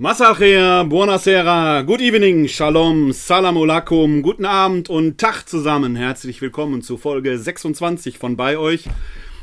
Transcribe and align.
Masachea, 0.00 0.84
buonasera, 0.84 1.82
good 1.82 2.00
evening, 2.00 2.46
shalom, 2.46 3.12
salam 3.12 3.56
alaikum, 3.56 4.22
guten 4.22 4.44
Abend 4.44 4.88
und 4.88 5.18
Tag 5.18 5.48
zusammen. 5.48 5.96
Herzlich 5.96 6.40
willkommen 6.40 6.82
zu 6.82 6.96
Folge 6.98 7.36
26 7.36 8.16
von 8.16 8.36
bei 8.36 8.58
euch, 8.58 8.84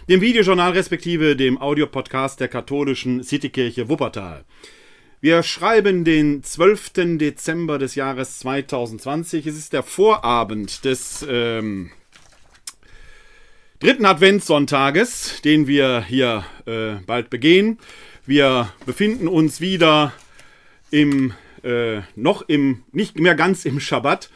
dem 0.08 0.22
Videojournal 0.22 0.72
respektive 0.72 1.36
dem 1.36 1.58
Audiopodcast 1.58 2.40
der 2.40 2.48
katholischen 2.48 3.22
Citykirche 3.22 3.90
Wuppertal. 3.90 4.46
Wir 5.20 5.44
schreiben 5.44 6.06
den 6.06 6.42
12. 6.42 7.18
Dezember 7.18 7.78
des 7.78 7.96
Jahres 7.96 8.40
2020. 8.40 9.48
Es 9.48 9.58
ist 9.58 9.74
der 9.74 9.84
Vorabend 9.84 10.86
des 10.86 11.26
ähm, 11.30 11.92
dritten 13.82 14.06
Adventssonntages, 14.06 15.42
den 15.44 15.68
wir 15.68 16.06
hier 16.08 16.46
äh, 16.66 16.94
bald 17.06 17.30
begehen. 17.30 17.78
Wir 18.26 18.70
befinden 18.86 19.28
uns 19.28 19.60
wieder 19.60 20.14
im, 20.96 21.34
äh, 21.62 22.04
noch 22.16 22.44
im, 22.48 22.84
nicht 22.94 23.20
mehr 23.20 23.36
ganz 23.36 23.66
im 23.66 23.82
Schabbat, 23.82 24.30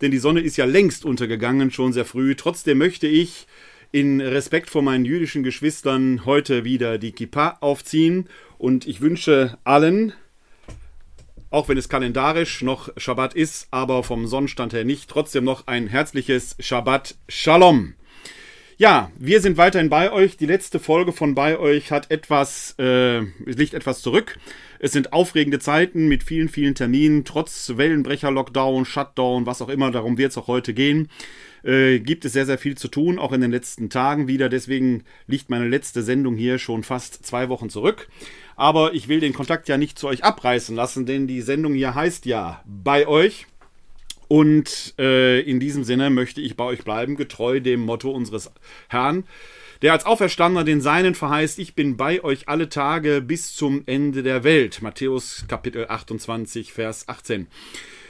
denn 0.00 0.12
die 0.12 0.18
Sonne 0.18 0.42
ist 0.42 0.56
ja 0.56 0.64
längst 0.64 1.04
untergegangen, 1.04 1.72
schon 1.72 1.92
sehr 1.92 2.04
früh. 2.04 2.36
Trotzdem 2.36 2.78
möchte 2.78 3.08
ich 3.08 3.48
in 3.90 4.20
Respekt 4.20 4.70
vor 4.70 4.82
meinen 4.82 5.04
jüdischen 5.04 5.42
Geschwistern 5.42 6.24
heute 6.24 6.62
wieder 6.62 6.98
die 6.98 7.10
Kippa 7.10 7.58
aufziehen 7.60 8.28
und 8.58 8.86
ich 8.86 9.00
wünsche 9.00 9.58
allen, 9.64 10.12
auch 11.50 11.68
wenn 11.68 11.78
es 11.78 11.88
kalendarisch 11.88 12.62
noch 12.62 12.90
Schabbat 12.96 13.34
ist, 13.34 13.66
aber 13.72 14.04
vom 14.04 14.28
Sonnenstand 14.28 14.72
her 14.72 14.84
nicht, 14.84 15.10
trotzdem 15.10 15.42
noch 15.42 15.66
ein 15.66 15.88
herzliches 15.88 16.54
Shabbat 16.60 17.16
Shalom. 17.28 17.94
Ja, 18.76 19.12
wir 19.16 19.40
sind 19.40 19.56
weiterhin 19.56 19.88
bei 19.88 20.10
euch. 20.10 20.36
Die 20.36 20.46
letzte 20.46 20.80
Folge 20.80 21.12
von 21.12 21.36
bei 21.36 21.58
euch 21.58 21.92
hat 21.92 22.10
etwas, 22.10 22.74
äh, 22.78 23.20
liegt 23.44 23.72
etwas 23.72 24.02
zurück. 24.02 24.36
Es 24.84 24.92
sind 24.92 25.14
aufregende 25.14 25.60
Zeiten 25.60 26.08
mit 26.08 26.22
vielen, 26.22 26.50
vielen 26.50 26.74
Terminen, 26.74 27.24
trotz 27.24 27.72
Wellenbrecher, 27.74 28.30
Lockdown, 28.30 28.84
Shutdown, 28.84 29.46
was 29.46 29.62
auch 29.62 29.70
immer, 29.70 29.90
darum 29.90 30.18
wird 30.18 30.32
es 30.32 30.36
auch 30.36 30.46
heute 30.46 30.74
gehen. 30.74 31.08
Äh, 31.62 32.00
gibt 32.00 32.26
es 32.26 32.34
sehr, 32.34 32.44
sehr 32.44 32.58
viel 32.58 32.76
zu 32.76 32.88
tun, 32.88 33.18
auch 33.18 33.32
in 33.32 33.40
den 33.40 33.50
letzten 33.50 33.88
Tagen 33.88 34.28
wieder. 34.28 34.50
Deswegen 34.50 35.04
liegt 35.26 35.48
meine 35.48 35.68
letzte 35.68 36.02
Sendung 36.02 36.36
hier 36.36 36.58
schon 36.58 36.82
fast 36.82 37.24
zwei 37.24 37.48
Wochen 37.48 37.70
zurück. 37.70 38.10
Aber 38.56 38.92
ich 38.92 39.08
will 39.08 39.20
den 39.20 39.32
Kontakt 39.32 39.70
ja 39.70 39.78
nicht 39.78 39.98
zu 39.98 40.06
euch 40.06 40.22
abreißen 40.22 40.76
lassen, 40.76 41.06
denn 41.06 41.26
die 41.26 41.40
Sendung 41.40 41.72
hier 41.72 41.94
heißt 41.94 42.26
ja 42.26 42.62
bei 42.66 43.08
euch. 43.08 43.46
Und 44.28 44.92
äh, 44.98 45.40
in 45.40 45.60
diesem 45.60 45.84
Sinne 45.84 46.10
möchte 46.10 46.42
ich 46.42 46.58
bei 46.58 46.64
euch 46.64 46.84
bleiben, 46.84 47.16
getreu 47.16 47.58
dem 47.58 47.80
Motto 47.80 48.10
unseres 48.10 48.50
Herrn, 48.88 49.24
der 49.84 49.92
als 49.92 50.06
Auferstandener 50.06 50.64
den 50.64 50.80
Seinen 50.80 51.14
verheißt, 51.14 51.58
ich 51.58 51.74
bin 51.74 51.98
bei 51.98 52.24
euch 52.24 52.48
alle 52.48 52.70
Tage 52.70 53.20
bis 53.20 53.54
zum 53.54 53.82
Ende 53.84 54.22
der 54.22 54.42
Welt. 54.42 54.80
Matthäus 54.80 55.44
Kapitel 55.46 55.84
28, 55.86 56.72
Vers 56.72 57.06
18. 57.06 57.48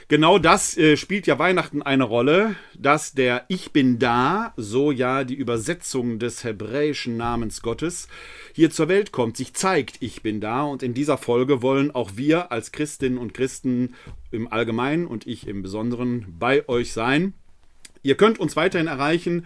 Genau 0.07 0.39
das 0.39 0.77
äh, 0.77 0.95
spielt 0.95 1.27
ja 1.27 1.37
Weihnachten 1.37 1.81
eine 1.81 2.05
Rolle, 2.05 2.55
dass 2.79 3.11
der 3.11 3.43
Ich 3.49 3.73
bin 3.73 3.99
da, 3.99 4.53
so 4.55 4.89
ja 4.89 5.25
die 5.25 5.33
Übersetzung 5.33 6.17
des 6.17 6.45
hebräischen 6.45 7.17
Namens 7.17 7.61
Gottes, 7.61 8.07
hier 8.53 8.71
zur 8.71 8.87
Welt 8.87 9.11
kommt, 9.11 9.35
sich 9.35 9.53
zeigt, 9.53 9.97
ich 9.99 10.21
bin 10.21 10.39
da. 10.39 10.63
Und 10.63 10.81
in 10.81 10.93
dieser 10.93 11.17
Folge 11.17 11.61
wollen 11.61 11.91
auch 11.91 12.11
wir 12.15 12.53
als 12.53 12.71
Christinnen 12.71 13.17
und 13.17 13.33
Christen 13.33 13.95
im 14.31 14.49
Allgemeinen 14.49 15.07
und 15.07 15.27
ich 15.27 15.45
im 15.45 15.61
Besonderen 15.61 16.25
bei 16.39 16.69
euch 16.69 16.93
sein. 16.93 17.33
Ihr 18.01 18.15
könnt 18.15 18.39
uns 18.39 18.55
weiterhin 18.55 18.87
erreichen 18.87 19.45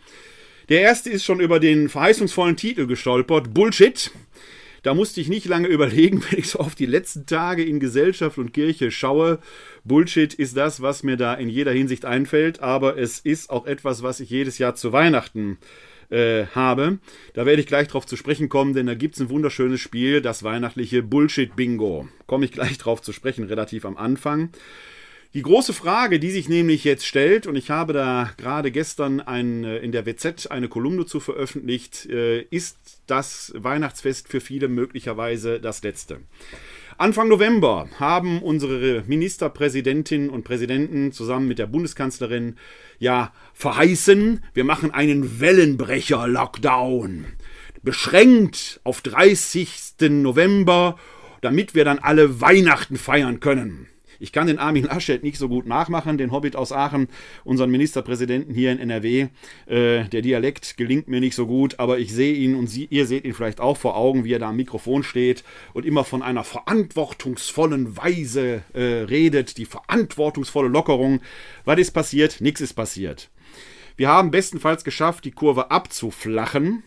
der 0.70 0.82
erste 0.82 1.10
ist 1.10 1.26
schon 1.26 1.40
über 1.40 1.60
den 1.60 1.90
verheißungsvollen 1.90 2.56
Titel 2.56 2.86
gestolpert. 2.86 3.52
Bullshit. 3.52 4.12
Da 4.84 4.94
musste 4.94 5.22
ich 5.22 5.28
nicht 5.28 5.48
lange 5.48 5.68
überlegen, 5.70 6.24
wenn 6.30 6.38
ich 6.38 6.50
so 6.50 6.60
auf 6.60 6.76
die 6.76 6.86
letzten 6.86 7.26
Tage 7.26 7.64
in 7.66 7.80
Gesellschaft 7.80 8.38
und 8.38 8.54
Kirche 8.54 8.92
schaue. 8.92 9.40
Bullshit 9.84 10.32
ist 10.32 10.56
das, 10.56 10.84
was 10.84 11.02
mir 11.02 11.18
da 11.18 11.34
in 11.34 11.50
jeder 11.50 11.72
Hinsicht 11.72 12.06
einfällt, 12.06 12.60
aber 12.60 12.96
es 12.96 13.18
ist 13.18 13.50
auch 13.50 13.66
etwas, 13.66 14.04
was 14.04 14.20
ich 14.20 14.30
jedes 14.30 14.60
Jahr 14.60 14.76
zu 14.76 14.94
Weihnachten 14.94 15.58
äh, 16.12 16.46
habe. 16.54 17.00
Da 17.34 17.48
werde 17.48 17.60
ich 17.60 17.68
gleich 17.68 17.88
drauf 17.88 18.06
zu 18.06 18.18
sprechen 18.18 18.50
kommen, 18.50 18.76
denn 18.76 18.86
da 18.86 18.94
gibt 18.94 19.16
es 19.16 19.22
ein 19.22 19.32
wunderschönes 19.32 19.82
Spiel, 19.82 20.22
das 20.22 20.44
weihnachtliche 20.44 21.02
Bullshit-Bingo. 21.02 22.08
Komme 22.28 22.46
ich 22.46 22.52
gleich 22.52 22.78
drauf 22.78 23.02
zu 23.02 23.14
sprechen, 23.14 23.46
relativ 23.46 23.84
am 23.84 23.98
Anfang. 23.98 24.52
Die 25.36 25.44
große 25.44 25.74
Frage, 25.74 26.20
die 26.20 26.32
sich 26.32 26.50
nämlich 26.50 26.84
jetzt 26.84 27.06
stellt, 27.06 27.46
und 27.46 27.56
ich 27.56 27.70
habe 27.70 27.94
da 27.94 28.32
gerade 28.38 28.72
gestern 28.72 29.20
ein, 29.20 29.64
äh, 29.64 29.78
in 29.78 29.92
der 29.92 30.08
WZ 30.08 30.48
eine 30.48 30.70
Kolumne 30.70 31.06
zu 31.06 31.20
veröffentlicht, 31.20 32.08
äh, 32.08 32.42
ist 32.50 33.04
das 33.06 33.54
Weihnachtsfest 33.56 34.28
für 34.28 34.42
viele 34.42 34.68
möglicherweise 34.70 35.60
das 35.60 35.84
letzte. 35.84 36.22
Anfang 36.98 37.28
November 37.28 37.88
haben 38.00 38.42
unsere 38.42 39.04
Ministerpräsidentinnen 39.06 40.32
und 40.32 40.46
Präsidenten 40.46 41.12
zusammen 41.12 41.48
mit 41.48 41.60
der 41.60 41.68
Bundeskanzlerin 41.68 42.56
ja 42.98 43.32
verheißen, 43.54 44.44
wir 44.56 44.64
machen 44.64 44.90
einen 44.90 45.40
Wellenbrecher-Lockdown. 45.40 47.26
Beschränkt 47.84 48.82
auf 48.84 49.02
30. 49.02 50.10
November, 50.10 50.98
damit 51.42 51.76
wir 51.76 51.86
dann 51.86 52.00
alle 52.00 52.42
Weihnachten 52.42 52.98
feiern 52.98 53.40
können. 53.40 53.90
Ich 54.20 54.32
kann 54.34 54.48
den 54.48 54.60
Armin 54.60 54.84
Laschet 54.84 55.24
nicht 55.24 55.38
so 55.38 55.48
gut 55.48 55.66
nachmachen, 55.66 56.18
den 56.18 56.32
Hobbit 56.32 56.56
aus 56.56 56.72
Aachen, 56.72 57.08
unseren 57.46 57.72
Ministerpräsidenten 57.72 58.54
hier 58.54 58.72
in 58.72 58.80
NRW. 58.80 59.28
Äh, 59.66 60.06
der 60.06 60.22
Dialekt 60.22 60.76
gelingt 60.78 61.08
mir 61.08 61.22
nicht 61.22 61.36
so 61.36 61.48
gut, 61.48 61.80
aber 61.80 62.00
ich 62.00 62.14
sehe 62.14 62.34
ihn 62.34 62.56
und 62.56 62.68
Sie, 62.68 62.86
ihr 62.90 63.06
seht 63.06 63.24
ihn 63.24 63.34
vielleicht 63.34 63.62
auch 63.62 63.78
vor 63.78 63.96
Augen, 63.96 64.26
wie 64.26 64.34
er 64.34 64.40
da 64.40 64.50
am 64.50 64.58
Mikrofon 64.58 65.04
steht 65.04 65.44
und 65.74 65.86
immer 65.86 66.04
von 66.04 66.22
einer 66.22 66.44
verantwortungsvollen 66.44 67.96
Weise 67.96 68.62
äh, 68.74 68.82
redet, 69.04 69.58
die 69.58 69.66
verantwortungsvolle 69.66 70.68
Lockerung. 70.68 71.22
Was 71.64 71.80
ist 71.80 71.92
passiert? 71.92 72.42
Nichts 72.42 72.62
ist 72.62 72.74
passiert. 72.74 73.30
Wir 73.96 74.10
haben 74.10 74.32
bestenfalls 74.32 74.84
geschafft, 74.84 75.26
die 75.26 75.32
Kurve 75.32 75.72
abzuflachen 75.72 76.84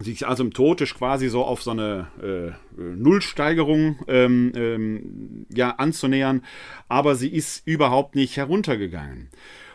sich 0.00 0.26
also 0.26 0.42
im 0.42 0.52
Totisch 0.52 0.94
quasi 0.94 1.28
so 1.28 1.44
auf 1.44 1.62
so 1.62 1.70
eine 1.72 2.08
äh, 2.22 2.80
Nullsteigerung 2.80 3.98
ähm, 4.08 4.52
ähm, 4.54 5.46
ja, 5.54 5.70
anzunähern, 5.70 6.42
aber 6.88 7.14
sie 7.14 7.28
ist 7.28 7.66
überhaupt 7.66 8.16
nicht 8.16 8.36
heruntergegangen. 8.36 9.28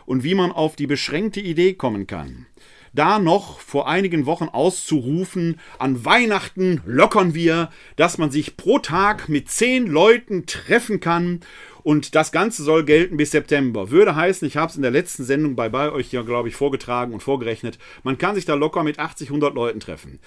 Und 0.04 0.24
wie 0.24 0.34
man 0.34 0.52
auf 0.52 0.76
die 0.76 0.86
beschränkte 0.86 1.40
Idee 1.40 1.74
kommen 1.74 2.06
kann, 2.06 2.46
da 2.92 3.18
noch 3.18 3.60
vor 3.60 3.88
einigen 3.88 4.26
Wochen 4.26 4.48
auszurufen, 4.48 5.60
an 5.78 6.04
Weihnachten 6.04 6.80
lockern 6.86 7.34
wir, 7.34 7.70
dass 7.96 8.16
man 8.16 8.30
sich 8.30 8.56
pro 8.56 8.78
Tag 8.78 9.28
mit 9.28 9.50
zehn 9.50 9.86
Leuten 9.86 10.46
treffen 10.46 10.98
kann 11.00 11.40
Und 11.86 12.16
das 12.16 12.32
Ganze 12.32 12.64
soll 12.64 12.84
gelten 12.84 13.16
bis 13.16 13.30
September. 13.30 13.92
Würde 13.92 14.16
heißen, 14.16 14.48
ich 14.48 14.56
habe 14.56 14.68
es 14.68 14.74
in 14.74 14.82
der 14.82 14.90
letzten 14.90 15.22
Sendung 15.22 15.54
bei, 15.54 15.68
bei 15.68 15.92
euch 15.92 16.10
ja, 16.10 16.22
glaube 16.22 16.48
ich, 16.48 16.56
vorgetragen 16.56 17.14
und 17.14 17.22
vorgerechnet, 17.22 17.78
man 18.02 18.18
kann 18.18 18.34
sich 18.34 18.44
da 18.44 18.54
locker 18.54 18.82
mit 18.82 18.98
80, 18.98 19.28
100 19.28 19.54
Leuten 19.54 19.78
treffen. 19.78 20.18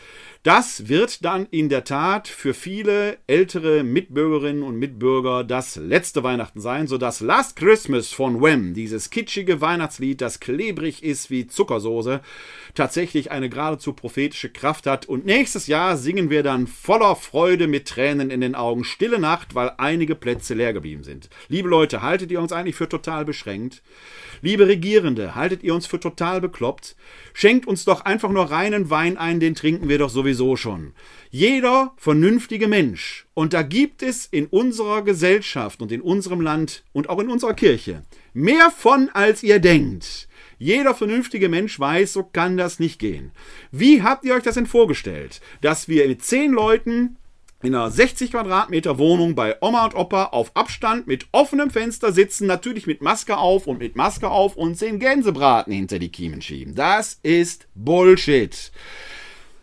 Das 0.43 0.87
wird 0.87 1.25
dann 1.25 1.47
in 1.51 1.67
der 1.67 1.83
Tat 1.83 2.29
für 2.29 2.53
viele 2.53 3.17
ältere 3.27 3.83
Mitbürgerinnen 3.83 4.63
und 4.63 4.79
Mitbürger 4.79 5.43
das 5.43 5.75
letzte 5.75 6.23
Weihnachten 6.23 6.61
sein, 6.61 6.87
so 6.87 6.97
dass 6.97 7.19
Last 7.19 7.57
Christmas 7.57 8.13
von 8.13 8.41
Wham, 8.41 8.73
dieses 8.73 9.09
kitschige 9.09 9.59
Weihnachtslied, 9.59 10.21
das 10.21 10.39
klebrig 10.39 11.03
ist 11.03 11.29
wie 11.29 11.47
Zuckersoße, 11.47 12.21
tatsächlich 12.73 13.31
eine 13.31 13.49
geradezu 13.49 13.91
prophetische 13.91 14.49
Kraft 14.49 14.87
hat. 14.87 15.07
Und 15.07 15.25
nächstes 15.25 15.67
Jahr 15.67 15.97
singen 15.97 16.29
wir 16.29 16.41
dann 16.41 16.67
voller 16.67 17.17
Freude 17.17 17.67
mit 17.67 17.85
Tränen 17.85 18.31
in 18.31 18.39
den 18.39 18.55
Augen 18.55 18.85
Stille 18.85 19.19
Nacht, 19.19 19.55
weil 19.55 19.73
einige 19.77 20.15
Plätze 20.15 20.53
leer 20.53 20.71
geblieben 20.71 21.03
sind. 21.03 21.29
Liebe 21.51 21.67
Leute, 21.67 22.03
haltet 22.03 22.29
ihr 22.31 22.39
uns 22.39 22.51
eigentlich 22.51 22.75
für 22.75 22.87
total 22.87 23.25
beschränkt? 23.25 23.81
Liebe 24.43 24.67
Regierende, 24.67 25.33
haltet 25.33 25.63
ihr 25.63 25.73
uns 25.73 25.87
für 25.87 25.99
total 25.99 26.41
bekloppt? 26.41 26.95
Schenkt 27.33 27.65
uns 27.65 27.85
doch 27.85 28.01
einfach 28.01 28.29
nur 28.29 28.51
reinen 28.51 28.91
Wein 28.91 29.17
ein, 29.17 29.39
den 29.39 29.55
trinken 29.55 29.89
wir 29.89 29.97
doch 29.97 30.11
sowieso 30.11 30.55
schon. 30.55 30.93
Jeder 31.31 31.93
vernünftige 31.97 32.67
Mensch, 32.67 33.25
und 33.33 33.53
da 33.53 33.63
gibt 33.63 34.03
es 34.03 34.27
in 34.27 34.45
unserer 34.45 35.01
Gesellschaft 35.01 35.81
und 35.81 35.91
in 35.91 36.01
unserem 36.01 36.39
Land 36.39 36.83
und 36.93 37.09
auch 37.09 37.19
in 37.19 37.29
unserer 37.29 37.55
Kirche 37.55 38.03
mehr 38.33 38.69
von, 38.69 39.09
als 39.09 39.41
ihr 39.41 39.57
denkt. 39.57 40.27
Jeder 40.59 40.93
vernünftige 40.93 41.49
Mensch 41.49 41.79
weiß, 41.79 42.13
so 42.13 42.23
kann 42.23 42.57
das 42.57 42.79
nicht 42.79 42.99
gehen. 42.99 43.31
Wie 43.71 44.03
habt 44.03 44.23
ihr 44.23 44.35
euch 44.35 44.43
das 44.43 44.55
denn 44.55 44.67
vorgestellt? 44.67 45.41
Dass 45.61 45.87
wir 45.87 46.07
mit 46.07 46.23
zehn 46.23 46.51
Leuten 46.51 47.17
in 47.61 47.75
einer 47.75 47.91
60 47.91 48.31
Quadratmeter 48.31 48.97
Wohnung 48.97 49.35
bei 49.35 49.57
Oma 49.61 49.85
und 49.85 49.95
Opa 49.95 50.25
auf 50.25 50.55
Abstand 50.55 51.07
mit 51.07 51.27
offenem 51.33 51.69
Fenster 51.69 52.13
sitzen, 52.13 52.47
natürlich 52.47 52.87
mit 52.87 53.01
Maske 53.01 53.37
auf 53.37 53.67
und 53.67 53.79
mit 53.79 53.95
Maske 53.95 54.29
auf 54.29 54.55
und 54.55 54.79
den 54.79 54.99
Gänsebraten 54.99 55.73
hinter 55.73 55.99
die 55.99 56.11
Kiemen 56.11 56.41
schieben. 56.41 56.73
Das 56.73 57.19
ist 57.21 57.67
Bullshit. 57.75 58.71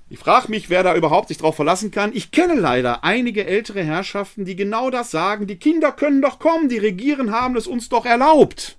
Ich 0.08 0.19
frage 0.19 0.50
mich, 0.50 0.69
wer 0.69 0.82
da 0.82 0.94
überhaupt 0.94 1.28
sich 1.28 1.38
drauf 1.38 1.56
verlassen 1.56 1.90
kann. 1.90 2.12
Ich 2.14 2.31
kenne 2.31 2.54
leider 2.54 3.02
einige 3.02 3.46
ältere 3.46 3.82
Herrschaften, 3.82 4.44
die 4.44 4.54
genau 4.54 4.90
das 4.90 5.10
sagen. 5.10 5.46
Die 5.46 5.58
Kinder 5.58 5.90
können 5.90 6.22
doch 6.22 6.38
kommen, 6.38 6.69
die 6.69 6.78
Regieren 6.78 7.32
haben 7.32 7.56
es 7.56 7.66
uns 7.66 7.88
doch 7.88 8.04
erlaubt. 8.04 8.76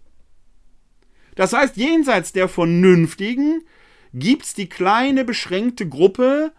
Das 1.35 1.53
heißt, 1.53 1.75
jenseits 1.75 2.33
der 2.33 2.47
Vernünftigen 2.47 3.63
gibt's 4.13 4.53
die 4.53 4.69
kleine 4.69 5.25
beschränkte 5.25 5.87
Gruppe 5.87 6.53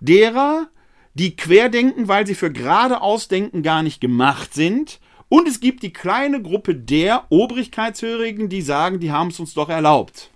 derer, 0.00 0.68
die 1.14 1.36
querdenken, 1.36 2.08
weil 2.08 2.26
sie 2.26 2.34
für 2.34 2.52
geradeausdenken 2.52 3.62
gar 3.62 3.82
nicht 3.82 4.00
gemacht 4.00 4.54
sind. 4.54 5.00
Und 5.28 5.46
es 5.46 5.60
gibt 5.60 5.82
die 5.82 5.92
kleine 5.92 6.42
Gruppe 6.42 6.74
der 6.74 7.26
Obrigkeitshörigen, 7.30 8.48
die 8.48 8.62
sagen, 8.62 9.00
die 9.00 9.12
haben 9.12 9.28
es 9.28 9.38
uns 9.38 9.54
doch 9.54 9.68
erlaubt. 9.68 10.30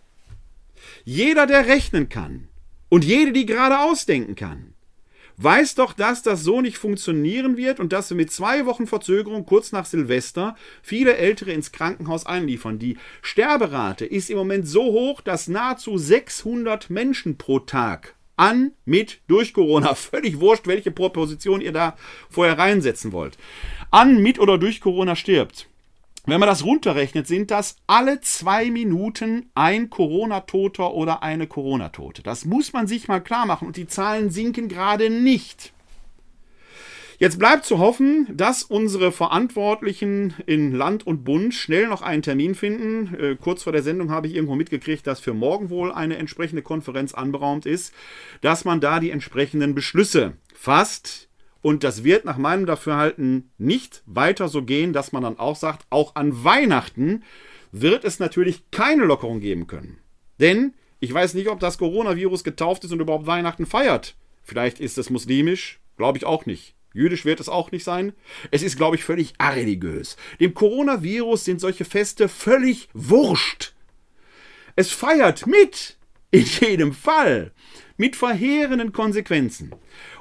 Jeder, 1.04 1.46
der 1.46 1.66
rechnen 1.66 2.08
kann 2.08 2.48
und 2.88 3.04
jede, 3.04 3.32
die 3.32 3.46
geradeaus 3.46 4.06
denken 4.06 4.36
kann, 4.36 4.74
weiß 5.36 5.74
doch, 5.74 5.92
dass 5.92 6.22
das 6.22 6.42
so 6.42 6.60
nicht 6.60 6.78
funktionieren 6.78 7.56
wird 7.56 7.80
und 7.80 7.92
dass 7.92 8.10
wir 8.10 8.16
mit 8.16 8.30
zwei 8.30 8.66
Wochen 8.66 8.86
Verzögerung 8.86 9.46
kurz 9.46 9.72
nach 9.72 9.86
Silvester 9.86 10.56
viele 10.82 11.16
Ältere 11.16 11.52
ins 11.52 11.72
Krankenhaus 11.72 12.24
einliefern. 12.24 12.78
Die 12.78 12.96
Sterberate 13.22 14.06
ist 14.06 14.30
im 14.30 14.38
Moment 14.38 14.68
so 14.68 14.84
hoch, 14.84 15.20
dass 15.20 15.48
nahezu 15.48 15.98
600 15.98 16.88
Menschen 16.90 17.36
pro 17.36 17.58
Tag 17.58 18.13
an, 18.36 18.72
mit, 18.84 19.20
durch 19.26 19.52
Corona. 19.52 19.94
Völlig 19.94 20.40
wurscht, 20.40 20.66
welche 20.66 20.90
Proposition 20.90 21.60
ihr 21.60 21.72
da 21.72 21.96
vorher 22.30 22.58
reinsetzen 22.58 23.12
wollt. 23.12 23.38
An, 23.90 24.22
mit 24.22 24.38
oder 24.38 24.58
durch 24.58 24.80
Corona 24.80 25.16
stirbt. 25.16 25.68
Wenn 26.26 26.40
man 26.40 26.48
das 26.48 26.64
runterrechnet, 26.64 27.26
sind 27.26 27.50
das 27.50 27.76
alle 27.86 28.20
zwei 28.22 28.70
Minuten 28.70 29.50
ein 29.54 29.90
Corona-Toter 29.90 30.94
oder 30.94 31.22
eine 31.22 31.46
Corona-Tote. 31.46 32.22
Das 32.22 32.46
muss 32.46 32.72
man 32.72 32.86
sich 32.86 33.08
mal 33.08 33.20
klar 33.20 33.44
machen 33.44 33.66
und 33.66 33.76
die 33.76 33.86
Zahlen 33.86 34.30
sinken 34.30 34.68
gerade 34.68 35.10
nicht. 35.10 35.74
Jetzt 37.18 37.38
bleibt 37.38 37.64
zu 37.64 37.78
hoffen, 37.78 38.26
dass 38.32 38.64
unsere 38.64 39.12
Verantwortlichen 39.12 40.34
in 40.46 40.72
Land 40.72 41.06
und 41.06 41.24
Bund 41.24 41.54
schnell 41.54 41.86
noch 41.86 42.02
einen 42.02 42.22
Termin 42.22 42.54
finden. 42.54 43.14
Äh, 43.14 43.36
kurz 43.36 43.62
vor 43.62 43.72
der 43.72 43.82
Sendung 43.82 44.10
habe 44.10 44.26
ich 44.26 44.34
irgendwo 44.34 44.56
mitgekriegt, 44.56 45.06
dass 45.06 45.20
für 45.20 45.34
morgen 45.34 45.70
wohl 45.70 45.92
eine 45.92 46.16
entsprechende 46.16 46.62
Konferenz 46.62 47.14
anberaumt 47.14 47.66
ist, 47.66 47.94
dass 48.40 48.64
man 48.64 48.80
da 48.80 48.98
die 48.98 49.10
entsprechenden 49.10 49.74
Beschlüsse 49.74 50.36
fasst. 50.54 51.28
Und 51.62 51.84
das 51.84 52.04
wird 52.04 52.24
nach 52.24 52.36
meinem 52.36 52.66
Dafürhalten 52.66 53.50
nicht 53.58 54.02
weiter 54.06 54.48
so 54.48 54.62
gehen, 54.62 54.92
dass 54.92 55.12
man 55.12 55.22
dann 55.22 55.38
auch 55.38 55.56
sagt, 55.56 55.86
auch 55.90 56.14
an 56.14 56.44
Weihnachten 56.44 57.22
wird 57.72 58.04
es 58.04 58.18
natürlich 58.18 58.70
keine 58.70 59.04
Lockerung 59.04 59.40
geben 59.40 59.66
können. 59.66 59.98
Denn 60.40 60.74
ich 61.00 61.12
weiß 61.12 61.34
nicht, 61.34 61.48
ob 61.48 61.60
das 61.60 61.78
Coronavirus 61.78 62.44
getauft 62.44 62.84
ist 62.84 62.92
und 62.92 63.00
überhaupt 63.00 63.26
Weihnachten 63.26 63.66
feiert. 63.66 64.16
Vielleicht 64.42 64.80
ist 64.80 64.98
es 64.98 65.10
muslimisch, 65.10 65.80
glaube 65.96 66.18
ich 66.18 66.26
auch 66.26 66.44
nicht. 66.44 66.74
Jüdisch 66.94 67.24
wird 67.24 67.40
es 67.40 67.48
auch 67.48 67.72
nicht 67.72 67.84
sein. 67.84 68.12
Es 68.50 68.62
ist, 68.62 68.76
glaube 68.76 68.96
ich, 68.96 69.04
völlig 69.04 69.34
areligiös. 69.38 70.16
Dem 70.40 70.54
Coronavirus 70.54 71.44
sind 71.44 71.60
solche 71.60 71.84
Feste 71.84 72.28
völlig 72.28 72.88
wurscht. 72.94 73.74
Es 74.76 74.90
feiert 74.90 75.46
mit, 75.46 75.98
in 76.30 76.44
jedem 76.44 76.94
Fall, 76.94 77.52
mit 77.96 78.16
verheerenden 78.16 78.92
Konsequenzen. 78.92 79.72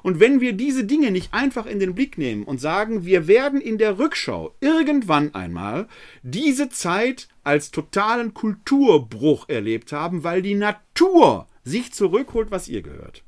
Und 0.02 0.20
wenn 0.20 0.42
wir 0.42 0.54
diese 0.54 0.84
Dinge 0.84 1.12
nicht 1.12 1.34
einfach 1.34 1.66
in 1.66 1.80
den 1.80 1.96
Blick 1.96 2.18
nehmen 2.18 2.44
und 2.44 2.60
sagen, 2.60 3.06
wir 3.06 3.28
werden 3.28 3.62
in 3.62 3.78
der 3.78 4.00
Rückschau 4.00 4.56
irgendwann 4.60 5.34
einmal 5.34 5.88
diese 6.22 6.70
Zeit 6.70 7.28
als 7.44 7.72
totalen 7.72 8.34
Kulturbruch 8.34 9.48
erlebt 9.48 9.92
haben, 9.92 10.24
weil 10.24 10.42
die 10.42 10.56
Natur 10.56 11.48
sich 11.64 11.94
zurückholt, 11.94 12.52
was 12.52 12.68
ihr 12.68 12.82
gehört. 12.82 13.24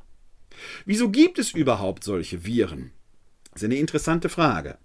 Wieso 0.86 1.09
gibt 1.09 1.39
es 1.39 1.51
überhaupt 1.51 2.03
solche 2.03 2.45
Viren? 2.45 2.92
Das 3.56 3.62
ist 3.62 3.68
eine 3.68 3.80
interessante 3.80 4.28
Frage. 4.28 4.78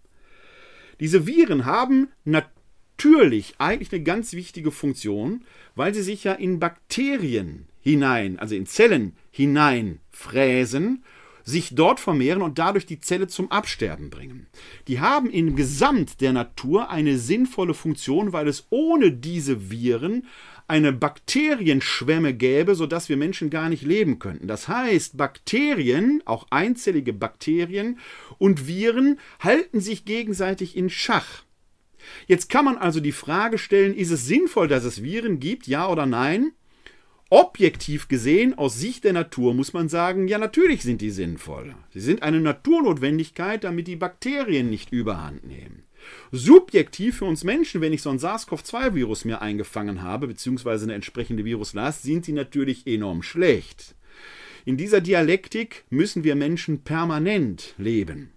Diese 1.01 1.27
Viren 1.27 1.65
haben 1.65 2.09
natürlich 2.25 3.55
eigentlich 3.59 3.93
eine 3.93 4.05
ganz 4.05 4.33
wichtige 4.33 4.71
Funktion, 4.71 5.45
weil 5.75 5.93
sie 5.93 6.03
sich 6.03 6.23
ja 6.23 6.35
in 6.35 6.61
Bakterien 6.61 7.67
hinein, 7.81 8.39
also 8.39 8.55
in 8.55 8.67
Zellen 8.67 9.17
hinein 9.33 9.99
fräsen, 10.13 11.03
sich 11.43 11.75
dort 11.75 11.99
vermehren 11.99 12.43
und 12.43 12.61
dadurch 12.61 12.87
die 12.87 13.01
Zelle 13.01 13.27
zum 13.27 13.51
Absterben 13.51 14.09
bringen. 14.09 14.47
Die 14.87 15.01
haben 15.01 15.31
im 15.31 15.57
Gesamt 15.57 16.21
der 16.21 16.33
Natur 16.33 16.91
eine 16.91 17.19
sinnvolle 17.19 17.75
Funktion, 17.75 18.33
weil 18.33 18.47
es 18.47 18.69
ohne 18.71 19.11
diese 19.11 19.69
Viren 19.73 20.27
eine 20.71 20.93
Bakterienschwemme 20.93 22.33
gäbe, 22.33 22.77
sodass 22.77 23.09
wir 23.09 23.17
Menschen 23.17 23.51
gar 23.51 23.69
nicht 23.69 23.83
leben 23.83 24.21
könnten. 24.21 24.47
Das 24.47 24.69
heißt, 24.69 25.17
Bakterien, 25.17 26.23
auch 26.25 26.47
einzellige 26.51 27.13
Bakterien 27.13 27.99
und 28.39 28.69
Viren 28.69 29.19
halten 29.41 29.81
sich 29.81 30.05
gegenseitig 30.05 30.77
in 30.77 30.89
Schach. 30.89 31.43
Jetzt 32.27 32.49
kann 32.49 32.65
man 32.65 32.79
also 32.79 33.01
die 33.01 33.13
Frage 33.13 33.59
stellen, 33.59 33.95
ist 33.95 34.11
es 34.11 34.27
sinnvoll, 34.27 34.69
dass 34.69 34.85
es 34.85 35.03
Viren 35.03 35.41
gibt, 35.41 35.67
ja 35.67 35.89
oder 35.89 36.07
nein? 36.07 36.53
Objektiv 37.29 38.09
gesehen, 38.09 38.57
aus 38.57 38.79
Sicht 38.79 39.05
der 39.05 39.13
Natur, 39.13 39.55
muss 39.55 39.73
man 39.73 39.89
sagen, 39.89 40.29
ja 40.29 40.39
natürlich 40.39 40.83
sind 40.83 41.01
die 41.01 41.11
sinnvoll. 41.11 41.75
Sie 41.93 42.01
sind 42.01 42.23
eine 42.23 42.41
Naturnotwendigkeit, 42.41 43.65
damit 43.65 43.87
die 43.87 43.97
Bakterien 43.97 44.71
nicht 44.71 44.93
überhand 44.93 45.45
nehmen. 45.45 45.83
Subjektiv 46.33 47.19
für 47.19 47.25
uns 47.25 47.45
Menschen, 47.45 47.81
wenn 47.81 47.93
ich 47.93 48.03
so 48.03 48.11
ein 48.11 48.19
SARS-CoV-2-Virus 48.19 49.25
mir 49.25 49.43
eingefangen 49.43 50.03
habe, 50.03 50.29
beziehungsweise 50.29 50.85
eine 50.85 50.95
entsprechende 50.95 51.45
Viruslast, 51.45 52.03
sind 52.03 52.25
sie 52.25 52.33
natürlich 52.33 52.87
enorm 52.87 53.23
schlecht. 53.23 53.95
In 54.65 54.77
dieser 54.77 55.01
Dialektik 55.01 55.85
müssen 55.91 56.25
wir 56.25 56.35
Menschen 56.35 56.85
permanent 56.85 57.75
leben. 57.79 58.33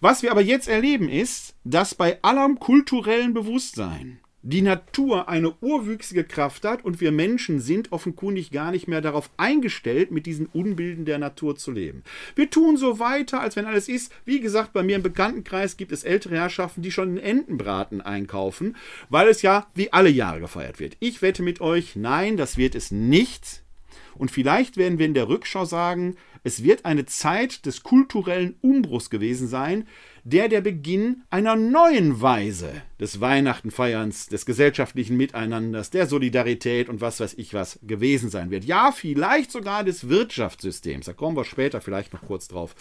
Was 0.00 0.22
wir 0.22 0.30
aber 0.30 0.42
jetzt 0.42 0.68
erleben 0.68 1.08
ist, 1.08 1.56
dass 1.64 1.94
bei 1.94 2.22
allem 2.22 2.60
kulturellen 2.60 3.34
Bewusstsein 3.34 4.20
die 4.42 4.62
Natur 4.62 5.28
eine 5.28 5.54
urwüchsige 5.60 6.22
Kraft 6.22 6.64
hat 6.64 6.84
und 6.84 7.00
wir 7.00 7.10
Menschen 7.10 7.60
sind 7.60 7.90
offenkundig 7.90 8.52
gar 8.52 8.70
nicht 8.70 8.86
mehr 8.86 9.00
darauf 9.00 9.30
eingestellt, 9.36 10.12
mit 10.12 10.26
diesen 10.26 10.46
Unbilden 10.46 11.04
der 11.04 11.18
Natur 11.18 11.56
zu 11.56 11.72
leben. 11.72 12.04
Wir 12.36 12.48
tun 12.48 12.76
so 12.76 13.00
weiter, 13.00 13.40
als 13.40 13.56
wenn 13.56 13.66
alles 13.66 13.88
ist. 13.88 14.12
Wie 14.24 14.40
gesagt, 14.40 14.72
bei 14.72 14.82
mir 14.82 14.96
im 14.96 15.02
Bekanntenkreis 15.02 15.76
gibt 15.76 15.90
es 15.90 16.04
ältere 16.04 16.36
Herrschaften, 16.36 16.82
die 16.82 16.92
schon 16.92 17.16
den 17.16 17.24
Entenbraten 17.24 18.00
einkaufen, 18.00 18.76
weil 19.08 19.28
es 19.28 19.42
ja 19.42 19.66
wie 19.74 19.92
alle 19.92 20.10
Jahre 20.10 20.40
gefeiert 20.40 20.78
wird. 20.78 20.96
Ich 21.00 21.20
wette 21.20 21.42
mit 21.42 21.60
euch, 21.60 21.96
nein, 21.96 22.36
das 22.36 22.56
wird 22.56 22.76
es 22.76 22.92
nicht. 22.92 23.64
Und 24.14 24.30
vielleicht 24.30 24.76
werden 24.76 24.98
wir 24.98 25.06
in 25.06 25.14
der 25.14 25.28
Rückschau 25.28 25.64
sagen, 25.64 26.16
es 26.44 26.62
wird 26.62 26.84
eine 26.84 27.06
Zeit 27.06 27.66
des 27.66 27.82
kulturellen 27.82 28.56
Umbruchs 28.60 29.10
gewesen 29.10 29.48
sein, 29.48 29.86
der 30.30 30.48
der 30.48 30.60
Beginn 30.60 31.22
einer 31.30 31.56
neuen 31.56 32.20
Weise 32.20 32.82
des 33.00 33.20
Weihnachtenfeierns, 33.20 34.26
des 34.26 34.44
gesellschaftlichen 34.44 35.16
Miteinanders, 35.16 35.88
der 35.88 36.06
Solidarität 36.06 36.90
und 36.90 37.00
was 37.00 37.20
weiß 37.20 37.34
ich 37.38 37.54
was 37.54 37.78
gewesen 37.82 38.28
sein 38.28 38.50
wird. 38.50 38.64
Ja, 38.64 38.92
vielleicht 38.92 39.50
sogar 39.50 39.84
des 39.84 40.10
Wirtschaftssystems. 40.10 41.06
Da 41.06 41.14
kommen 41.14 41.36
wir 41.36 41.44
später 41.44 41.80
vielleicht 41.80 42.12
noch 42.12 42.22
kurz 42.22 42.46
drauf 42.46 42.74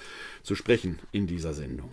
zu 0.44 0.56
sprechen 0.56 1.00
in 1.14 1.26
dieser 1.26 1.54
Sendung. 1.54 1.90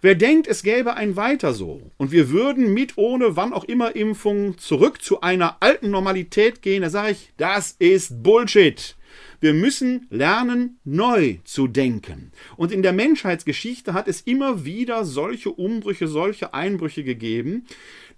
Wer 0.00 0.16
denkt, 0.16 0.48
es 0.48 0.64
gäbe 0.64 0.94
ein 0.94 1.14
Weiter 1.14 1.54
so 1.54 1.82
und 1.96 2.10
wir 2.10 2.30
würden 2.30 2.74
mit 2.74 2.98
ohne 2.98 3.36
wann 3.36 3.52
auch 3.52 3.62
immer 3.62 3.94
Impfung 3.94 4.58
zurück 4.58 5.00
zu 5.00 5.20
einer 5.20 5.58
alten 5.60 5.90
Normalität 5.90 6.60
gehen, 6.60 6.82
da 6.82 6.90
sage 6.90 7.12
ich, 7.12 7.32
das 7.36 7.76
ist 7.78 8.20
Bullshit. 8.24 8.96
Wir 9.40 9.54
müssen 9.54 10.06
lernen, 10.10 10.78
neu 10.84 11.38
zu 11.44 11.66
denken. 11.66 12.30
Und 12.56 12.72
in 12.72 12.82
der 12.82 12.92
Menschheitsgeschichte 12.92 13.94
hat 13.94 14.06
es 14.06 14.20
immer 14.20 14.66
wieder 14.66 15.06
solche 15.06 15.50
Umbrüche, 15.50 16.08
solche 16.08 16.52
Einbrüche 16.52 17.04
gegeben. 17.04 17.64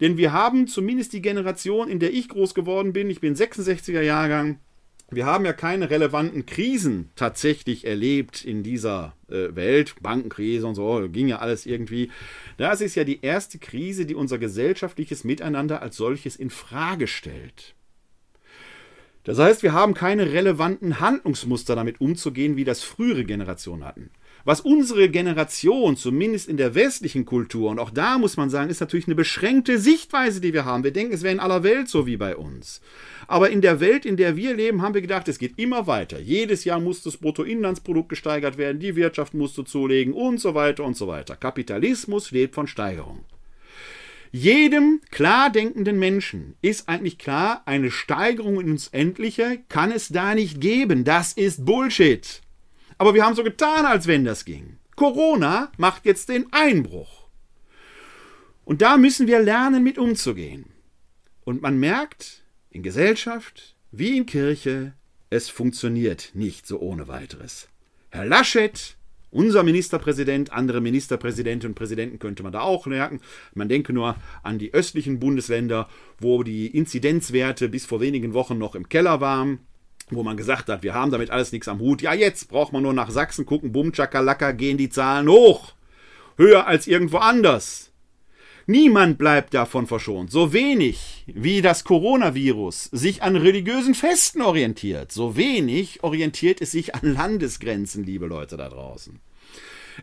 Denn 0.00 0.16
wir 0.16 0.32
haben 0.32 0.66
zumindest 0.66 1.12
die 1.12 1.22
Generation, 1.22 1.88
in 1.88 2.00
der 2.00 2.12
ich 2.12 2.28
groß 2.28 2.54
geworden 2.54 2.92
bin, 2.92 3.08
ich 3.08 3.20
bin 3.20 3.36
66er 3.36 4.02
Jahrgang, 4.02 4.58
wir 5.12 5.26
haben 5.26 5.44
ja 5.44 5.52
keine 5.52 5.90
relevanten 5.90 6.46
Krisen 6.46 7.10
tatsächlich 7.16 7.86
erlebt 7.86 8.44
in 8.46 8.62
dieser 8.62 9.14
äh, 9.28 9.54
Welt. 9.54 9.94
Bankenkrise 10.00 10.66
und 10.66 10.74
so, 10.74 11.06
ging 11.10 11.28
ja 11.28 11.38
alles 11.38 11.66
irgendwie. 11.66 12.10
Das 12.56 12.80
ist 12.80 12.94
ja 12.94 13.04
die 13.04 13.20
erste 13.20 13.58
Krise, 13.58 14.06
die 14.06 14.14
unser 14.14 14.38
gesellschaftliches 14.38 15.22
Miteinander 15.24 15.82
als 15.82 15.96
solches 15.96 16.36
in 16.36 16.48
Frage 16.48 17.06
stellt. 17.06 17.74
Das 19.24 19.38
heißt, 19.38 19.62
wir 19.62 19.72
haben 19.72 19.94
keine 19.94 20.32
relevanten 20.32 20.98
Handlungsmuster 20.98 21.76
damit 21.76 22.00
umzugehen, 22.00 22.56
wie 22.56 22.64
das 22.64 22.82
frühere 22.82 23.24
Generationen 23.24 23.84
hatten. 23.84 24.10
Was 24.44 24.60
unsere 24.60 25.08
Generation, 25.08 25.96
zumindest 25.96 26.48
in 26.48 26.56
der 26.56 26.74
westlichen 26.74 27.24
Kultur, 27.24 27.70
und 27.70 27.78
auch 27.78 27.90
da 27.90 28.18
muss 28.18 28.36
man 28.36 28.50
sagen, 28.50 28.70
ist 28.70 28.80
natürlich 28.80 29.06
eine 29.06 29.14
beschränkte 29.14 29.78
Sichtweise, 29.78 30.40
die 30.40 30.52
wir 30.52 30.64
haben. 30.64 30.82
Wir 30.82 30.92
denken, 30.92 31.14
es 31.14 31.22
wäre 31.22 31.34
in 31.34 31.38
aller 31.38 31.62
Welt 31.62 31.88
so 31.88 32.06
wie 32.06 32.16
bei 32.16 32.34
uns. 32.34 32.80
Aber 33.28 33.50
in 33.50 33.60
der 33.60 33.78
Welt, 33.78 34.04
in 34.04 34.16
der 34.16 34.36
wir 34.36 34.54
leben, 34.54 34.82
haben 34.82 34.94
wir 34.94 35.00
gedacht, 35.00 35.28
es 35.28 35.38
geht 35.38 35.56
immer 35.60 35.86
weiter. 35.86 36.18
Jedes 36.18 36.64
Jahr 36.64 36.80
muss 36.80 37.04
das 37.04 37.18
Bruttoinlandsprodukt 37.18 38.08
gesteigert 38.08 38.58
werden, 38.58 38.80
die 38.80 38.96
Wirtschaft 38.96 39.34
musste 39.34 39.64
zulegen 39.64 40.12
und 40.12 40.40
so 40.40 40.56
weiter 40.56 40.82
und 40.82 40.96
so 40.96 41.06
weiter. 41.06 41.36
Kapitalismus 41.36 42.32
lebt 42.32 42.56
von 42.56 42.66
Steigerung. 42.66 43.24
Jedem 44.34 45.02
klar 45.10 45.50
denkenden 45.50 45.98
Menschen 45.98 46.56
ist 46.62 46.88
eigentlich 46.88 47.18
klar, 47.18 47.62
eine 47.66 47.90
Steigerung 47.90 48.58
ins 48.60 48.88
Endliche 48.88 49.60
kann 49.68 49.92
es 49.92 50.08
da 50.08 50.34
nicht 50.34 50.58
geben. 50.58 51.04
Das 51.04 51.34
ist 51.34 51.66
Bullshit. 51.66 52.40
Aber 52.96 53.12
wir 53.12 53.26
haben 53.26 53.36
so 53.36 53.44
getan, 53.44 53.84
als 53.84 54.06
wenn 54.06 54.24
das 54.24 54.46
ging. 54.46 54.78
Corona 54.96 55.70
macht 55.76 56.06
jetzt 56.06 56.30
den 56.30 56.50
Einbruch. 56.50 57.28
Und 58.64 58.80
da 58.80 58.96
müssen 58.96 59.26
wir 59.26 59.40
lernen, 59.40 59.84
mit 59.84 59.98
umzugehen. 59.98 60.64
Und 61.44 61.60
man 61.60 61.78
merkt, 61.78 62.42
in 62.70 62.82
Gesellschaft 62.82 63.76
wie 63.90 64.16
in 64.16 64.24
Kirche, 64.24 64.94
es 65.28 65.50
funktioniert 65.50 66.30
nicht 66.32 66.66
so 66.66 66.80
ohne 66.80 67.06
weiteres. 67.06 67.68
Herr 68.10 68.24
Laschet 68.24 68.96
unser 69.32 69.62
Ministerpräsident, 69.64 70.52
andere 70.52 70.80
Ministerpräsidenten 70.80 71.70
und 71.70 71.74
Präsidenten 71.74 72.18
könnte 72.18 72.42
man 72.42 72.52
da 72.52 72.60
auch 72.60 72.86
merken. 72.86 73.20
Man 73.54 73.68
denke 73.68 73.92
nur 73.92 74.14
an 74.42 74.58
die 74.58 74.72
östlichen 74.72 75.18
Bundesländer, 75.18 75.88
wo 76.20 76.42
die 76.42 76.66
Inzidenzwerte 76.68 77.68
bis 77.68 77.86
vor 77.86 78.00
wenigen 78.00 78.34
Wochen 78.34 78.58
noch 78.58 78.74
im 78.74 78.88
Keller 78.88 79.20
waren 79.20 79.58
wo 80.10 80.22
man 80.22 80.36
gesagt 80.36 80.68
hat, 80.68 80.82
wir 80.82 80.92
haben 80.92 81.10
damit 81.10 81.30
alles 81.30 81.52
nichts 81.52 81.68
am 81.68 81.80
Hut. 81.80 82.02
Ja, 82.02 82.12
jetzt 82.12 82.50
braucht 82.50 82.72
man 82.72 82.82
nur 82.82 82.92
nach 82.92 83.10
Sachsen 83.10 83.46
gucken, 83.46 83.72
bumm, 83.72 83.92
tschakalaka, 83.92 84.52
gehen 84.52 84.76
die 84.76 84.90
Zahlen 84.90 85.28
hoch. 85.28 85.72
Höher 86.36 86.66
als 86.66 86.86
irgendwo 86.86 87.16
anders. 87.18 87.91
Niemand 88.66 89.18
bleibt 89.18 89.54
davon 89.54 89.86
verschont. 89.86 90.30
So 90.30 90.52
wenig 90.52 91.24
wie 91.26 91.62
das 91.62 91.84
Coronavirus 91.84 92.84
sich 92.92 93.22
an 93.22 93.36
religiösen 93.36 93.94
Festen 93.94 94.42
orientiert, 94.42 95.12
so 95.12 95.36
wenig 95.36 96.02
orientiert 96.02 96.60
es 96.60 96.70
sich 96.70 96.94
an 96.94 97.14
Landesgrenzen, 97.14 98.04
liebe 98.04 98.26
Leute 98.26 98.56
da 98.56 98.68
draußen. 98.68 99.20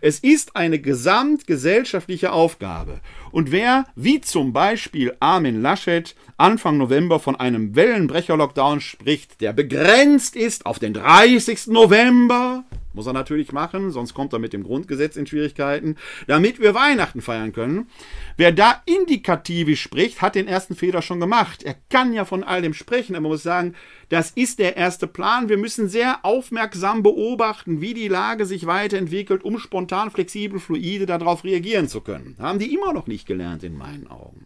Es 0.02 0.20
ist 0.20 0.56
eine 0.56 0.80
gesamtgesellschaftliche 0.80 2.32
Aufgabe. 2.32 3.02
Und 3.32 3.52
wer, 3.52 3.86
wie 3.96 4.22
zum 4.22 4.54
Beispiel 4.54 5.16
Armin 5.20 5.62
Laschet, 5.62 6.16
Anfang 6.38 6.78
November 6.78 7.20
von 7.20 7.36
einem 7.36 7.76
Wellenbrecher-Lockdown 7.76 8.82
spricht, 8.82 9.42
der 9.42 9.54
begrenzt 9.54 10.36
ist 10.36 10.66
auf 10.66 10.80
den 10.80 10.94
30. 10.94 11.68
November, 11.68 12.66
muss 13.00 13.08
er 13.08 13.14
natürlich 13.14 13.54
machen, 13.54 13.92
sonst 13.92 14.14
kommt 14.14 14.34
er 14.34 14.40
mit 14.40 14.52
dem 14.52 14.64
Grundgesetz 14.64 15.16
in 15.16 15.26
Schwierigkeiten, 15.26 15.96
damit 16.28 16.60
wir 16.60 16.74
Weihnachten 16.74 17.22
feiern 17.22 17.54
können. 17.54 17.88
Wer 18.36 18.52
da 18.52 18.84
indikativisch 18.86 19.82
spricht, 19.82 20.22
hat 20.22 20.36
den 20.36 20.50
ersten 20.50 20.76
Fehler 20.76 21.02
schon 21.02 21.22
gemacht. 21.22 21.64
Er 21.64 21.78
kann 21.90 22.12
ja 22.12 22.26
von 22.26 22.44
all 22.44 22.62
dem 22.62 22.74
sprechen, 22.74 23.16
aber 23.16 23.22
man 23.22 23.32
muss 23.32 23.44
sagen, 23.44 23.74
das 24.10 24.32
ist 24.32 24.60
der 24.60 24.76
erste 24.76 25.08
Plan. 25.08 25.48
Wir 25.48 25.56
müssen 25.56 25.88
sehr 25.88 26.26
aufmerksam 26.26 27.02
beobachten, 27.02 27.80
wie 27.80 27.94
die 27.94 28.10
Lage 28.10 28.46
sich 28.46 28.66
weiterentwickelt, 28.66 29.46
um 29.46 29.60
spontan, 29.60 30.12
flexibel, 30.12 30.60
fluide 30.60 31.06
darauf 31.06 31.46
reagieren 31.46 31.88
zu 31.88 32.02
können. 32.02 32.36
Haben 32.38 32.60
die 32.60 32.74
immer 32.74 32.92
noch 32.92 33.08
nicht 33.08 33.26
gelernt 33.26 33.64
in 33.64 33.78
meinen 33.78 34.08
Augen. 34.08 34.46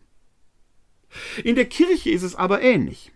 In 1.44 1.56
der 1.56 1.66
Kirche 1.66 2.12
ist 2.12 2.22
es 2.22 2.36
aber 2.36 2.62
ähnlich. 2.62 3.12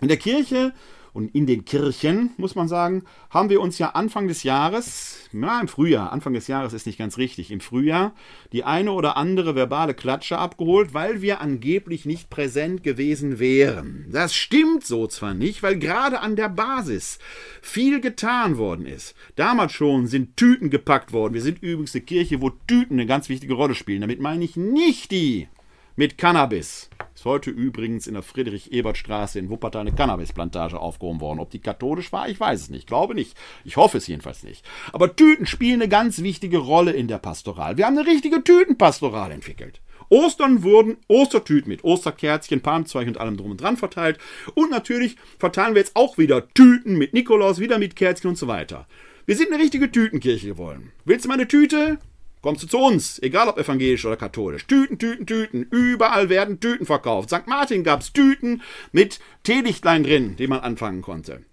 In 0.00 0.08
der 0.08 0.16
Kirche 0.16 0.72
und 1.12 1.34
in 1.34 1.46
den 1.46 1.64
Kirchen, 1.64 2.30
muss 2.38 2.54
man 2.54 2.68
sagen, 2.68 3.04
haben 3.28 3.50
wir 3.50 3.60
uns 3.60 3.78
ja 3.78 3.90
Anfang 3.90 4.28
des 4.28 4.44
Jahres, 4.44 5.28
ja, 5.32 5.60
im 5.60 5.68
Frühjahr, 5.68 6.12
Anfang 6.12 6.32
des 6.32 6.46
Jahres 6.46 6.72
ist 6.72 6.86
nicht 6.86 6.98
ganz 6.98 7.18
richtig, 7.18 7.50
im 7.50 7.60
Frühjahr 7.60 8.14
die 8.52 8.64
eine 8.64 8.92
oder 8.92 9.16
andere 9.16 9.54
verbale 9.54 9.92
Klatsche 9.92 10.38
abgeholt, 10.38 10.94
weil 10.94 11.20
wir 11.20 11.40
angeblich 11.40 12.06
nicht 12.06 12.30
präsent 12.30 12.82
gewesen 12.82 13.38
wären. 13.38 14.06
Das 14.10 14.34
stimmt 14.34 14.84
so 14.84 15.06
zwar 15.06 15.34
nicht, 15.34 15.62
weil 15.62 15.78
gerade 15.78 16.20
an 16.20 16.36
der 16.36 16.48
Basis 16.48 17.18
viel 17.60 18.00
getan 18.00 18.56
worden 18.56 18.86
ist. 18.86 19.14
Damals 19.36 19.72
schon 19.72 20.06
sind 20.06 20.36
Tüten 20.36 20.70
gepackt 20.70 21.12
worden. 21.12 21.34
Wir 21.34 21.42
sind 21.42 21.62
übrigens 21.62 21.94
eine 21.94 22.04
Kirche, 22.04 22.40
wo 22.40 22.50
Tüten 22.50 22.94
eine 22.94 23.06
ganz 23.06 23.28
wichtige 23.28 23.54
Rolle 23.54 23.74
spielen. 23.74 24.00
Damit 24.00 24.20
meine 24.20 24.44
ich 24.44 24.56
nicht 24.56 25.10
die 25.10 25.48
mit 25.96 26.16
Cannabis. 26.16 26.88
Ist 27.22 27.26
heute 27.26 27.50
übrigens 27.50 28.08
in 28.08 28.14
der 28.14 28.24
Friedrich-Ebert-Straße 28.24 29.38
in 29.38 29.48
Wuppertal 29.48 29.82
eine 29.82 29.92
Cannabisplantage 29.92 30.80
aufgehoben 30.80 31.20
worden. 31.20 31.38
Ob 31.38 31.50
die 31.50 31.60
katholisch 31.60 32.12
war, 32.12 32.28
ich 32.28 32.40
weiß 32.40 32.62
es 32.62 32.68
nicht. 32.68 32.88
Glaube 32.88 33.14
nicht. 33.14 33.36
Ich 33.64 33.76
hoffe 33.76 33.98
es 33.98 34.08
jedenfalls 34.08 34.42
nicht. 34.42 34.64
Aber 34.92 35.14
Tüten 35.14 35.46
spielen 35.46 35.80
eine 35.80 35.88
ganz 35.88 36.22
wichtige 36.22 36.58
Rolle 36.58 36.90
in 36.90 37.06
der 37.06 37.18
Pastoral. 37.18 37.76
Wir 37.76 37.86
haben 37.86 37.96
eine 37.96 38.08
richtige 38.08 38.42
Tütenpastoral 38.42 39.30
entwickelt. 39.30 39.80
Ostern 40.08 40.64
wurden 40.64 40.96
Ostertüten 41.06 41.68
mit 41.68 41.84
Osterkerzchen, 41.84 42.60
Palmzweig 42.60 43.06
und 43.06 43.18
allem 43.18 43.36
drum 43.36 43.52
und 43.52 43.60
dran 43.60 43.76
verteilt. 43.76 44.18
Und 44.54 44.72
natürlich 44.72 45.14
verteilen 45.38 45.76
wir 45.76 45.80
jetzt 45.82 45.94
auch 45.94 46.18
wieder 46.18 46.48
Tüten 46.54 46.98
mit 46.98 47.14
Nikolaus, 47.14 47.60
wieder 47.60 47.78
mit 47.78 47.94
Kerzchen 47.94 48.30
und 48.30 48.36
so 48.36 48.48
weiter. 48.48 48.88
Wir 49.26 49.36
sind 49.36 49.52
eine 49.52 49.62
richtige 49.62 49.92
Tütenkirche 49.92 50.48
geworden. 50.48 50.90
Willst 51.04 51.24
du 51.24 51.28
mal 51.28 51.34
eine 51.34 51.46
Tüte? 51.46 51.98
Kommst 52.42 52.64
du 52.64 52.66
zu 52.66 52.78
uns, 52.78 53.22
egal 53.22 53.48
ob 53.48 53.56
evangelisch 53.56 54.04
oder 54.04 54.16
katholisch. 54.16 54.66
Tüten, 54.66 54.98
Tüten, 54.98 55.26
Tüten. 55.26 55.62
Überall 55.70 56.28
werden 56.28 56.58
Tüten 56.58 56.86
verkauft. 56.86 57.30
St. 57.30 57.46
Martin 57.46 57.84
gab's 57.84 58.12
Tüten 58.12 58.62
mit 58.90 59.20
Teelichtlein 59.44 60.02
drin, 60.02 60.34
die 60.36 60.48
man 60.48 60.58
anfangen 60.58 61.02
konnte. 61.02 61.44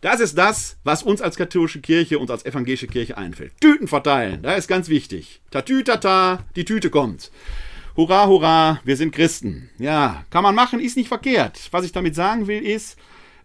Das 0.00 0.18
ist 0.18 0.36
das, 0.36 0.76
was 0.82 1.04
uns 1.04 1.22
als 1.22 1.36
katholische 1.36 1.80
Kirche 1.80 2.18
und 2.18 2.30
als 2.32 2.44
evangelische 2.44 2.88
Kirche 2.88 3.16
einfällt. 3.16 3.52
Tüten 3.60 3.86
verteilen, 3.86 4.42
das 4.42 4.58
ist 4.58 4.68
ganz 4.68 4.88
wichtig. 4.88 5.40
Tatütata, 5.52 6.44
die 6.56 6.64
Tüte 6.64 6.90
kommt. 6.90 7.30
Hurra, 7.96 8.26
hurra, 8.26 8.80
wir 8.84 8.96
sind 8.96 9.12
Christen. 9.12 9.70
Ja, 9.78 10.24
kann 10.30 10.44
man 10.44 10.54
machen, 10.54 10.78
ist 10.78 10.96
nicht 10.96 11.08
verkehrt. 11.08 11.68
Was 11.70 11.84
ich 11.84 11.92
damit 11.92 12.14
sagen 12.14 12.46
will, 12.46 12.64
ist, 12.64 12.96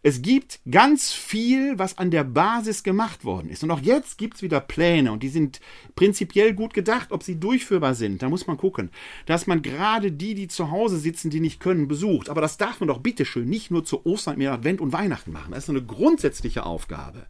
es 0.05 0.21
gibt 0.21 0.59
ganz 0.69 1.13
viel, 1.13 1.79
was 1.79 1.97
an 1.97 2.11
der 2.11 2.25
Basis 2.25 2.83
gemacht 2.83 3.23
worden 3.23 3.49
ist. 3.49 3.63
Und 3.63 3.71
auch 3.71 3.79
jetzt 3.79 4.17
gibt 4.17 4.35
es 4.35 4.41
wieder 4.41 4.59
Pläne 4.59 5.13
und 5.13 5.23
die 5.23 5.29
sind 5.29 5.61
prinzipiell 5.95 6.53
gut 6.53 6.73
gedacht. 6.73 7.13
Ob 7.13 7.23
sie 7.23 7.39
durchführbar 7.39 7.95
sind, 7.95 8.21
da 8.21 8.27
muss 8.27 8.45
man 8.45 8.57
gucken. 8.57 8.89
Dass 9.27 9.47
man 9.47 9.61
gerade 9.61 10.11
die, 10.11 10.35
die 10.35 10.49
zu 10.49 10.71
Hause 10.71 10.97
sitzen, 10.97 11.29
die 11.29 11.39
nicht 11.39 11.61
können, 11.61 11.87
besucht. 11.87 12.29
Aber 12.29 12.41
das 12.41 12.57
darf 12.57 12.81
man 12.81 12.89
doch 12.89 12.99
bitteschön 12.99 13.47
nicht 13.47 13.71
nur 13.71 13.85
zu 13.85 14.05
Ostern, 14.05 14.39
mehr 14.39 14.51
Advent 14.51 14.81
und 14.81 14.91
Weihnachten 14.91 15.31
machen. 15.31 15.53
Das 15.53 15.63
ist 15.63 15.69
eine 15.69 15.81
grundsätzliche 15.81 16.65
Aufgabe. 16.65 17.25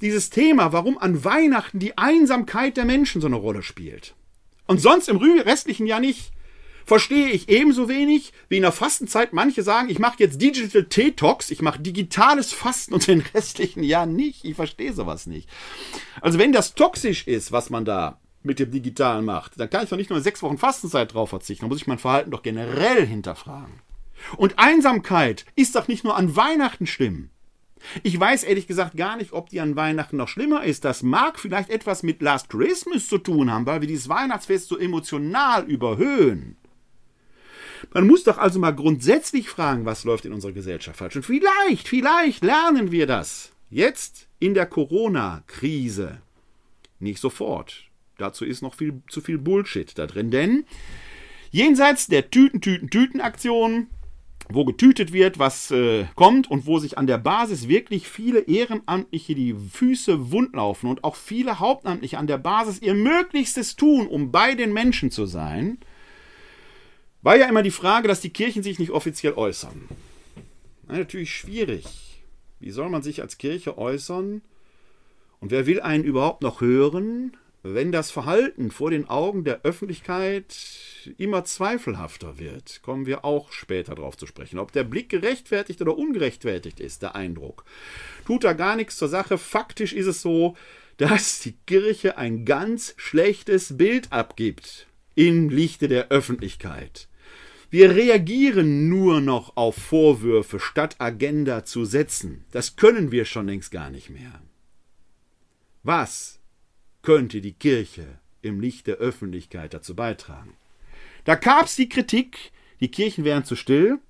Dieses 0.00 0.28
Thema, 0.28 0.72
warum 0.72 0.98
an 0.98 1.24
Weihnachten 1.24 1.78
die 1.78 1.96
Einsamkeit 1.96 2.76
der 2.76 2.84
Menschen 2.84 3.20
so 3.20 3.28
eine 3.28 3.36
Rolle 3.36 3.62
spielt. 3.62 4.16
Und 4.66 4.80
sonst 4.80 5.08
im 5.08 5.18
restlichen 5.18 5.86
Jahr 5.86 6.00
nicht 6.00 6.32
verstehe 6.84 7.28
ich 7.28 7.48
ebenso 7.48 7.88
wenig 7.88 8.32
wie 8.48 8.56
in 8.56 8.62
der 8.62 8.72
Fastenzeit 8.72 9.32
manche 9.32 9.62
sagen, 9.62 9.88
ich 9.88 9.98
mache 9.98 10.16
jetzt 10.18 10.40
Digital 10.40 10.84
Detox, 10.84 11.50
ich 11.50 11.62
mache 11.62 11.80
digitales 11.80 12.52
Fasten 12.52 12.94
und 12.94 13.06
den 13.06 13.22
restlichen 13.34 13.82
Jahr 13.82 14.06
nicht. 14.06 14.44
Ich 14.44 14.56
verstehe 14.56 14.92
sowas 14.92 15.26
nicht. 15.26 15.48
Also 16.20 16.38
wenn 16.38 16.52
das 16.52 16.74
toxisch 16.74 17.26
ist, 17.26 17.52
was 17.52 17.70
man 17.70 17.84
da 17.84 18.20
mit 18.42 18.58
dem 18.58 18.70
Digitalen 18.70 19.24
macht, 19.24 19.58
dann 19.58 19.70
kann 19.70 19.84
ich 19.84 19.90
doch 19.90 19.96
nicht 19.96 20.10
nur 20.10 20.20
sechs 20.20 20.42
Wochen 20.42 20.58
Fastenzeit 20.58 21.14
drauf 21.14 21.30
verzichten, 21.30 21.64
dann 21.64 21.70
muss 21.70 21.80
ich 21.80 21.86
mein 21.86 21.98
Verhalten 21.98 22.30
doch 22.30 22.42
generell 22.42 23.06
hinterfragen. 23.06 23.80
Und 24.36 24.58
Einsamkeit 24.58 25.44
ist 25.56 25.74
doch 25.74 25.88
nicht 25.88 26.04
nur 26.04 26.16
an 26.16 26.36
Weihnachten 26.36 26.86
schlimm. 26.86 27.30
Ich 28.02 28.18
weiß 28.18 28.44
ehrlich 28.44 28.66
gesagt 28.66 28.96
gar 28.96 29.16
nicht, 29.16 29.32
ob 29.32 29.48
die 29.48 29.60
an 29.60 29.76
Weihnachten 29.76 30.16
noch 30.16 30.28
schlimmer 30.28 30.64
ist. 30.64 30.84
Das 30.84 31.02
mag 31.02 31.38
vielleicht 31.38 31.70
etwas 31.70 32.02
mit 32.02 32.22
Last 32.22 32.48
Christmas 32.48 33.08
zu 33.08 33.18
tun 33.18 33.50
haben, 33.50 33.66
weil 33.66 33.80
wir 33.80 33.88
dieses 33.88 34.08
Weihnachtsfest 34.08 34.68
so 34.68 34.78
emotional 34.78 35.64
überhöhen. 35.64 36.56
Man 37.92 38.06
muss 38.06 38.24
doch 38.24 38.38
also 38.38 38.58
mal 38.58 38.72
grundsätzlich 38.72 39.48
fragen, 39.48 39.84
was 39.84 40.04
läuft 40.04 40.24
in 40.24 40.32
unserer 40.32 40.52
Gesellschaft 40.52 40.98
falsch. 40.98 41.16
Und 41.16 41.24
vielleicht, 41.26 41.88
vielleicht 41.88 42.44
lernen 42.44 42.92
wir 42.92 43.06
das 43.06 43.52
jetzt 43.70 44.28
in 44.38 44.54
der 44.54 44.66
Corona-Krise. 44.66 46.20
Nicht 47.00 47.20
sofort. 47.20 47.84
Dazu 48.18 48.44
ist 48.44 48.62
noch 48.62 48.74
viel 48.74 49.02
zu 49.08 49.20
viel 49.20 49.38
Bullshit 49.38 49.98
da 49.98 50.06
drin, 50.06 50.30
denn 50.30 50.64
jenseits 51.50 52.06
der 52.06 52.30
Tüten, 52.30 52.60
Tüten, 52.60 52.90
Tüten-Aktion 52.90 53.88
wo 54.48 54.64
getütet 54.64 55.12
wird, 55.12 55.38
was 55.38 55.70
äh, 55.70 56.06
kommt 56.14 56.50
und 56.50 56.66
wo 56.66 56.78
sich 56.78 56.98
an 56.98 57.06
der 57.06 57.18
Basis 57.18 57.68
wirklich 57.68 58.08
viele 58.08 58.40
Ehrenamtliche 58.40 59.34
die 59.34 59.54
Füße 59.54 60.32
wundlaufen 60.32 60.90
und 60.90 61.04
auch 61.04 61.16
viele 61.16 61.58
Hauptamtliche 61.58 62.18
an 62.18 62.26
der 62.26 62.38
Basis 62.38 62.80
ihr 62.80 62.94
Möglichstes 62.94 63.76
tun, 63.76 64.06
um 64.06 64.30
bei 64.30 64.54
den 64.54 64.72
Menschen 64.72 65.10
zu 65.10 65.26
sein, 65.26 65.78
war 67.22 67.36
ja 67.36 67.48
immer 67.48 67.62
die 67.62 67.70
Frage, 67.70 68.08
dass 68.08 68.20
die 68.20 68.30
Kirchen 68.32 68.62
sich 68.62 68.78
nicht 68.78 68.90
offiziell 68.90 69.34
äußern. 69.34 69.88
Na, 70.88 70.98
natürlich 70.98 71.34
schwierig. 71.34 71.86
Wie 72.60 72.70
soll 72.70 72.88
man 72.90 73.02
sich 73.02 73.22
als 73.22 73.38
Kirche 73.38 73.78
äußern? 73.78 74.42
Und 75.40 75.50
wer 75.50 75.66
will 75.66 75.80
einen 75.80 76.04
überhaupt 76.04 76.42
noch 76.42 76.60
hören, 76.60 77.36
wenn 77.64 77.92
das 77.92 78.10
Verhalten 78.10 78.72
vor 78.72 78.90
den 78.90 79.08
Augen 79.08 79.44
der 79.44 79.62
Öffentlichkeit 79.62 80.56
immer 81.16 81.44
zweifelhafter 81.44 82.38
wird, 82.38 82.82
kommen 82.82 83.06
wir 83.06 83.24
auch 83.24 83.52
später 83.52 83.94
darauf 83.94 84.16
zu 84.16 84.26
sprechen. 84.26 84.58
Ob 84.58 84.72
der 84.72 84.82
Blick 84.82 85.08
gerechtfertigt 85.08 85.80
oder 85.80 85.96
ungerechtfertigt 85.96 86.80
ist, 86.80 87.02
der 87.02 87.14
Eindruck, 87.14 87.64
tut 88.26 88.42
da 88.42 88.52
gar 88.52 88.74
nichts 88.74 88.96
zur 88.96 89.08
Sache. 89.08 89.38
Faktisch 89.38 89.92
ist 89.92 90.06
es 90.06 90.22
so, 90.22 90.56
dass 90.96 91.40
die 91.40 91.54
Kirche 91.66 92.18
ein 92.18 92.44
ganz 92.44 92.94
schlechtes 92.96 93.76
Bild 93.76 94.12
abgibt 94.12 94.86
im 95.14 95.48
Lichte 95.48 95.86
der 95.88 96.08
Öffentlichkeit. 96.08 97.08
Wir 97.72 97.94
reagieren 97.96 98.90
nur 98.90 99.22
noch 99.22 99.56
auf 99.56 99.76
Vorwürfe, 99.76 100.60
statt 100.60 100.96
Agenda 100.98 101.64
zu 101.64 101.86
setzen. 101.86 102.44
Das 102.50 102.76
können 102.76 103.10
wir 103.12 103.24
schon 103.24 103.46
längst 103.46 103.70
gar 103.70 103.88
nicht 103.88 104.10
mehr. 104.10 104.42
Was 105.82 106.38
könnte 107.00 107.40
die 107.40 107.54
Kirche 107.54 108.18
im 108.42 108.60
Licht 108.60 108.88
der 108.88 108.96
Öffentlichkeit 108.96 109.72
dazu 109.72 109.96
beitragen? 109.96 110.52
Da 111.24 111.34
gab 111.34 111.64
es 111.64 111.74
die 111.74 111.88
Kritik, 111.88 112.52
die 112.80 112.90
Kirchen 112.90 113.24
wären 113.24 113.46
zu 113.46 113.56
still. 113.56 114.00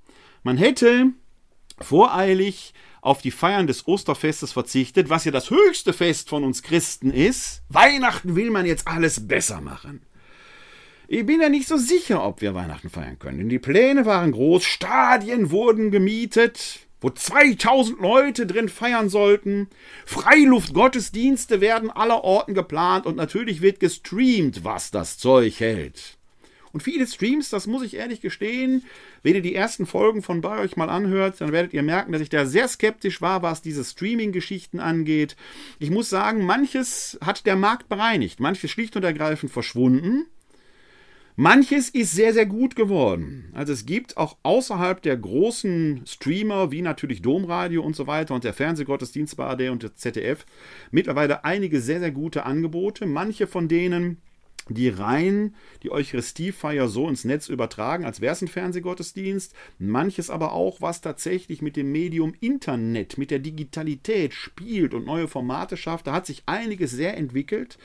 Man 0.42 0.56
hätte 0.56 1.12
voreilig 1.78 2.74
auf 3.00 3.22
die 3.22 3.30
Feiern 3.30 3.68
des 3.68 3.86
Osterfestes 3.86 4.50
verzichtet, 4.50 5.08
was 5.08 5.24
ja 5.24 5.30
das 5.30 5.50
höchste 5.50 5.92
Fest 5.92 6.30
von 6.30 6.42
uns 6.42 6.64
Christen 6.64 7.12
ist. 7.12 7.62
Weihnachten 7.68 8.34
will 8.34 8.50
man 8.50 8.66
jetzt 8.66 8.88
alles 8.88 9.28
besser 9.28 9.60
machen. 9.60 10.00
Ich 11.14 11.26
bin 11.26 11.42
ja 11.42 11.50
nicht 11.50 11.68
so 11.68 11.76
sicher, 11.76 12.24
ob 12.24 12.40
wir 12.40 12.54
Weihnachten 12.54 12.88
feiern 12.88 13.18
können. 13.18 13.36
Denn 13.36 13.48
die 13.50 13.58
Pläne 13.58 14.06
waren 14.06 14.32
groß, 14.32 14.64
Stadien 14.64 15.50
wurden 15.50 15.90
gemietet, 15.90 16.86
wo 17.02 17.10
2000 17.10 18.00
Leute 18.00 18.46
drin 18.46 18.70
feiern 18.70 19.10
sollten. 19.10 19.68
Freiluftgottesdienste 20.06 21.60
werden 21.60 21.90
aller 21.90 22.24
Orten 22.24 22.54
geplant 22.54 23.04
und 23.04 23.16
natürlich 23.16 23.60
wird 23.60 23.78
gestreamt, 23.78 24.64
was 24.64 24.90
das 24.90 25.18
Zeug 25.18 25.60
hält. 25.60 26.16
Und 26.72 26.82
viele 26.82 27.06
Streams, 27.06 27.50
das 27.50 27.66
muss 27.66 27.82
ich 27.82 27.92
ehrlich 27.92 28.22
gestehen, 28.22 28.82
wenn 29.22 29.34
ihr 29.34 29.42
die 29.42 29.54
ersten 29.54 29.84
Folgen 29.84 30.22
von 30.22 30.40
bei 30.40 30.60
euch 30.60 30.78
mal 30.78 30.88
anhört, 30.88 31.42
dann 31.42 31.52
werdet 31.52 31.74
ihr 31.74 31.82
merken, 31.82 32.12
dass 32.12 32.22
ich 32.22 32.30
da 32.30 32.46
sehr 32.46 32.68
skeptisch 32.68 33.20
war, 33.20 33.42
was 33.42 33.60
diese 33.60 33.84
Streaming-Geschichten 33.84 34.80
angeht. 34.80 35.36
Ich 35.78 35.90
muss 35.90 36.08
sagen, 36.08 36.46
manches 36.46 37.18
hat 37.22 37.44
der 37.44 37.56
Markt 37.56 37.90
bereinigt, 37.90 38.40
manches 38.40 38.70
schlicht 38.70 38.96
und 38.96 39.04
ergreifend 39.04 39.52
verschwunden. 39.52 40.24
Manches 41.34 41.88
ist 41.88 42.12
sehr, 42.12 42.34
sehr 42.34 42.44
gut 42.44 42.76
geworden. 42.76 43.50
Also 43.54 43.72
es 43.72 43.86
gibt 43.86 44.18
auch 44.18 44.36
außerhalb 44.42 45.00
der 45.00 45.16
großen 45.16 46.02
Streamer, 46.06 46.70
wie 46.70 46.82
natürlich 46.82 47.22
Domradio 47.22 47.82
und 47.82 47.96
so 47.96 48.06
weiter 48.06 48.34
und 48.34 48.44
der 48.44 48.52
Fernsehgottesdienst 48.52 49.36
bei 49.38 49.46
AD 49.46 49.70
und 49.70 49.82
der 49.82 49.96
ZDF, 49.96 50.44
mittlerweile 50.90 51.44
einige 51.44 51.80
sehr, 51.80 52.00
sehr 52.00 52.10
gute 52.10 52.44
Angebote. 52.44 53.06
Manche 53.06 53.46
von 53.46 53.66
denen 53.66 54.18
die 54.68 54.90
rein 54.90 55.54
die 55.82 55.90
Eucharistiefeier 55.90 56.86
so 56.86 57.08
ins 57.08 57.24
Netz 57.24 57.48
übertragen, 57.48 58.04
als 58.04 58.20
wäre 58.20 58.32
es 58.32 58.42
ein 58.42 58.48
Fernsehgottesdienst. 58.48 59.54
Manches 59.78 60.30
aber 60.30 60.52
auch, 60.52 60.80
was 60.80 61.00
tatsächlich 61.00 61.62
mit 61.62 61.76
dem 61.76 61.90
Medium 61.90 62.34
Internet, 62.40 63.18
mit 63.18 63.30
der 63.30 63.38
Digitalität 63.40 64.34
spielt 64.34 64.94
und 64.94 65.06
neue 65.06 65.28
Formate 65.28 65.76
schafft. 65.76 66.06
Da 66.06 66.12
hat 66.12 66.26
sich 66.26 66.42
einiges 66.46 66.90
sehr 66.92 67.16
entwickelt. 67.16 67.78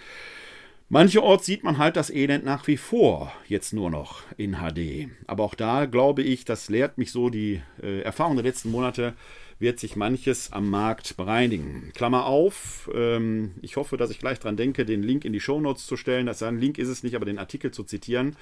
Mancherorts 0.89 1.45
sieht 1.45 1.65
man 1.65 1.77
halt 1.77 1.97
das 1.97 2.09
Elend 2.09 2.45
nach 2.45 2.65
wie 2.67 2.77
vor, 2.77 3.33
jetzt 3.49 3.73
nur 3.73 3.89
noch 3.89 4.21
in 4.37 4.55
HD. 4.55 5.09
Aber 5.27 5.43
auch 5.43 5.53
da 5.53 5.85
glaube 5.85 6.23
ich, 6.23 6.45
das 6.45 6.69
lehrt 6.69 6.97
mich 6.97 7.11
so 7.11 7.29
die 7.29 7.61
äh, 7.83 8.01
Erfahrung 8.01 8.37
der 8.37 8.45
letzten 8.45 8.71
Monate, 8.71 9.13
wird 9.59 9.79
sich 9.79 9.97
manches 9.97 10.53
am 10.53 10.69
Markt 10.69 11.17
bereinigen. 11.17 11.91
Klammer 11.93 12.25
auf, 12.25 12.89
ähm, 12.95 13.55
ich 13.61 13.75
hoffe, 13.75 13.97
dass 13.97 14.11
ich 14.11 14.19
gleich 14.19 14.39
dran 14.39 14.55
denke, 14.55 14.85
den 14.85 15.03
Link 15.03 15.25
in 15.25 15.33
die 15.33 15.41
Shownotes 15.41 15.87
zu 15.87 15.97
stellen. 15.97 16.25
Das 16.25 16.41
ein 16.41 16.59
Link 16.59 16.77
ist 16.77 16.87
es 16.87 17.03
nicht, 17.03 17.15
aber 17.15 17.25
den 17.25 17.39
Artikel 17.39 17.71
zu 17.71 17.83
zitieren. 17.83 18.37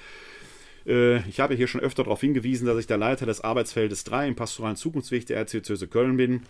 Äh, 0.86 1.28
ich 1.28 1.40
habe 1.40 1.56
hier 1.56 1.66
schon 1.66 1.80
öfter 1.80 2.04
darauf 2.04 2.20
hingewiesen, 2.20 2.66
dass 2.66 2.78
ich 2.78 2.86
der 2.86 2.98
Leiter 2.98 3.26
des 3.26 3.40
Arbeitsfeldes 3.40 4.04
3 4.04 4.28
im 4.28 4.36
pastoralen 4.36 4.76
Zukunftsweg 4.76 5.26
der 5.26 5.38
Erzdiözese 5.38 5.88
Köln 5.88 6.16
bin. 6.16 6.42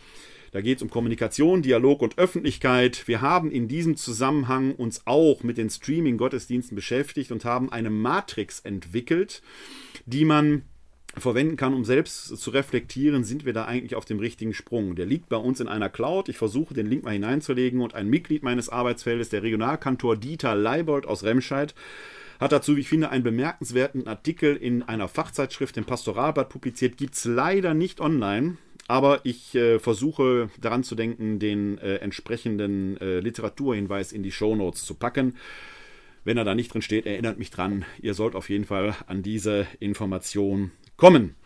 Da 0.56 0.62
geht 0.62 0.78
es 0.78 0.82
um 0.82 0.88
Kommunikation, 0.88 1.60
Dialog 1.60 2.00
und 2.00 2.16
Öffentlichkeit. 2.16 3.06
Wir 3.06 3.20
haben 3.20 3.50
in 3.50 3.68
diesem 3.68 3.94
Zusammenhang 3.94 4.74
uns 4.74 5.02
auch 5.04 5.42
mit 5.42 5.58
den 5.58 5.68
Streaming-Gottesdiensten 5.68 6.74
beschäftigt 6.74 7.30
und 7.30 7.44
haben 7.44 7.70
eine 7.70 7.90
Matrix 7.90 8.60
entwickelt, 8.60 9.42
die 10.06 10.24
man 10.24 10.62
verwenden 11.14 11.56
kann, 11.56 11.74
um 11.74 11.84
selbst 11.84 12.38
zu 12.38 12.50
reflektieren, 12.50 13.22
sind 13.22 13.44
wir 13.44 13.52
da 13.52 13.66
eigentlich 13.66 13.96
auf 13.96 14.06
dem 14.06 14.18
richtigen 14.18 14.54
Sprung. 14.54 14.96
Der 14.96 15.04
liegt 15.04 15.28
bei 15.28 15.36
uns 15.36 15.60
in 15.60 15.68
einer 15.68 15.90
Cloud. 15.90 16.30
Ich 16.30 16.38
versuche 16.38 16.72
den 16.72 16.86
Link 16.86 17.04
mal 17.04 17.10
hineinzulegen 17.10 17.82
und 17.82 17.94
ein 17.94 18.08
Mitglied 18.08 18.42
meines 18.42 18.70
Arbeitsfeldes, 18.70 19.28
der 19.28 19.42
Regionalkantor 19.42 20.16
Dieter 20.16 20.54
Leibold 20.54 21.04
aus 21.04 21.22
Remscheid, 21.22 21.74
hat 22.40 22.52
dazu, 22.52 22.76
wie 22.76 22.80
ich 22.80 22.88
finde, 22.88 23.10
einen 23.10 23.24
bemerkenswerten 23.24 24.06
Artikel 24.06 24.56
in 24.56 24.82
einer 24.82 25.08
Fachzeitschrift 25.08 25.76
im 25.76 25.84
Pastoralblatt 25.84 26.48
publiziert. 26.48 26.96
Gibt 26.96 27.12
es 27.12 27.26
leider 27.26 27.74
nicht 27.74 28.00
online, 28.00 28.56
aber 28.88 29.20
ich 29.24 29.54
äh, 29.54 29.78
versuche 29.78 30.48
daran 30.60 30.84
zu 30.84 30.94
denken, 30.94 31.38
den 31.38 31.78
äh, 31.78 31.96
entsprechenden 31.96 32.96
äh, 33.00 33.20
Literaturhinweis 33.20 34.12
in 34.12 34.22
die 34.22 34.32
Shownotes 34.32 34.84
zu 34.84 34.94
packen. 34.94 35.36
Wenn 36.24 36.38
er 36.38 36.44
da 36.44 36.54
nicht 36.54 36.72
drin 36.72 36.82
steht, 36.82 37.06
erinnert 37.06 37.38
mich 37.38 37.50
dran. 37.50 37.84
Ihr 38.00 38.14
sollt 38.14 38.34
auf 38.34 38.48
jeden 38.50 38.64
Fall 38.64 38.94
an 39.06 39.22
diese 39.22 39.66
Information 39.78 40.72
kommen. 40.96 41.36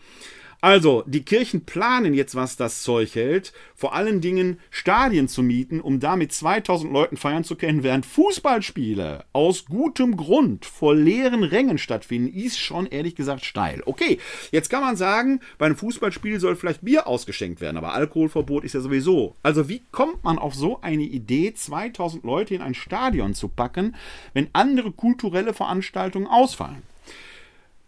Also, 0.63 1.03
die 1.07 1.23
Kirchen 1.23 1.65
planen 1.65 2.13
jetzt, 2.13 2.35
was 2.35 2.55
das 2.55 2.83
Zeug 2.83 3.15
hält, 3.15 3.51
vor 3.73 3.95
allen 3.95 4.21
Dingen 4.21 4.59
Stadien 4.69 5.27
zu 5.27 5.41
mieten, 5.41 5.81
um 5.81 5.99
damit 5.99 6.33
2000 6.33 6.93
Leuten 6.93 7.17
feiern 7.17 7.43
zu 7.43 7.55
können, 7.55 7.81
während 7.81 8.05
Fußballspiele 8.05 9.25
aus 9.33 9.65
gutem 9.65 10.15
Grund 10.15 10.65
vor 10.65 10.93
leeren 10.93 11.43
Rängen 11.43 11.79
stattfinden, 11.79 12.31
ist 12.31 12.59
schon 12.59 12.85
ehrlich 12.85 13.15
gesagt 13.15 13.43
steil. 13.43 13.81
Okay, 13.87 14.19
jetzt 14.51 14.69
kann 14.69 14.81
man 14.81 14.95
sagen, 14.95 15.39
bei 15.57 15.65
einem 15.65 15.77
Fußballspiel 15.77 16.39
soll 16.39 16.55
vielleicht 16.55 16.85
Bier 16.85 17.07
ausgeschenkt 17.07 17.59
werden, 17.59 17.77
aber 17.77 17.95
Alkoholverbot 17.95 18.63
ist 18.63 18.73
ja 18.73 18.81
sowieso. 18.81 19.35
Also, 19.41 19.67
wie 19.67 19.81
kommt 19.91 20.23
man 20.23 20.37
auf 20.37 20.53
so 20.53 20.79
eine 20.81 21.01
Idee, 21.01 21.55
2000 21.55 22.23
Leute 22.23 22.53
in 22.53 22.61
ein 22.61 22.75
Stadion 22.75 23.33
zu 23.33 23.47
packen, 23.47 23.95
wenn 24.35 24.49
andere 24.53 24.91
kulturelle 24.91 25.55
Veranstaltungen 25.55 26.27
ausfallen? 26.27 26.83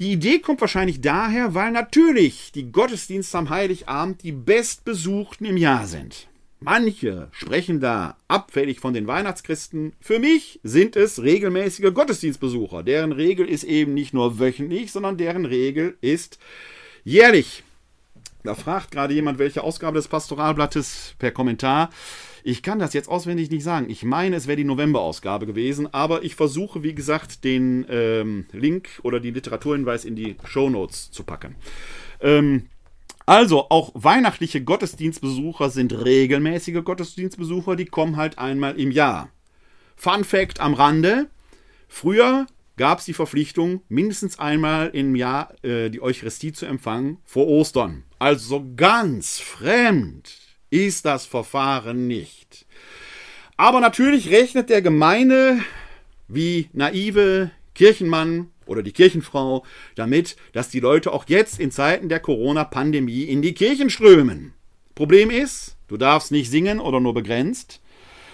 Die 0.04 0.12
Idee 0.12 0.39
kommt 0.39 0.60
wahrscheinlich 0.60 1.00
daher, 1.00 1.54
weil 1.56 1.72
natürlich 1.72 2.52
die 2.52 2.74
Gottesdienste 2.74 3.38
am 3.38 3.50
Heiligabend 3.50 4.22
die 4.22 4.34
bestbesuchten 4.34 5.46
im 5.46 5.56
Jahr 5.56 5.88
sind. 5.88 6.28
Manche 6.60 7.30
sprechen 7.32 7.80
da 7.80 8.18
abfällig 8.28 8.82
von 8.82 8.94
den 8.94 9.08
Weihnachtschristen. 9.08 9.94
Für 10.02 10.20
mich 10.20 10.60
sind 10.62 10.98
es 10.98 11.24
regelmäßige 11.24 11.94
Gottesdienstbesucher. 11.94 12.84
Deren 12.84 13.13
Regel 13.13 13.48
ist 13.48 13.63
eben 13.63 13.94
nicht 13.94 14.13
nur 14.13 14.39
wöchentlich, 14.39 14.92
sondern 14.92 15.16
deren 15.16 15.46
Regel 15.46 15.98
ist 16.02 16.38
jährlich. 17.06 17.63
Da 18.44 18.56
fragt 18.56 18.92
gerade 18.92 19.13
jemand, 19.13 19.39
welche 19.39 19.63
Ausgabe 19.63 19.96
des 19.96 20.10
Pastoralblattes 20.10 21.16
per 21.18 21.32
Kommentar. 21.32 21.92
Ich 22.45 22.62
kann 22.62 22.77
das 22.77 22.93
jetzt 22.93 23.08
auswendig 23.08 23.49
nicht 23.49 23.63
sagen. 23.63 23.89
Ich 23.89 24.03
meine, 24.03 24.36
es 24.36 24.47
wäre 24.47 24.58
die 24.58 24.65
November-Ausgabe 24.65 25.45
gewesen, 25.45 25.93
aber 25.93 26.23
ich 26.23 26.36
versuche, 26.36 26.84
wie 26.84 26.93
gesagt, 26.93 27.45
den 27.45 27.86
ähm, 27.89 28.47
Link 28.51 28.99
oder 29.03 29.21
die 29.21 29.32
Literaturhinweis 29.32 30.03
in 30.03 30.17
die 30.17 30.36
Shownotes 30.43 31.10
zu 31.12 31.23
packen. 31.23 31.56
Ähm, 32.19 32.63
also, 33.25 33.69
auch 33.69 33.91
weihnachtliche 33.93 34.62
Gottesdienstbesucher 34.62 35.69
sind 35.69 35.93
regelmäßige 35.93 36.84
Gottesdienstbesucher, 36.84 37.77
die 37.77 37.86
kommen 37.86 38.17
halt 38.17 38.38
einmal 38.38 38.77
im 38.77 38.91
Jahr. 38.91 39.29
Fun 39.95 40.25
Fact 40.25 40.60
am 40.60 40.73
Rande: 40.73 41.29
Früher 41.88 42.45
gab 42.75 42.99
es 42.99 43.06
die 43.06 43.13
Verpflichtung, 43.13 43.82
mindestens 43.88 44.39
einmal 44.39 44.89
im 44.89 45.15
Jahr 45.15 45.53
äh, 45.63 45.89
die 45.89 46.01
Eucharistie 46.01 46.51
zu 46.51 46.65
empfangen 46.65 47.19
vor 47.23 47.47
Ostern. 47.47 48.03
Also 48.19 48.65
ganz 48.75 49.39
fremd 49.39 50.42
ist 50.73 51.05
das 51.05 51.27
Verfahren 51.27 52.07
nicht. 52.07 52.65
Aber 53.57 53.79
natürlich 53.79 54.31
rechnet 54.31 54.71
der 54.71 54.81
Gemeine 54.81 55.63
wie 56.27 56.69
naive 56.73 57.51
Kirchenmann 57.75 58.49
oder 58.65 58.81
die 58.81 58.91
Kirchenfrau 58.91 59.63
damit, 59.93 60.36
dass 60.53 60.69
die 60.69 60.79
Leute 60.79 61.13
auch 61.13 61.25
jetzt 61.27 61.59
in 61.59 61.69
Zeiten 61.69 62.09
der 62.09 62.19
Corona-Pandemie 62.19 63.23
in 63.23 63.43
die 63.43 63.53
Kirchen 63.53 63.91
strömen. 63.91 64.53
Problem 64.95 65.29
ist, 65.29 65.77
du 65.88 65.97
darfst 65.97 66.31
nicht 66.31 66.49
singen 66.49 66.79
oder 66.79 66.99
nur 66.99 67.13
begrenzt. 67.13 67.79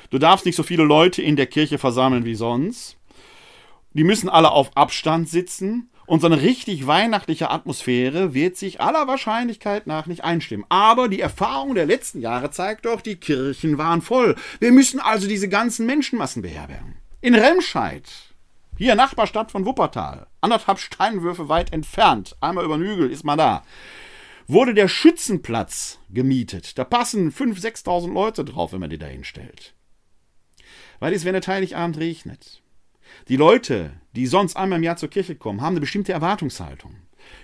Du 0.10 0.18
darfst 0.18 0.46
nicht 0.46 0.56
so 0.56 0.64
viele 0.64 0.84
Leute 0.84 1.22
in 1.22 1.36
der 1.36 1.48
Kirche 1.48 1.78
versammeln 1.78 2.24
wie 2.24 2.36
sonst. 2.36 2.96
Die 3.94 4.06
müssen 4.06 4.30
alle 4.30 4.52
auf 4.52 4.76
Abstand 4.78 5.28
sitzen. 5.28 5.90
Und 6.10 6.22
so 6.22 6.26
eine 6.26 6.42
richtig 6.42 6.88
weihnachtliche 6.88 7.52
Atmosphäre 7.52 8.34
wird 8.34 8.58
sich 8.58 8.82
aller 8.82 9.08
Wahrscheinlichkeit 9.08 9.86
nach 9.86 10.08
nicht 10.08 10.24
einstimmen. 10.24 10.66
Aber 10.68 11.08
die 11.08 11.22
Erfahrung 11.22 11.76
der 11.76 11.86
letzten 11.86 12.20
Jahre 12.20 12.50
zeigt 12.50 12.86
doch, 12.86 13.02
die 13.02 13.18
Kirchen 13.18 13.78
waren 13.78 14.02
voll. 14.02 14.36
Wir 14.60 14.72
müssen 14.72 15.00
also 15.00 15.28
diese 15.28 15.50
ganzen 15.50 15.86
Menschenmassen 15.86 16.42
beherbergen. 16.42 16.96
In 17.22 17.36
Remscheid, 17.36 18.10
hier 18.76 18.96
Nachbarstadt 18.96 19.52
von 19.52 19.68
Wuppertal, 19.68 20.26
anderthalb 20.42 20.80
Steinwürfe 20.80 21.48
weit 21.48 21.72
entfernt, 21.74 22.36
einmal 22.42 22.66
über 22.66 22.80
den 22.80 22.88
Hügel 22.88 23.12
ist 23.12 23.24
man 23.24 23.38
da, 23.38 23.62
wurde 24.48 24.74
der 24.74 24.88
Schützenplatz 24.88 26.00
gemietet. 26.10 26.80
Da 26.80 26.86
passen 26.86 27.32
5.000, 27.32 27.86
6.000 27.86 28.12
Leute 28.12 28.46
drauf, 28.46 28.74
wenn 28.74 28.80
man 28.80 28.90
die 28.90 28.98
da 28.98 29.06
hinstellt. 29.06 29.76
Weil 30.98 31.14
es, 31.14 31.24
wenn 31.24 31.40
der 31.40 31.46
Heiligabend 31.46 32.00
regnet, 32.00 32.64
die 33.30 33.36
Leute, 33.36 33.92
die 34.16 34.26
sonst 34.26 34.58
einmal 34.58 34.80
im 34.80 34.84
Jahr 34.84 34.98
zur 34.98 35.10
Kirche 35.10 35.36
kommen, 35.36 35.62
haben 35.62 35.74
eine 35.74 35.82
bestimmte 35.82 36.12
Erwartungshaltung. 36.12 36.96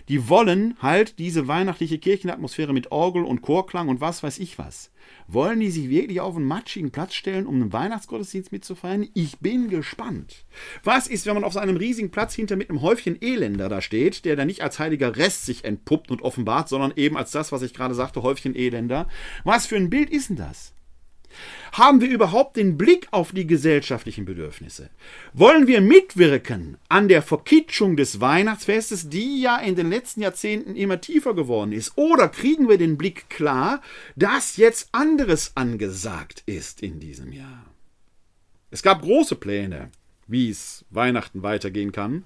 Die 0.10 0.30
wollen 0.30 0.76
halt 0.82 1.20
diese 1.20 1.48
weihnachtliche 1.48 2.00
Kirchenatmosphäre 2.00 2.74
mit 2.74 2.92
Orgel 2.92 3.24
und 3.24 3.44
Chorklang 3.44 3.88
und 3.88 4.02
was 4.02 4.24
weiß 4.24 4.40
ich 4.40 4.58
was. 4.58 4.92
Wollen 5.28 5.60
die 5.60 5.70
sich 5.70 5.90
wirklich 5.90 6.22
auf 6.22 6.36
einen 6.36 6.46
matschigen 6.46 6.92
Platz 6.92 7.14
stellen, 7.14 7.46
um 7.46 7.56
einen 7.56 7.72
Weihnachtsgottesdienst 7.72 8.52
mitzufeiern? 8.52 9.08
Ich 9.14 9.40
bin 9.40 9.70
gespannt. 9.70 10.46
Was 10.84 11.06
ist, 11.06 11.28
wenn 11.28 11.36
man 11.36 11.44
auf 11.44 11.54
so 11.54 11.60
einem 11.60 11.78
riesigen 11.78 12.10
Platz 12.10 12.34
hinter 12.34 12.56
mit 12.56 12.72
einem 12.72 12.82
Häufchen 12.82 13.22
Elender 13.22 13.70
da 13.70 13.82
steht, 13.82 14.26
der 14.26 14.36
dann 14.36 14.48
nicht 14.48 14.64
als 14.64 14.80
heiliger 14.80 15.16
Rest 15.16 15.46
sich 15.46 15.66
entpuppt 15.66 16.10
und 16.10 16.24
offenbart, 16.24 16.68
sondern 16.68 16.94
eben 16.96 17.18
als 17.18 17.30
das, 17.30 17.52
was 17.52 17.62
ich 17.62 17.76
gerade 17.76 17.94
sagte, 17.94 18.24
Häufchen 18.24 18.56
Elender? 18.56 19.08
Was 19.44 19.68
für 19.68 19.76
ein 19.76 19.92
Bild 19.92 20.10
ist 20.10 20.30
denn 20.30 20.38
das? 20.38 20.75
Haben 21.74 22.02
wir 22.02 22.10
überhaupt 22.10 22.56
den 22.56 22.78
Blick 22.78 23.08
auf 23.12 23.32
die 23.32 23.46
gesellschaftlichen 23.46 24.26
Bedürfnisse? 24.26 24.90
Wollen 25.34 25.68
wir 25.68 25.82
mitwirken 25.82 26.78
an 26.88 27.08
der 27.08 27.22
Verkitschung 27.22 27.98
des 27.98 28.22
Weihnachtsfestes, 28.22 29.10
die 29.10 29.42
ja 29.42 29.58
in 29.58 29.76
den 29.76 29.90
letzten 29.90 30.22
Jahrzehnten 30.22 30.76
immer 30.76 31.02
tiefer 31.02 31.34
geworden 31.34 31.72
ist? 31.72 31.98
Oder 31.98 32.30
kriegen 32.30 32.70
wir 32.70 32.78
den 32.78 32.98
Blick 32.98 33.30
klar, 33.30 33.82
dass 34.16 34.58
jetzt 34.58 34.90
anderes 34.94 35.52
angesagt 35.56 36.44
ist 36.46 36.82
in 36.82 37.00
diesem 37.00 37.34
Jahr? 37.34 37.66
Es 38.72 38.82
gab 38.82 39.02
große 39.02 39.36
Pläne, 39.36 39.90
wie 40.28 40.50
es 40.50 40.86
Weihnachten 40.90 41.44
weitergehen 41.44 41.92
kann. 41.92 42.24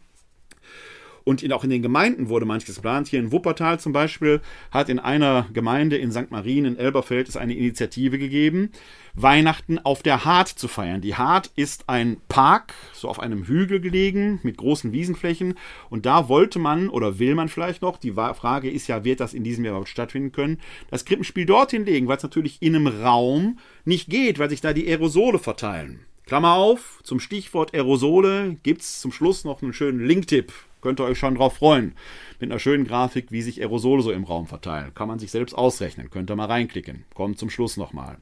Und 1.24 1.44
in, 1.44 1.52
auch 1.54 1.64
in 1.64 1.70
den 1.70 1.82
Gemeinden 1.82 2.30
wurde 2.30 2.46
manches 2.46 2.76
geplant. 2.76 3.08
Hier 3.08 3.20
in 3.20 3.32
Wuppertal 3.32 3.80
zum 3.80 3.94
Beispiel 3.94 4.42
hat 4.72 4.90
in 4.90 5.00
einer 5.00 5.48
Gemeinde 5.54 5.98
in 5.98 6.12
St. 6.12 6.32
Marien 6.32 6.66
in 6.66 6.78
Elberfeld 6.78 7.30
es 7.30 7.38
eine 7.38 7.54
Initiative 7.54 8.18
gegeben, 8.18 8.72
Weihnachten 9.16 9.80
auf 9.80 10.04
der 10.04 10.26
Hart 10.26 10.48
zu 10.48 10.68
feiern. 10.68 11.02
Die 11.02 11.16
Hart 11.16 11.52
ist 11.56 11.90
ein 11.90 12.18
Park, 12.28 12.74
so 12.94 13.10
auf 13.10 13.20
einem 13.20 13.44
Hügel 13.44 13.80
gelegen, 13.80 14.40
mit 14.44 14.58
großen 14.58 14.92
Wiesenflächen. 14.92 15.56
Und 15.90 16.06
da 16.06 16.30
wollte 16.30 16.60
man 16.60 16.90
oder 16.90 17.20
will 17.20 17.36
man 17.36 17.50
vielleicht 17.50 17.82
noch, 17.82 17.98
die 17.98 18.14
Frage 18.14 18.70
ist 18.70 18.88
ja, 18.88 19.04
wird 19.04 19.20
das 19.20 19.34
in 19.34 19.44
diesem 19.44 19.66
Jahr 19.66 19.74
überhaupt 19.74 19.90
stattfinden 19.90 20.32
können, 20.32 20.60
das 20.90 21.06
Krippenspiel 21.06 21.46
dorthin 21.46 21.86
legen, 21.86 22.08
weil 22.08 22.18
es 22.18 22.24
natürlich 22.24 22.62
in 22.62 22.76
einem 22.76 22.88
Raum 22.88 23.60
nicht 23.86 24.10
geht, 24.10 24.40
weil 24.40 24.50
sich 24.50 24.62
da 24.62 24.74
die 24.74 24.88
Aerosole 24.88 25.40
verteilen. 25.40 26.06
Klammer 26.26 26.54
auf, 26.54 27.00
zum 27.04 27.20
Stichwort 27.20 27.74
Aerosole 27.74 28.58
gibt 28.62 28.82
es 28.82 29.02
zum 29.02 29.12
Schluss 29.12 29.46
noch 29.46 29.64
einen 29.64 29.74
schönen 29.74 30.06
Linktipp 30.06 30.54
Könnt 30.82 31.00
ihr 31.00 31.06
euch 31.06 31.18
schon 31.18 31.36
drauf 31.36 31.58
freuen. 31.58 31.96
Mit 32.40 32.52
einer 32.52 32.60
schönen 32.60 32.86
Grafik, 32.86 33.32
wie 33.32 33.42
sich 33.42 33.62
Aerosole 33.62 34.02
so 34.02 34.12
im 34.12 34.24
Raum 34.24 34.48
verteilen. 34.48 34.94
Kann 34.94 35.08
man 35.08 35.20
sich 35.20 35.32
selbst 35.32 35.54
ausrechnen. 35.54 36.10
Könnt 36.10 36.30
ihr 36.32 36.36
mal 36.36 36.46
reinklicken. 36.46 37.06
Kommt 37.14 37.38
zum 37.38 37.50
Schluss 37.50 37.78
nochmal. 37.78 38.18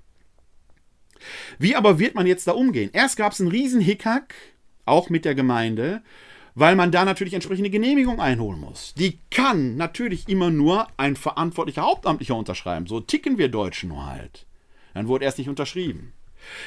Wie 1.59 1.75
aber 1.75 1.99
wird 1.99 2.15
man 2.15 2.27
jetzt 2.27 2.47
da 2.47 2.51
umgehen? 2.51 2.89
Erst 2.93 3.17
gab 3.17 3.31
es 3.31 3.41
einen 3.41 3.51
riesen 3.51 3.81
Hickhack, 3.81 4.33
auch 4.85 5.09
mit 5.09 5.25
der 5.25 5.35
Gemeinde, 5.35 6.01
weil 6.55 6.75
man 6.75 6.91
da 6.91 7.05
natürlich 7.05 7.33
entsprechende 7.33 7.69
Genehmigung 7.69 8.19
einholen 8.19 8.59
muss. 8.59 8.93
Die 8.95 9.19
kann 9.29 9.77
natürlich 9.77 10.27
immer 10.27 10.49
nur 10.49 10.87
ein 10.97 11.15
verantwortlicher 11.15 11.83
Hauptamtlicher 11.83 12.35
unterschreiben. 12.35 12.87
So 12.87 12.99
ticken 12.99 13.37
wir 13.37 13.49
Deutschen 13.49 13.89
nur 13.89 14.05
halt. 14.05 14.47
Dann 14.93 15.07
wurde 15.07 15.25
erst 15.25 15.37
nicht 15.37 15.49
unterschrieben. 15.49 16.13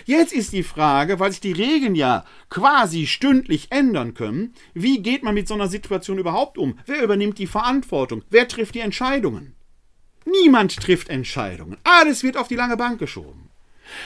Jetzt 0.04 0.32
ist 0.32 0.52
die 0.52 0.62
Frage, 0.62 1.18
weil 1.18 1.30
sich 1.30 1.40
die 1.40 1.52
Regeln 1.52 1.94
ja 1.94 2.24
quasi 2.48 3.06
stündlich 3.06 3.68
ändern 3.70 4.14
können, 4.14 4.54
wie 4.74 5.02
geht 5.02 5.22
man 5.22 5.34
mit 5.34 5.48
so 5.48 5.54
einer 5.54 5.68
Situation 5.68 6.18
überhaupt 6.18 6.58
um? 6.58 6.78
Wer 6.86 7.02
übernimmt 7.02 7.38
die 7.38 7.46
Verantwortung? 7.46 8.22
Wer 8.30 8.48
trifft 8.48 8.74
die 8.74 8.80
Entscheidungen? 8.80 9.54
Niemand 10.24 10.76
trifft 10.76 11.08
Entscheidungen. 11.08 11.78
Alles 11.84 12.22
wird 12.22 12.36
auf 12.36 12.48
die 12.48 12.56
lange 12.56 12.76
Bank 12.76 12.98
geschoben. 12.98 13.50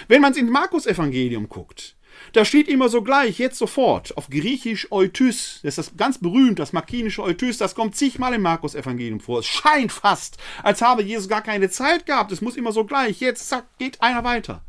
Wenn 0.09 0.23
man 0.23 0.35
ins 0.35 0.51
Markus-Evangelium 0.51 1.49
guckt, 1.49 1.97
da 2.33 2.45
steht 2.45 2.69
immer 2.69 2.89
so 2.89 3.03
gleich, 3.03 3.39
jetzt 3.39 3.59
sofort, 3.59 4.17
auf 4.17 4.29
Griechisch 4.29 4.91
Eutys, 4.91 5.61
das 5.63 5.79
ist 5.79 5.91
das 5.91 5.97
ganz 5.97 6.19
berühmt, 6.19 6.59
das 6.59 6.73
markinische 6.73 7.23
Eutys, 7.23 7.59
das 7.59 7.75
kommt 7.75 7.97
zigmal 7.97 8.35
im 8.35 8.43
Markus-Evangelium 8.43 9.21
vor. 9.21 9.41
Es 9.41 9.47
scheint 9.47 9.93
fast, 9.93 10.39
als 10.63 10.81
habe 10.81 11.03
Jesus 11.03 11.29
gar 11.29 11.43
keine 11.43 11.71
Zeit 11.71 12.07
gehabt. 12.07 12.33
Es 12.33 12.41
muss 12.41 12.57
immer 12.57 12.73
so 12.73 12.85
gleich, 12.85 13.21
jetzt 13.21 13.49
zack, 13.49 13.67
geht 13.79 14.01
einer 14.01 14.25
weiter. 14.25 14.65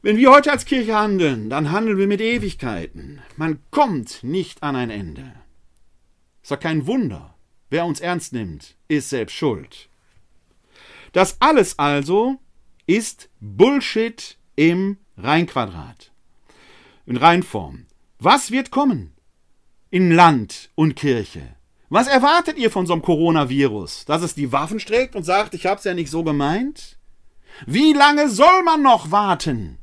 Wenn 0.00 0.16
wir 0.16 0.30
heute 0.30 0.52
als 0.52 0.64
Kirche 0.64 0.96
handeln, 0.96 1.50
dann 1.50 1.72
handeln 1.72 1.98
wir 1.98 2.06
mit 2.06 2.20
Ewigkeiten. 2.20 3.20
Man 3.36 3.58
kommt 3.72 4.22
nicht 4.22 4.62
an 4.62 4.76
ein 4.76 4.90
Ende. 4.90 5.32
Ist 6.40 6.52
doch 6.52 6.60
kein 6.60 6.86
Wunder. 6.86 7.34
Wer 7.68 7.84
uns 7.84 7.98
ernst 7.98 8.32
nimmt, 8.32 8.76
ist 8.86 9.10
selbst 9.10 9.34
schuld. 9.34 9.88
Das 11.12 11.40
alles 11.40 11.80
also 11.80 12.36
ist 12.86 13.28
Bullshit 13.40 14.38
im 14.54 14.98
Reinquadrat. 15.16 16.12
In 17.04 17.16
Reinform. 17.16 17.86
Was 18.20 18.52
wird 18.52 18.70
kommen? 18.70 19.14
In 19.90 20.12
Land 20.12 20.70
und 20.76 20.94
Kirche. 20.94 21.56
Was 21.88 22.06
erwartet 22.06 22.56
ihr 22.56 22.70
von 22.70 22.86
so 22.86 22.92
einem 22.92 23.02
Coronavirus? 23.02 24.04
Dass 24.04 24.22
es 24.22 24.36
die 24.36 24.52
Waffen 24.52 24.78
streckt 24.78 25.16
und 25.16 25.24
sagt, 25.24 25.54
ich 25.54 25.66
hab's 25.66 25.84
ja 25.84 25.94
nicht 25.94 26.10
so 26.10 26.22
gemeint? 26.22 26.98
Wie 27.66 27.94
lange 27.94 28.28
soll 28.28 28.62
man 28.62 28.82
noch 28.82 29.10
warten? 29.10 29.78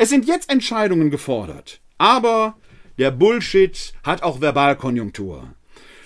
Es 0.00 0.10
sind 0.10 0.28
jetzt 0.28 0.48
Entscheidungen 0.48 1.10
gefordert. 1.10 1.80
Aber 1.98 2.56
der 2.98 3.10
Bullshit 3.10 3.92
hat 4.04 4.22
auch 4.22 4.40
Verbalkonjunktur. 4.40 5.52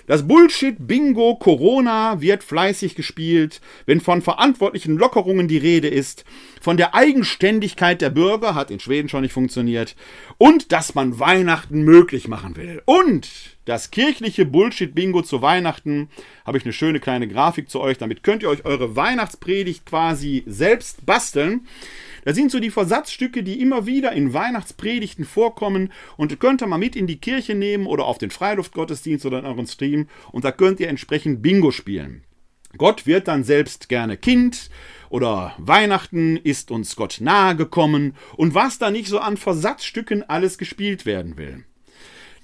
Das 0.06 0.26
Bullshit-Bingo 0.26 1.36
Corona 1.36 2.20
wird 2.20 2.42
fleißig 2.42 2.94
gespielt, 2.94 3.60
wenn 3.84 4.00
von 4.00 4.22
verantwortlichen 4.22 4.96
Lockerungen 4.96 5.46
die 5.46 5.58
Rede 5.58 5.88
ist, 5.88 6.24
von 6.60 6.76
der 6.76 6.94
Eigenständigkeit 6.94 8.00
der 8.00 8.10
Bürger, 8.10 8.54
hat 8.54 8.70
in 8.70 8.80
Schweden 8.80 9.08
schon 9.10 9.20
nicht 9.22 9.32
funktioniert, 9.32 9.94
und 10.38 10.72
dass 10.72 10.94
man 10.94 11.20
Weihnachten 11.20 11.82
möglich 11.82 12.28
machen 12.28 12.56
will. 12.56 12.82
Und 12.84 13.28
das 13.64 13.90
kirchliche 13.90 14.44
Bullshit-Bingo 14.44 15.22
zu 15.22 15.40
Weihnachten, 15.40 16.08
habe 16.44 16.58
ich 16.58 16.64
eine 16.64 16.72
schöne 16.72 16.98
kleine 16.98 17.28
Grafik 17.28 17.70
zu 17.70 17.80
euch, 17.80 17.98
damit 17.98 18.22
könnt 18.22 18.42
ihr 18.42 18.48
euch 18.48 18.64
eure 18.64 18.96
Weihnachtspredigt 18.96 19.86
quasi 19.86 20.42
selbst 20.46 21.06
basteln. 21.06 21.66
Das 22.24 22.36
sind 22.36 22.50
so 22.50 22.60
die 22.60 22.70
Versatzstücke, 22.70 23.42
die 23.42 23.60
immer 23.60 23.86
wieder 23.86 24.12
in 24.12 24.32
Weihnachtspredigten 24.32 25.24
vorkommen 25.24 25.92
und 26.16 26.38
könnt 26.40 26.62
ihr 26.62 26.66
mal 26.66 26.78
mit 26.78 26.96
in 26.96 27.06
die 27.06 27.18
Kirche 27.18 27.54
nehmen 27.54 27.86
oder 27.86 28.04
auf 28.04 28.18
den 28.18 28.30
Freiluftgottesdienst 28.30 29.26
oder 29.26 29.40
in 29.40 29.44
euren 29.44 29.66
Stream 29.66 30.08
und 30.30 30.44
da 30.44 30.52
könnt 30.52 30.80
ihr 30.80 30.88
entsprechend 30.88 31.42
Bingo 31.42 31.70
spielen. 31.70 32.24
Gott 32.78 33.06
wird 33.06 33.28
dann 33.28 33.44
selbst 33.44 33.88
gerne 33.88 34.16
Kind 34.16 34.70
oder 35.10 35.54
Weihnachten 35.58 36.36
ist 36.38 36.70
uns 36.70 36.96
Gott 36.96 37.18
nahe 37.20 37.54
gekommen 37.54 38.14
und 38.36 38.54
was 38.54 38.78
da 38.78 38.90
nicht 38.90 39.08
so 39.08 39.18
an 39.18 39.36
Versatzstücken 39.36 40.22
alles 40.22 40.56
gespielt 40.56 41.04
werden 41.04 41.36
will. 41.36 41.64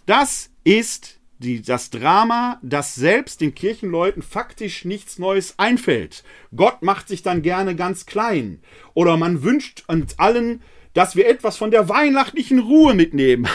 Das 0.05 0.51
ist 0.65 1.18
die, 1.39 1.63
das 1.63 1.91
Drama, 1.91 2.59
das 2.63 2.95
selbst 2.95 3.41
den 3.41 3.55
Kirchenleuten 3.55 4.23
faktisch 4.23 4.85
nichts 4.85 5.19
Neues 5.19 5.55
einfällt. 5.59 6.25
Gott 6.55 6.83
macht 6.83 7.09
sich 7.09 7.23
dann 7.23 7.43
gerne 7.43 7.77
ganz 7.77 8.07
klein. 8.07 8.61
Oder 8.95 9.17
man 9.17 9.43
wünscht 9.43 9.85
uns 9.87 10.19
allen, 10.19 10.63
dass 10.95 11.15
wir 11.15 11.29
etwas 11.29 11.57
von 11.57 11.71
der 11.71 11.89
weihnachtlichen 11.89 12.59
Ruhe 12.59 12.95
mitnehmen. 12.95 13.47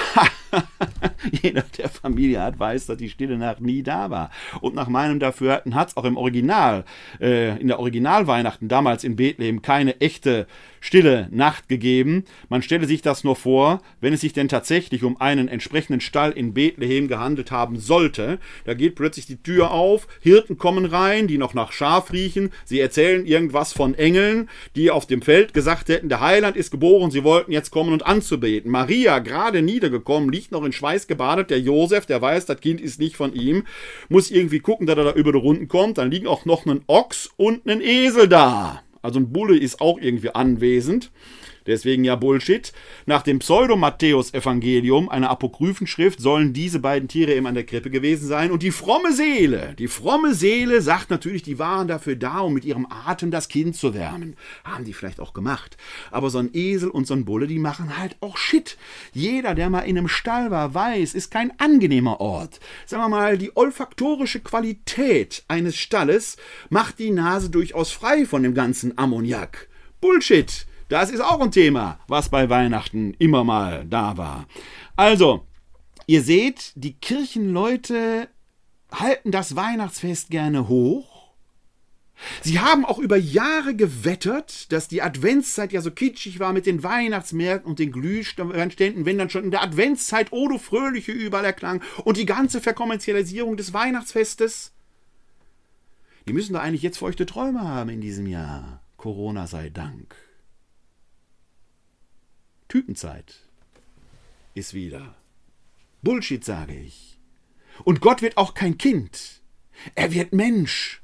Jeder, 1.42 1.64
der 1.78 1.90
Familie 1.90 2.42
hat, 2.42 2.58
weiß, 2.60 2.86
dass 2.86 2.98
die 2.98 3.10
stille 3.10 3.38
Nacht 3.38 3.60
nie 3.60 3.84
da 3.84 4.10
war. 4.10 4.30
Und 4.62 4.76
nach 4.76 4.88
meinem 4.88 5.20
Dafürhalten 5.20 5.76
hat 5.76 5.90
es 5.90 5.98
auch 5.98 6.06
im 6.06 6.16
Original, 6.16 6.86
äh, 7.20 7.60
in 7.60 7.68
der 7.68 7.80
Originalweihnachten 7.80 8.70
damals 8.70 9.04
in 9.04 9.16
Bethlehem 9.16 9.62
keine 9.62 10.00
echte 10.00 10.48
stille 10.84 11.30
Nacht 11.32 11.70
gegeben. 11.70 12.26
Man 12.50 12.62
stelle 12.62 12.86
sich 12.86 13.02
das 13.02 13.24
nur 13.24 13.38
vor, 13.38 13.82
wenn 14.02 14.12
es 14.12 14.20
sich 14.20 14.34
denn 14.34 14.50
tatsächlich 14.50 15.04
um 15.04 15.20
einen 15.20 15.48
entsprechenden 15.48 16.02
Stall 16.02 16.34
in 16.34 16.54
Bethlehem 16.54 17.08
gehandelt 17.08 17.52
haben 17.52 17.80
sollte. 17.80 18.38
Da 18.66 18.74
geht 18.74 18.96
plötzlich 18.96 19.26
die 19.26 19.42
Tür 19.42 19.72
auf, 19.72 20.08
Hirten 20.20 20.58
kommen 20.58 20.84
rein, 20.84 21.28
die 21.28 21.38
noch 21.38 21.54
nach 21.54 21.72
Schaf 21.72 22.12
riechen. 22.12 22.52
Sie 22.66 22.82
erzählen 22.82 23.26
irgendwas 23.26 23.72
von 23.72 23.96
Engeln, 23.96 24.50
die 24.76 24.92
auf 24.92 25.08
dem 25.08 25.22
Feld 25.22 25.54
gesagt 25.54 25.88
hätten, 25.88 26.10
der 26.10 26.20
Heiland 26.20 26.58
ist 26.58 26.70
geboren, 26.70 27.12
sie 27.12 27.24
wollten 27.24 27.54
jetzt 27.54 27.72
kommen 27.72 27.94
und 27.94 28.06
anzubeten. 28.06 28.70
Maria, 28.70 29.20
gerade 29.20 29.62
niedergekommen, 29.62 30.30
liegt 30.34 30.52
noch 30.52 30.66
in 30.66 30.74
Schweiß 30.74 31.08
gebadet. 31.08 31.50
Der 31.50 31.62
Josef, 31.62 32.06
der 32.06 32.22
weiß, 32.22 32.46
das 32.46 32.60
Kind 32.60 32.82
ist 32.82 33.00
nicht 33.00 33.16
von 33.16 33.34
ihm, 33.34 33.64
muss 34.10 34.30
irgendwie 34.30 34.60
gucken, 34.60 34.86
dass 34.86 34.98
er 34.98 35.06
da 35.06 35.14
über 35.14 35.32
die 35.32 35.38
Runden 35.38 35.70
kommt. 35.70 35.98
Dann 35.98 36.12
liegen 36.12 36.28
auch 36.28 36.44
noch 36.44 36.66
ein 36.66 36.82
Ochs 36.88 37.30
und 37.38 37.66
ein 37.68 37.80
Esel 37.80 38.28
da. 38.28 38.84
Also 39.04 39.20
ein 39.20 39.32
Bulle 39.32 39.58
ist 39.58 39.82
auch 39.82 40.00
irgendwie 40.00 40.34
anwesend. 40.34 41.12
Deswegen 41.66 42.04
ja 42.04 42.16
Bullshit. 42.16 42.74
Nach 43.06 43.22
dem 43.22 43.40
Pseudo-Matthäus-Evangelium, 43.40 45.10
einer 45.10 45.30
Apokryphenschrift, 45.30 46.20
sollen 46.20 46.54
diese 46.54 46.80
beiden 46.80 47.08
Tiere 47.08 47.34
eben 47.34 47.48
an 47.48 47.56
der 47.56 47.66
Krippe 47.66 47.90
gewesen 47.90 48.28
sein. 48.28 48.52
Und 48.52 48.64
die 48.64 48.72
fromme 48.72 49.14
Seele, 49.14 49.74
die 49.78 49.88
fromme 49.88 50.34
Seele 50.34 50.82
sagt 50.82 51.10
natürlich, 51.10 51.44
die 51.44 51.60
waren 51.60 51.88
dafür 51.88 52.16
da, 52.16 52.40
um 52.40 52.54
mit 52.54 52.66
ihrem 52.66 52.88
Atem 52.90 53.32
das 53.32 53.48
Kind 53.48 53.76
zu 53.76 53.94
wärmen. 53.94 54.36
Haben 54.64 54.86
die 54.86 54.94
vielleicht 54.94 55.20
auch 55.20 55.34
gemacht. 55.34 55.78
Aber 56.12 56.30
so 56.30 56.40
ein 56.40 56.50
Esel 56.54 56.90
und 56.90 57.08
so 57.08 57.14
ein 57.14 57.26
Bulle, 57.26 57.48
die 57.48 57.60
machen 57.60 57.98
halt 57.98 58.16
auch 58.20 58.38
Shit. 58.38 58.78
Jeder, 59.14 59.56
der 59.56 59.70
mal 59.70 59.82
in 59.82 59.98
einem 59.98 60.08
Stall 60.08 60.52
war, 60.52 60.74
weiß, 60.74 61.14
ist 61.14 61.32
kein 61.32 61.58
angenehmer 61.60 62.20
Ort. 62.20 62.60
Sagen 62.86 63.04
wir 63.04 63.10
mal, 63.10 63.38
die 63.38 63.56
olfaktorische 63.56 64.40
Qualität 64.40 65.44
eines 65.48 65.76
Stalles 65.76 66.38
macht 66.70 67.00
die 67.00 67.12
Nase 67.12 67.50
durchaus 67.50 67.92
frei 67.92 68.26
von 68.26 68.44
dem 68.44 68.54
ganzen 68.54 68.98
Ammoniak. 68.98 69.68
Bullshit. 70.02 70.66
Das 70.90 71.10
ist 71.10 71.22
auch 71.22 71.40
ein 71.40 71.52
Thema, 71.52 72.00
was 72.08 72.30
bei 72.30 72.50
Weihnachten 72.50 73.14
immer 73.20 73.44
mal 73.44 73.86
da 73.86 74.18
war. 74.18 74.48
Also, 74.96 75.46
ihr 76.08 76.22
seht, 76.22 76.74
die 76.76 76.94
Kirchenleute 76.94 78.28
halten 78.92 79.32
das 79.32 79.56
Weihnachtsfest 79.56 80.30
gerne 80.30 80.68
hoch. 80.68 81.14
Sie 82.42 82.60
haben 82.60 82.86
auch 82.86 83.00
über 83.00 83.18
Jahre 83.18 83.76
gewettert, 83.76 84.72
dass 84.72 84.88
die 84.88 85.02
Adventszeit 85.02 85.74
ja 85.74 85.82
so 85.82 85.92
kitschig 85.92 86.40
war 86.40 86.54
mit 86.54 86.66
den 86.66 86.84
Weihnachtsmärkten 86.84 87.70
und 87.70 87.80
den 87.80 87.92
Glühständen, 87.92 89.06
wenn 89.06 89.18
dann 89.18 89.30
schon 89.30 89.46
in 89.46 89.52
der 89.52 89.64
Adventszeit 89.64 90.32
Odo 90.32 90.58
Fröhliche 90.58 91.12
überall 91.12 91.46
erklang 91.46 91.82
und 92.06 92.18
die 92.18 92.26
ganze 92.26 92.62
Verkommerzialisierung 92.62 93.58
des 93.58 93.74
Weihnachtsfestes. 93.74 94.72
Die 96.28 96.34
müssen 96.34 96.54
doch 96.54 96.62
eigentlich 96.62 96.84
jetzt 96.84 96.98
feuchte 96.98 97.26
Träume 97.26 97.62
haben 97.62 97.90
in 97.90 98.00
diesem 98.00 98.28
Jahr. 98.28 98.82
Corona 98.96 99.48
sei 99.48 99.70
Dank. 99.70 100.16
Typenzeit 102.74 103.36
ist 104.56 104.74
wieder. 104.74 105.14
Bullshit, 106.02 106.44
sage 106.44 106.76
ich. 106.76 107.20
Und 107.84 108.02
Gott 108.02 108.24
wird 108.24 108.36
auch 108.36 108.56
kein 108.56 108.80
Kind. 108.80 109.44
Er 109.94 110.12
wird 110.12 110.34
Mensch. 110.34 111.04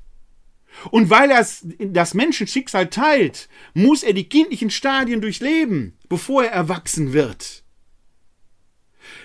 Und 0.89 1.12
weil 1.12 1.29
er 1.29 1.45
das 1.77 2.15
Menschenschicksal 2.15 2.89
teilt, 2.89 3.49
muss 3.75 4.01
er 4.01 4.13
die 4.13 4.27
kindlichen 4.27 4.71
Stadien 4.71 5.21
durchleben, 5.21 5.95
bevor 6.08 6.43
er 6.43 6.53
erwachsen 6.53 7.13
wird. 7.13 7.63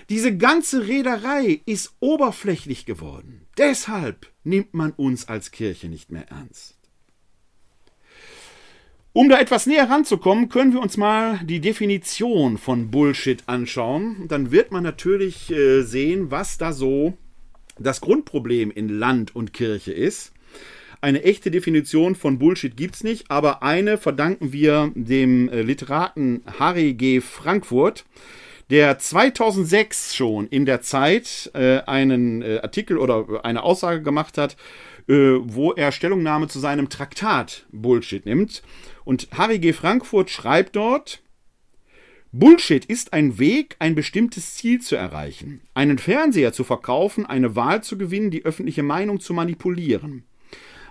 Diese 0.09 0.37
ganze 0.37 0.85
Rederei 0.85 1.63
ist 1.65 1.95
oberflächlich 1.99 2.85
geworden. 2.85 3.47
Deshalb 3.57 4.31
nimmt 4.43 4.75
man 4.75 4.91
uns 4.91 5.27
als 5.27 5.49
Kirche 5.49 5.89
nicht 5.89 6.11
mehr 6.11 6.29
ernst. 6.29 6.77
Um 9.15 9.29
da 9.29 9.39
etwas 9.39 9.65
näher 9.65 9.89
ranzukommen, 9.89 10.49
können 10.49 10.73
wir 10.73 10.81
uns 10.81 10.97
mal 10.97 11.39
die 11.45 11.61
Definition 11.61 12.57
von 12.57 12.91
Bullshit 12.91 13.43
anschauen. 13.45 14.25
Dann 14.27 14.51
wird 14.51 14.73
man 14.73 14.83
natürlich 14.83 15.49
äh, 15.51 15.83
sehen, 15.83 16.31
was 16.31 16.57
da 16.57 16.73
so 16.73 17.13
das 17.79 18.01
Grundproblem 18.01 18.71
in 18.71 18.89
Land 18.89 19.33
und 19.33 19.53
Kirche 19.53 19.93
ist. 19.93 20.33
Eine 20.99 21.23
echte 21.23 21.49
Definition 21.49 22.15
von 22.15 22.39
Bullshit 22.39 22.75
gibt 22.75 22.95
es 22.95 23.05
nicht, 23.05 23.31
aber 23.31 23.63
eine 23.63 23.97
verdanken 23.97 24.51
wir 24.51 24.91
dem 24.95 25.47
äh, 25.47 25.61
Literaten 25.61 26.43
Harry 26.59 26.93
G. 26.93 27.21
Frankfurt, 27.21 28.03
der 28.69 28.99
2006 28.99 30.13
schon 30.13 30.45
in 30.47 30.65
der 30.65 30.81
Zeit 30.81 31.51
äh, 31.53 31.77
einen 31.85 32.41
äh, 32.41 32.59
Artikel 32.61 32.97
oder 32.97 33.45
eine 33.45 33.63
Aussage 33.63 34.01
gemacht 34.01 34.37
hat, 34.37 34.53
äh, 34.53 34.57
wo 35.07 35.73
er 35.73 35.91
Stellungnahme 35.91 36.47
zu 36.47 36.59
seinem 36.59 36.89
Traktat 36.89 37.65
Bullshit 37.71 38.25
nimmt. 38.25 38.63
Und 39.03 39.27
Harry 39.31 39.59
G. 39.59 39.73
Frankfurt 39.73 40.29
schreibt 40.29 40.75
dort, 40.75 41.21
Bullshit 42.31 42.83
ist 42.83 43.13
ein 43.13 43.39
Weg, 43.39 43.77
ein 43.79 43.95
bestimmtes 43.95 44.55
Ziel 44.55 44.81
zu 44.81 44.97
erreichen, 44.97 45.61
einen 45.73 45.97
Fernseher 45.97 46.51
zu 46.51 46.65
verkaufen, 46.65 47.25
eine 47.25 47.55
Wahl 47.55 47.81
zu 47.81 47.97
gewinnen, 47.97 48.29
die 48.29 48.43
öffentliche 48.43 48.83
Meinung 48.83 49.21
zu 49.21 49.33
manipulieren. 49.33 50.25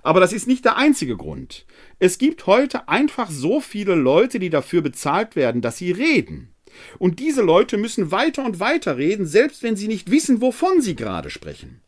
Aber 0.02 0.20
das 0.20 0.32
ist 0.32 0.46
nicht 0.46 0.64
der 0.64 0.76
einzige 0.78 1.16
Grund. 1.16 1.66
Es 1.98 2.16
gibt 2.16 2.46
heute 2.46 2.88
einfach 2.88 3.30
so 3.30 3.60
viele 3.60 3.94
Leute, 3.94 4.38
die 4.38 4.50
dafür 4.50 4.80
bezahlt 4.80 5.36
werden, 5.36 5.60
dass 5.60 5.76
sie 5.76 5.92
reden. 5.92 6.54
Und 6.98 7.20
diese 7.20 7.42
Leute 7.42 7.76
müssen 7.76 8.10
weiter 8.10 8.44
und 8.44 8.58
weiter 8.58 8.96
reden, 8.96 9.26
selbst 9.26 9.62
wenn 9.62 9.76
sie 9.76 9.88
nicht 9.88 10.10
wissen, 10.10 10.40
wovon 10.40 10.80
sie 10.80 10.96
gerade 10.96 11.30
sprechen. 11.30 11.80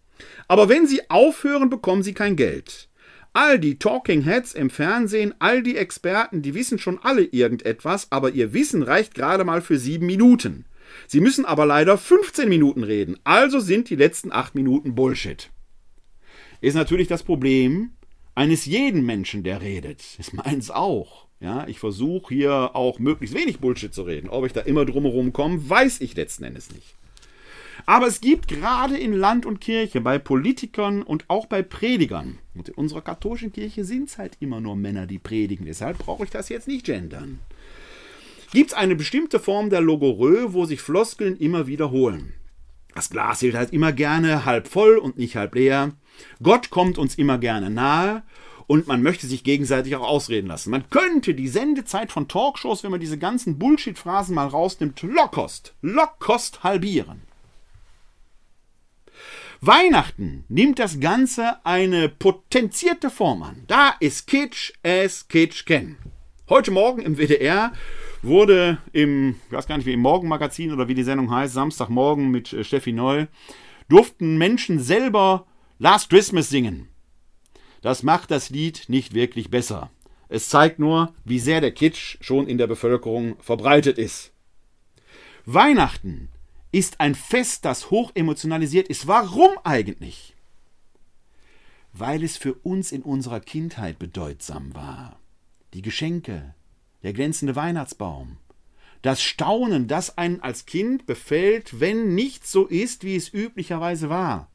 Aber 0.49 0.69
wenn 0.69 0.87
sie 0.87 1.11
aufhören, 1.11 1.71
bekommen 1.71 2.03
sie 2.03 2.15
kein 2.15 2.37
Geld. 2.37 2.89
All 3.33 3.59
die 3.59 3.79
Talking 3.79 4.23
Heads 4.23 4.55
im 4.55 4.71
Fernsehen, 4.71 5.35
all 5.39 5.63
die 5.63 5.77
Experten, 5.77 6.41
die 6.41 6.55
wissen 6.55 6.79
schon 6.79 6.99
alle 7.03 7.23
irgendetwas, 7.23 8.11
aber 8.11 8.31
ihr 8.31 8.55
Wissen 8.55 8.83
reicht 8.83 9.15
gerade 9.15 9.45
mal 9.45 9.61
für 9.61 9.79
sieben 9.79 10.07
Minuten. 10.07 10.65
Sie 11.07 11.21
müssen 11.21 11.45
aber 11.45 11.67
leider 11.67 11.99
15 11.99 12.49
Minuten 12.49 12.83
reden, 12.83 13.19
also 13.25 13.61
sind 13.61 13.91
die 13.91 13.97
letzten 13.97 14.33
acht 14.33 14.55
Minuten 14.55 14.95
Bullshit. 14.95 15.51
Ist 16.61 16.75
natürlich 16.75 17.09
das 17.09 17.23
Problem 17.23 17.91
eines 18.35 18.65
jeden 18.65 19.05
Menschen, 19.05 19.43
der 19.43 19.61
redet. 19.61 20.03
Ist 20.19 20.33
meins 20.33 20.71
auch. 20.71 21.27
Ja, 21.41 21.67
ich 21.69 21.79
versuche 21.79 22.33
hier 22.33 22.71
auch 22.75 22.99
möglichst 22.99 23.37
wenig 23.37 23.59
Bullshit 23.59 23.93
zu 23.93 24.03
reden. 24.03 24.31
Ob 24.31 24.47
ich 24.47 24.53
da 24.53 24.63
immer 24.63 24.87
drumherum 24.87 25.33
komme, 25.35 25.69
weiß 25.69 26.01
ich 26.01 26.17
letzten 26.17 26.45
Endes 26.45 26.73
nicht. 26.73 26.95
Aber 27.89 28.09
es 28.09 28.21
gibt 28.21 28.49
gerade 28.49 28.99
in 28.99 29.13
Land 29.13 29.47
und 29.47 29.61
Kirche, 29.61 30.01
bei 30.01 30.19
Politikern 30.19 31.03
und 31.03 31.25
auch 31.29 31.47
bei 31.47 31.63
Predigern, 31.63 32.41
und 32.55 32.69
in 32.69 32.75
unserer 32.75 33.01
katholischen 33.01 33.53
Kirche 33.53 33.85
sind 33.85 34.09
es 34.09 34.19
halt 34.19 34.37
immer 34.41 34.61
nur 34.61 34.75
Männer, 34.75 35.07
die 35.07 35.21
predigen, 35.21 35.67
deshalb 35.67 35.99
brauche 35.99 36.25
ich 36.25 36.31
das 36.31 36.49
jetzt 36.49 36.67
nicht 36.67 36.85
gendern. 36.85 37.39
Gibt 38.53 38.73
es 38.73 38.77
eine 38.77 38.97
bestimmte 38.97 39.39
Form 39.39 39.71
der 39.71 39.81
Logorö, 39.81 40.49
wo 40.49 40.65
sich 40.65 40.81
Floskeln 40.81 41.37
immer 41.37 41.69
wiederholen? 41.69 42.33
Das 42.93 43.11
Glas 43.11 43.43
hält 43.43 43.55
halt 43.55 43.73
immer 43.73 43.93
gerne 43.93 44.45
halb 44.45 44.67
voll 44.67 44.97
und 44.97 45.17
nicht 45.17 45.37
halb 45.37 45.55
leer. 45.55 45.93
Gott 46.43 46.71
kommt 46.71 46.99
uns 46.99 47.15
immer 47.17 47.39
gerne 47.39 47.71
nahe 47.71 48.25
und 48.67 48.89
man 48.89 49.03
möchte 49.03 49.29
sich 49.29 49.45
gegenseitig 49.45 49.95
auch 49.95 50.09
ausreden 50.09 50.49
lassen. 50.49 50.71
Man 50.71 50.91
könnte 50.91 51.35
die 51.35 51.49
Sendezeit 51.49 52.11
von 52.11 52.27
Talkshows, 52.27 52.83
wenn 52.83 52.91
man 52.91 53.01
diese 53.01 53.19
ganzen 53.19 53.59
Bullshit-Phrasen 53.59 54.35
mal 54.35 54.49
rausnimmt, 54.49 55.03
Lockkost, 55.03 55.75
Lockkost 55.83 56.65
halbieren. 56.65 57.26
Weihnachten 59.61 60.45
nimmt 60.49 60.79
das 60.79 61.01
Ganze 61.01 61.65
eine 61.65 62.09
potenzierte 62.09 63.11
Form 63.11 63.43
an. 63.43 63.65
Da 63.67 63.95
ist 64.01 64.27
Kitsch 64.27 64.73
as 64.83 65.29
Kitsch 65.29 65.65
kennen. 65.65 65.97
Heute 66.49 66.71
Morgen 66.71 67.03
im 67.03 67.17
WDR 67.17 67.73
wurde 68.23 68.79
im, 68.93 69.37
ich 69.47 69.53
weiß 69.53 69.67
gar 69.67 69.79
nicht, 69.79 69.87
wie 69.87 69.95
im 69.95 70.01
Morgenmagazin 70.01 70.73
oder 70.73 70.89
wie 70.89 70.95
die 70.95 71.03
Sendung 71.03 71.31
heißt, 71.31 71.55
Samstagmorgen 71.55 72.31
mit 72.31 72.53
äh, 72.53 72.65
Steffi 72.65 72.93
Neu, 72.93 73.27
durften 73.89 74.37
Menschen 74.37 74.79
selber 74.79 75.47
Last 75.79 76.11
Christmas 76.11 76.49
singen. 76.49 76.89
Das 77.81 78.03
macht 78.03 78.31
das 78.31 78.51
Lied 78.51 78.85
nicht 78.89 79.15
wirklich 79.15 79.51
besser. 79.51 79.91
Es 80.29 80.49
zeigt 80.49 80.79
nur, 80.79 81.15
wie 81.25 81.39
sehr 81.39 81.61
der 81.61 81.73
Kitsch 81.73 82.19
schon 82.21 82.47
in 82.47 82.59
der 82.59 82.67
Bevölkerung 82.67 83.37
verbreitet 83.41 83.97
ist. 83.97 84.33
Weihnachten 85.45 86.29
ist 86.77 87.01
ein 87.01 87.15
Fest, 87.15 87.65
das 87.65 87.91
hoch 87.91 88.11
emotionalisiert 88.15 88.89
ist. 88.89 89.07
Warum 89.07 89.53
eigentlich? 89.65 90.37
Weil 91.95 92.23
es 92.23 92.37
für 92.37 92.53
uns 92.53 92.93
in 92.93 93.01
unserer 93.01 93.41
Kindheit 93.41 93.99
bedeutsam 93.99 94.75
war. 94.75 95.19
Die 95.73 95.81
Geschenke, 95.81 96.55
der 97.03 97.15
glänzende 97.15 97.57
Weihnachtsbaum, 97.57 98.37
das 99.01 99.23
Staunen, 99.23 99.89
das 99.89 100.19
einen 100.19 100.43
als 100.43 100.67
Kind 100.67 101.07
befällt, 101.07 101.81
wenn 101.81 102.15
nichts 102.15 102.53
so 102.53 102.67
ist, 102.67 103.05
wie 103.05 103.17
es 103.17 103.33
üblicherweise 103.33 104.11
war. 104.11 104.51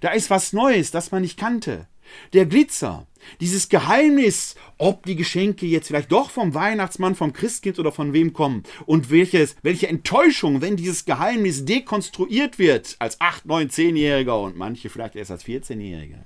Da 0.00 0.10
ist 0.10 0.28
was 0.28 0.52
Neues, 0.52 0.90
das 0.90 1.12
man 1.12 1.22
nicht 1.22 1.38
kannte. 1.38 1.86
Der 2.32 2.46
Glitzer, 2.46 3.06
dieses 3.40 3.68
Geheimnis, 3.68 4.54
ob 4.78 5.04
die 5.04 5.16
Geschenke 5.16 5.66
jetzt 5.66 5.88
vielleicht 5.88 6.12
doch 6.12 6.30
vom 6.30 6.54
Weihnachtsmann, 6.54 7.14
vom 7.14 7.32
Christkind 7.32 7.78
oder 7.78 7.92
von 7.92 8.12
wem 8.12 8.32
kommen 8.32 8.62
und 8.86 9.10
welches, 9.10 9.56
welche 9.62 9.88
Enttäuschung, 9.88 10.60
wenn 10.60 10.76
dieses 10.76 11.04
Geheimnis 11.04 11.64
dekonstruiert 11.64 12.58
wird 12.58 12.96
als 12.98 13.20
8, 13.20 13.46
9, 13.46 13.68
10-Jähriger 13.68 14.42
und 14.42 14.56
manche 14.56 14.88
vielleicht 14.88 15.16
erst 15.16 15.30
als 15.30 15.44
14-Jährige. 15.44 16.24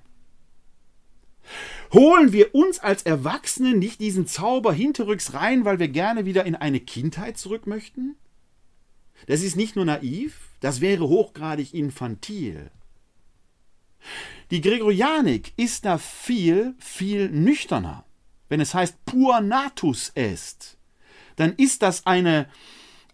Holen 1.92 2.32
wir 2.32 2.54
uns 2.54 2.78
als 2.78 3.02
Erwachsene 3.02 3.76
nicht 3.76 4.00
diesen 4.00 4.26
Zauber 4.26 4.72
hinterrücks 4.72 5.34
rein, 5.34 5.64
weil 5.64 5.78
wir 5.78 5.88
gerne 5.88 6.24
wieder 6.24 6.44
in 6.44 6.54
eine 6.54 6.80
Kindheit 6.80 7.38
zurück 7.38 7.66
möchten? 7.66 8.16
Das 9.26 9.42
ist 9.42 9.56
nicht 9.56 9.76
nur 9.76 9.84
naiv, 9.84 10.48
das 10.60 10.80
wäre 10.80 11.08
hochgradig 11.08 11.72
infantil. 11.74 12.70
Die 14.50 14.60
Gregorianik 14.60 15.52
ist 15.56 15.84
da 15.84 15.98
viel, 15.98 16.74
viel 16.78 17.30
nüchterner. 17.30 18.04
Wenn 18.48 18.60
es 18.60 18.74
heißt 18.74 19.04
pur 19.04 19.40
natus 19.40 20.12
est, 20.14 20.76
dann 21.36 21.54
ist 21.54 21.82
das 21.82 22.06
eine, 22.06 22.46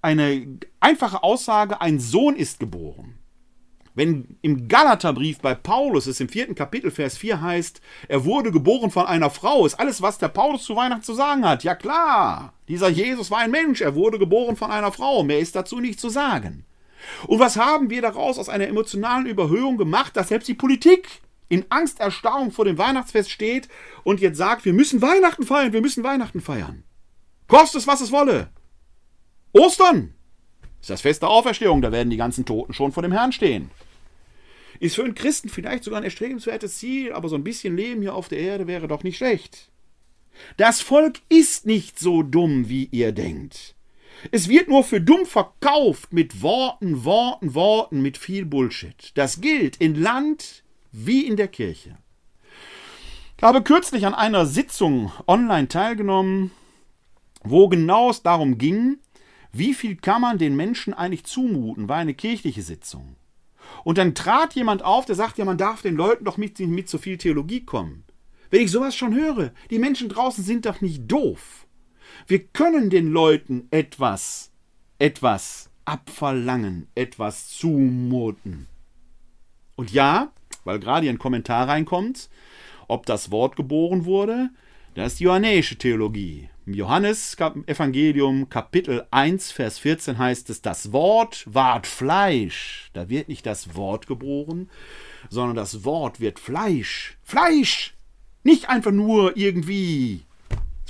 eine 0.02 0.58
einfache 0.80 1.22
Aussage, 1.22 1.80
ein 1.80 2.00
Sohn 2.00 2.36
ist 2.36 2.60
geboren. 2.60 3.20
Wenn 3.94 4.38
im 4.42 4.68
Galaterbrief 4.68 5.40
bei 5.40 5.54
Paulus 5.54 6.06
es 6.06 6.20
im 6.20 6.28
vierten 6.28 6.54
Kapitel, 6.54 6.90
Vers 6.90 7.18
4 7.18 7.40
heißt, 7.40 7.80
er 8.08 8.24
wurde 8.24 8.52
geboren 8.52 8.90
von 8.90 9.06
einer 9.06 9.30
Frau, 9.30 9.66
ist 9.66 9.80
alles, 9.80 10.00
was 10.00 10.18
der 10.18 10.28
Paulus 10.28 10.64
zu 10.64 10.76
Weihnachten 10.76 11.02
zu 11.02 11.14
sagen 11.14 11.44
hat. 11.44 11.64
Ja 11.64 11.74
klar, 11.74 12.54
dieser 12.68 12.88
Jesus 12.88 13.30
war 13.30 13.38
ein 13.38 13.50
Mensch, 13.50 13.80
er 13.80 13.94
wurde 13.94 14.18
geboren 14.18 14.56
von 14.56 14.70
einer 14.70 14.92
Frau, 14.92 15.22
mehr 15.22 15.40
ist 15.40 15.56
dazu 15.56 15.80
nicht 15.80 15.98
zu 16.00 16.08
sagen. 16.08 16.64
Und 17.26 17.38
was 17.38 17.56
haben 17.56 17.90
wir 17.90 18.02
daraus 18.02 18.38
aus 18.38 18.48
einer 18.48 18.68
emotionalen 18.68 19.26
Überhöhung 19.26 19.76
gemacht, 19.76 20.16
dass 20.16 20.28
selbst 20.28 20.48
die 20.48 20.54
Politik 20.54 21.08
in 21.48 21.66
Angsterstarrung 21.68 22.52
vor 22.52 22.64
dem 22.64 22.78
Weihnachtsfest 22.78 23.30
steht 23.30 23.68
und 24.04 24.20
jetzt 24.20 24.38
sagt, 24.38 24.64
wir 24.64 24.72
müssen 24.72 25.02
Weihnachten 25.02 25.44
feiern, 25.44 25.72
wir 25.72 25.80
müssen 25.80 26.04
Weihnachten 26.04 26.40
feiern. 26.40 26.84
Kostet 27.48 27.82
es, 27.82 27.86
was 27.86 28.00
es 28.00 28.12
wolle. 28.12 28.50
Ostern 29.52 30.14
ist 30.80 30.90
das 30.90 31.00
Fest 31.00 31.22
der 31.22 31.28
Auferstehung, 31.28 31.82
da 31.82 31.92
werden 31.92 32.10
die 32.10 32.16
ganzen 32.16 32.44
Toten 32.44 32.72
schon 32.72 32.92
vor 32.92 33.02
dem 33.02 33.12
Herrn 33.12 33.32
stehen. 33.32 33.70
Ist 34.78 34.94
für 34.94 35.04
einen 35.04 35.14
Christen 35.14 35.48
vielleicht 35.48 35.84
sogar 35.84 36.00
ein 36.00 36.04
erstrebenswertes 36.04 36.78
Ziel, 36.78 37.12
aber 37.12 37.28
so 37.28 37.36
ein 37.36 37.44
bisschen 37.44 37.76
Leben 37.76 38.00
hier 38.00 38.14
auf 38.14 38.28
der 38.28 38.38
Erde 38.38 38.66
wäre 38.66 38.88
doch 38.88 39.02
nicht 39.02 39.18
schlecht. 39.18 39.70
Das 40.56 40.80
Volk 40.80 41.20
ist 41.28 41.66
nicht 41.66 41.98
so 41.98 42.22
dumm, 42.22 42.68
wie 42.68 42.88
ihr 42.92 43.12
denkt. 43.12 43.74
Es 44.30 44.48
wird 44.48 44.68
nur 44.68 44.84
für 44.84 45.00
dumm 45.00 45.26
verkauft 45.26 46.12
mit 46.12 46.42
Worten, 46.42 47.04
Worten, 47.04 47.54
Worten, 47.54 48.02
mit 48.02 48.18
viel 48.18 48.44
Bullshit. 48.44 49.12
Das 49.14 49.40
gilt 49.40 49.76
in 49.76 49.94
Land 49.94 50.62
wie 50.92 51.26
in 51.26 51.36
der 51.36 51.48
Kirche. 51.48 51.96
Ich 53.36 53.42
habe 53.42 53.62
kürzlich 53.62 54.04
an 54.04 54.14
einer 54.14 54.44
Sitzung 54.44 55.12
online 55.26 55.68
teilgenommen, 55.68 56.50
wo 57.42 57.68
genau 57.68 58.10
es 58.10 58.22
darum 58.22 58.58
ging, 58.58 58.98
wie 59.52 59.74
viel 59.74 59.96
kann 59.96 60.20
man 60.20 60.38
den 60.38 60.56
Menschen 60.56 60.92
eigentlich 60.92 61.24
zumuten, 61.24 61.88
war 61.88 61.96
eine 61.96 62.14
kirchliche 62.14 62.62
Sitzung. 62.62 63.16
Und 63.84 63.98
dann 63.98 64.14
trat 64.14 64.54
jemand 64.54 64.82
auf, 64.84 65.06
der 65.06 65.14
sagt, 65.14 65.38
ja, 65.38 65.44
man 65.44 65.58
darf 65.58 65.82
den 65.82 65.96
Leuten 65.96 66.24
doch 66.24 66.36
mit, 66.36 66.58
mit 66.58 66.88
so 66.88 66.98
viel 66.98 67.16
Theologie 67.16 67.64
kommen. 67.64 68.04
Wenn 68.50 68.62
ich 68.62 68.70
sowas 68.70 68.96
schon 68.96 69.14
höre, 69.14 69.52
die 69.70 69.78
Menschen 69.78 70.08
draußen 70.08 70.44
sind 70.44 70.66
doch 70.66 70.80
nicht 70.80 71.10
doof. 71.10 71.66
Wir 72.30 72.44
können 72.44 72.90
den 72.90 73.10
Leuten 73.10 73.66
etwas, 73.72 74.52
etwas 75.00 75.68
abverlangen, 75.84 76.86
etwas 76.94 77.48
zumuten. 77.48 78.68
Und 79.74 79.90
ja, 79.90 80.30
weil 80.62 80.78
gerade 80.78 81.02
hier 81.02 81.10
ein 81.10 81.18
Kommentar 81.18 81.66
reinkommt, 81.66 82.30
ob 82.86 83.04
das 83.04 83.32
Wort 83.32 83.56
geboren 83.56 84.04
wurde, 84.04 84.50
das 84.94 85.14
ist 85.14 85.18
die 85.18 85.24
johannäische 85.24 85.74
Theologie. 85.74 86.48
Im 86.66 86.74
Johannes-Evangelium, 86.74 88.48
Kapitel 88.48 89.08
1, 89.10 89.50
Vers 89.50 89.80
14 89.80 90.16
heißt 90.16 90.50
es, 90.50 90.62
das 90.62 90.92
Wort 90.92 91.42
ward 91.52 91.88
Fleisch. 91.88 92.90
Da 92.92 93.08
wird 93.08 93.26
nicht 93.26 93.44
das 93.44 93.74
Wort 93.74 94.06
geboren, 94.06 94.70
sondern 95.30 95.56
das 95.56 95.82
Wort 95.84 96.20
wird 96.20 96.38
Fleisch. 96.38 97.18
Fleisch! 97.24 97.96
Nicht 98.44 98.68
einfach 98.68 98.92
nur 98.92 99.36
irgendwie. 99.36 100.22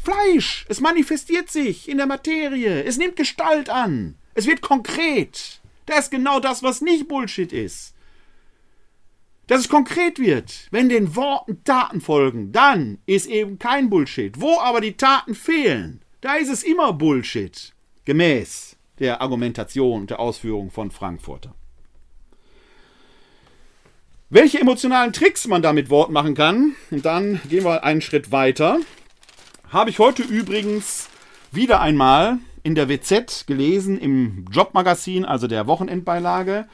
Fleisch! 0.03 0.67
Es 0.69 0.81
manifestiert 0.81 1.51
sich 1.51 1.89
in 1.89 1.99
der 1.99 2.07
Materie. 2.07 2.85
Es 2.85 2.97
nimmt 2.97 3.17
Gestalt 3.17 3.69
an. 3.69 4.17
Es 4.35 4.47
wird 4.47 4.63
konkret. 4.63 5.61
Das 5.87 6.01
ist 6.01 6.11
genau 6.11 6.41
das, 6.41 6.63
was 6.63 6.81
nicht 6.81 7.09
Bullshit 7.09 7.53
ist 7.53 7.95
dass 9.51 9.63
es 9.63 9.69
konkret 9.69 10.21
wird. 10.21 10.69
Wenn 10.71 10.89
den 10.89 11.17
Worten 11.17 11.65
Taten 11.65 12.01
folgen, 12.01 12.53
dann 12.53 12.99
ist 13.07 13.27
eben 13.27 13.59
kein 13.59 13.91
Bullshit. 13.91 14.41
Wo 14.41 14.61
aber 14.61 14.81
die 14.81 14.97
Taten 14.97 15.35
fehlen, 15.35 16.03
da 16.21 16.37
ist 16.37 16.51
es 16.51 16.63
immer 16.63 16.93
Bullshit. 16.93 17.75
Gemäß 18.05 18.77
der 19.01 19.21
Argumentation 19.21 20.03
und 20.03 20.11
der 20.11 20.21
Ausführung 20.21 20.71
von 20.71 20.93
Frankfurter. 20.93 21.53
Welche 24.29 24.61
emotionalen 24.61 25.13
Tricks 25.13 25.49
man 25.49 25.63
da 25.63 25.73
mit 25.73 25.91
Worten 25.91 26.13
machen 26.13 26.37
kann, 26.37 26.77
und 26.93 27.05
dann 27.05 27.41
gehen 27.49 27.65
wir 27.65 27.83
einen 27.83 28.03
Schritt 28.03 28.31
weiter, 28.31 28.79
habe 29.71 29.91
ich 29.91 29.99
heute 29.99 30.23
übrigens 30.23 31.09
wieder 31.53 31.81
einmal 31.81 32.39
in 32.63 32.75
der 32.75 32.89
WZ 32.89 33.47
gelesen, 33.47 33.99
im 33.99 34.45
Jobmagazin, 34.51 35.25
also 35.25 35.47
der 35.47 35.67
Wochenendbeilage 35.67 36.67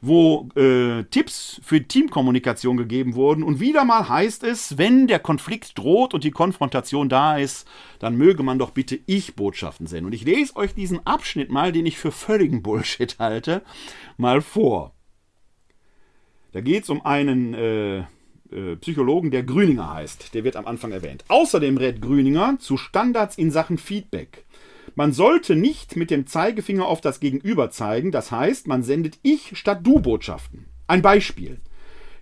wo 0.00 0.48
äh, 0.56 1.04
Tipps 1.04 1.60
für 1.64 1.82
Teamkommunikation 1.82 2.76
gegeben 2.76 3.14
wurden. 3.14 3.42
Und 3.42 3.60
wieder 3.60 3.84
mal 3.84 4.08
heißt 4.08 4.44
es, 4.44 4.78
wenn 4.78 5.06
der 5.06 5.18
Konflikt 5.18 5.76
droht 5.78 6.14
und 6.14 6.24
die 6.24 6.30
Konfrontation 6.30 7.08
da 7.08 7.38
ist, 7.38 7.66
dann 7.98 8.16
möge 8.16 8.42
man 8.42 8.58
doch 8.58 8.70
bitte 8.70 8.98
Ich-Botschaften 9.06 9.86
senden. 9.86 10.06
Und 10.06 10.12
ich 10.12 10.24
lese 10.24 10.56
euch 10.56 10.74
diesen 10.74 11.06
Abschnitt 11.06 11.50
mal, 11.50 11.72
den 11.72 11.86
ich 11.86 11.98
für 11.98 12.12
völligen 12.12 12.62
Bullshit 12.62 13.18
halte, 13.18 13.62
mal 14.16 14.40
vor. 14.40 14.92
Da 16.52 16.60
geht 16.60 16.84
es 16.84 16.90
um 16.90 17.04
einen 17.04 17.54
äh, 17.54 18.04
Psychologen, 18.80 19.30
der 19.30 19.42
Grüninger 19.42 19.92
heißt. 19.92 20.34
Der 20.34 20.44
wird 20.44 20.56
am 20.56 20.66
Anfang 20.66 20.92
erwähnt. 20.92 21.24
Außerdem 21.28 21.76
rät 21.76 22.00
Grüninger 22.00 22.56
zu 22.58 22.76
Standards 22.76 23.36
in 23.38 23.50
Sachen 23.50 23.78
Feedback. 23.78 24.44
Man 24.94 25.12
sollte 25.12 25.56
nicht 25.56 25.96
mit 25.96 26.10
dem 26.10 26.26
Zeigefinger 26.26 26.86
auf 26.86 27.00
das 27.00 27.20
Gegenüber 27.20 27.70
zeigen, 27.70 28.12
das 28.12 28.32
heißt, 28.32 28.66
man 28.66 28.82
sendet 28.82 29.18
Ich 29.22 29.58
statt 29.58 29.80
Du 29.82 30.00
Botschaften. 30.00 30.66
Ein 30.86 31.02
Beispiel. 31.02 31.60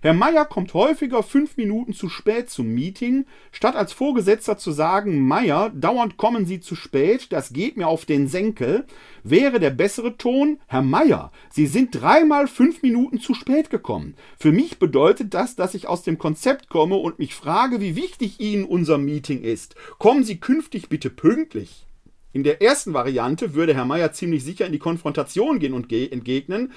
Herr 0.01 0.13
Meier 0.13 0.45
kommt 0.45 0.73
häufiger 0.73 1.23
fünf 1.23 1.57
Minuten 1.57 1.93
zu 1.93 2.09
spät 2.09 2.49
zum 2.49 2.67
Meeting, 2.67 3.25
statt 3.51 3.75
als 3.75 3.93
Vorgesetzter 3.93 4.57
zu 4.57 4.71
sagen, 4.71 5.27
Meier, 5.27 5.71
dauernd 5.73 6.17
kommen 6.17 6.45
Sie 6.45 6.59
zu 6.59 6.75
spät, 6.75 7.31
das 7.31 7.53
geht 7.53 7.77
mir 7.77 7.87
auf 7.87 8.05
den 8.05 8.27
Senkel, 8.27 8.85
wäre 9.23 9.59
der 9.59 9.71
bessere 9.71 10.17
Ton, 10.17 10.59
Herr 10.67 10.81
Meier, 10.81 11.31
Sie 11.49 11.65
sind 11.65 11.99
dreimal 11.99 12.47
fünf 12.47 12.83
Minuten 12.83 13.19
zu 13.19 13.33
spät 13.33 13.69
gekommen. 13.69 14.15
Für 14.37 14.51
mich 14.51 14.77
bedeutet 14.77 15.33
das, 15.33 15.55
dass 15.55 15.73
ich 15.73 15.87
aus 15.87 16.03
dem 16.03 16.17
Konzept 16.17 16.69
komme 16.69 16.97
und 16.97 17.17
mich 17.19 17.33
frage, 17.33 17.81
wie 17.81 17.95
wichtig 17.95 18.39
Ihnen 18.39 18.65
unser 18.65 18.97
Meeting 18.97 19.41
ist. 19.41 19.75
Kommen 19.97 20.23
Sie 20.23 20.39
künftig 20.39 20.89
bitte 20.89 21.09
pünktlich. 21.09 21.87
In 22.35 22.43
der 22.43 22.61
ersten 22.61 22.93
Variante 22.93 23.53
würde 23.53 23.73
Herr 23.73 23.85
Meier 23.85 24.11
ziemlich 24.11 24.43
sicher 24.43 24.65
in 24.65 24.73
die 24.73 24.77
Konfrontation 24.77 25.57
gehen 25.57 25.73
und 25.73 25.89
entgegnen, 25.91 26.73